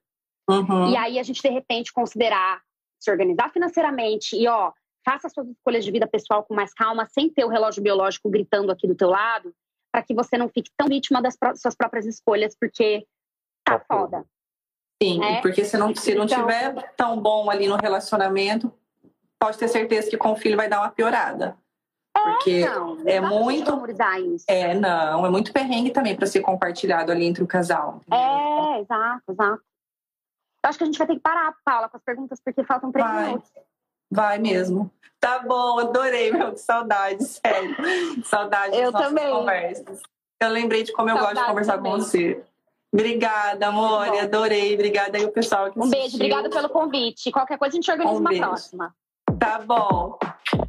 Uhum. 0.51 0.91
E 0.91 0.97
aí 0.97 1.19
a 1.19 1.23
gente, 1.23 1.43
de 1.43 1.49
repente, 1.49 1.93
considerar 1.93 2.61
se 2.99 3.11
organizar 3.11 3.51
financeiramente 3.51 4.37
e, 4.37 4.47
ó, 4.47 4.73
faça 5.05 5.29
suas 5.29 5.49
escolhas 5.49 5.85
de 5.85 5.91
vida 5.91 6.07
pessoal 6.07 6.45
com 6.45 6.55
mais 6.55 6.73
calma, 6.75 7.07
sem 7.07 7.31
ter 7.31 7.45
o 7.45 7.49
relógio 7.49 7.83
biológico 7.83 8.29
gritando 8.29 8.71
aqui 8.71 8.87
do 8.87 8.95
teu 8.95 9.09
lado, 9.09 9.55
para 9.93 10.03
que 10.03 10.15
você 10.15 10.37
não 10.37 10.49
fique 10.49 10.71
tão 10.77 10.89
vítima 10.89 11.23
das 11.23 11.37
suas 11.57 11.75
próprias 11.75 12.07
escolhas, 12.07 12.55
porque 12.59 13.07
tá 13.65 13.81
foda. 13.81 14.25
Sim, 15.03 15.25
é? 15.25 15.41
porque 15.41 15.65
se 15.65 15.79
não, 15.79 15.95
se 15.95 16.15
não 16.15 16.25
então, 16.25 16.41
tiver 16.41 16.93
tão 16.95 17.21
bom 17.21 17.51
ali 17.51 17.67
no 17.67 17.77
relacionamento, 17.77 18.71
pode 19.39 19.57
ter 19.57 19.69
certeza 19.69 20.11
que 20.11 20.19
com 20.19 20.33
o 20.33 20.37
filho 20.37 20.57
vai 20.57 20.69
dar 20.69 20.81
uma 20.81 20.91
piorada. 20.91 21.57
Porque 22.13 22.67
não, 22.69 22.97
não 22.97 23.09
é 23.09 23.21
muito. 23.21 23.71
Isso. 24.35 24.45
É, 24.49 24.75
não, 24.75 25.25
é 25.25 25.31
muito 25.31 25.53
perrengue 25.53 25.91
também 25.91 26.15
para 26.15 26.27
ser 26.27 26.41
compartilhado 26.41 27.11
ali 27.11 27.25
entre 27.25 27.43
o 27.43 27.47
casal. 27.47 28.01
Entendeu? 28.07 28.19
É, 28.19 28.81
exato, 28.81 29.23
exato. 29.31 29.63
Eu 30.63 30.69
acho 30.69 30.77
que 30.79 30.85
a 30.85 30.87
gente 30.87 30.99
vai 30.99 31.07
ter 31.07 31.15
que 31.15 31.21
parar, 31.21 31.55
Paula, 31.65 31.89
com 31.89 31.97
as 31.97 32.03
perguntas, 32.03 32.39
porque 32.45 32.63
faltam 32.65 32.93
três 32.93 33.07
vai. 33.07 33.27
minutos. 33.27 33.51
Vai 34.11 34.39
mesmo. 34.39 34.91
Tá 35.19 35.39
bom, 35.41 35.79
adorei, 35.79 36.31
meu. 36.33 36.53
Que 36.53 36.61
saudade, 36.61 37.25
sério. 37.25 37.77
Saudade 38.25 38.73
das 38.73 38.93
nossas 38.93 39.09
também. 39.09 39.31
conversas. 39.31 40.03
Eu 40.41 40.49
lembrei 40.49 40.83
de 40.83 40.93
como 40.93 41.09
eu 41.11 41.19
gosto 41.19 41.35
de 41.37 41.45
conversar 41.45 41.77
também. 41.77 41.93
com 41.93 41.99
você. 41.99 42.43
Obrigada, 42.93 43.69
amor. 43.69 44.09
Adorei. 44.19 44.75
Obrigada 44.75 45.17
aí 45.17 45.25
o 45.25 45.31
pessoal 45.31 45.71
que 45.71 45.79
Um 45.79 45.83
assistiu. 45.83 46.01
beijo, 46.01 46.17
obrigada 46.17 46.51
pelo 46.51 46.69
convite. 46.69 47.31
Qualquer 47.31 47.57
coisa 47.59 47.75
a 47.75 47.77
gente 47.77 47.91
organiza 47.91 48.17
um 48.17 48.21
uma 48.21 48.31
beijo. 48.31 48.45
próxima. 48.45 48.95
Tá 49.39 49.59
bom. 49.61 50.19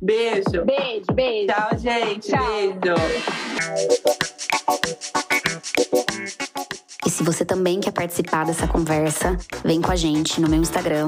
Beijo. 0.01 0.63
Beijo, 0.65 1.05
beijo. 1.13 1.47
Tchau, 1.53 1.77
gente. 1.79 2.29
Tchau. 2.31 2.45
Beijo. 2.45 2.81
Se 7.11 7.23
você 7.23 7.43
também 7.43 7.81
quer 7.81 7.91
participar 7.91 8.45
dessa 8.45 8.65
conversa, 8.65 9.37
vem 9.65 9.81
com 9.81 9.91
a 9.91 9.97
gente 9.97 10.39
no 10.39 10.47
meu 10.47 10.61
Instagram, 10.61 11.07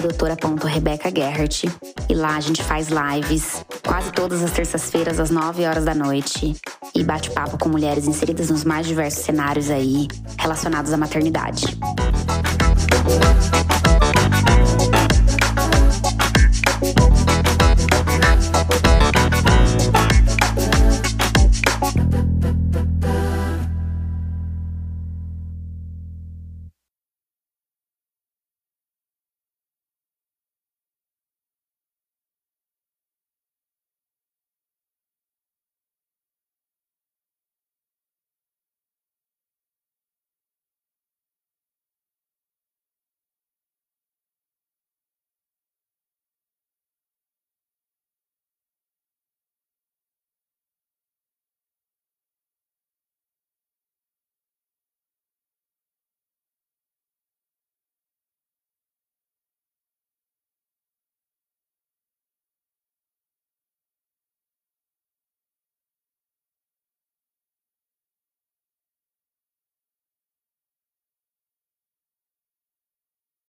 doutora.rebecagerhart. 0.00 1.64
E 2.08 2.14
lá 2.14 2.36
a 2.36 2.40
gente 2.40 2.62
faz 2.62 2.86
lives 2.88 3.64
quase 3.84 4.12
todas 4.12 4.44
as 4.44 4.52
terças-feiras, 4.52 5.18
às 5.18 5.28
9 5.28 5.66
horas 5.66 5.84
da 5.84 5.94
noite. 5.94 6.54
E 6.94 7.02
bate 7.02 7.30
papo 7.32 7.58
com 7.58 7.68
mulheres 7.68 8.06
inseridas 8.06 8.48
nos 8.48 8.62
mais 8.62 8.86
diversos 8.86 9.24
cenários 9.24 9.70
aí 9.70 10.06
relacionados 10.38 10.92
à 10.92 10.96
maternidade. 10.96 11.76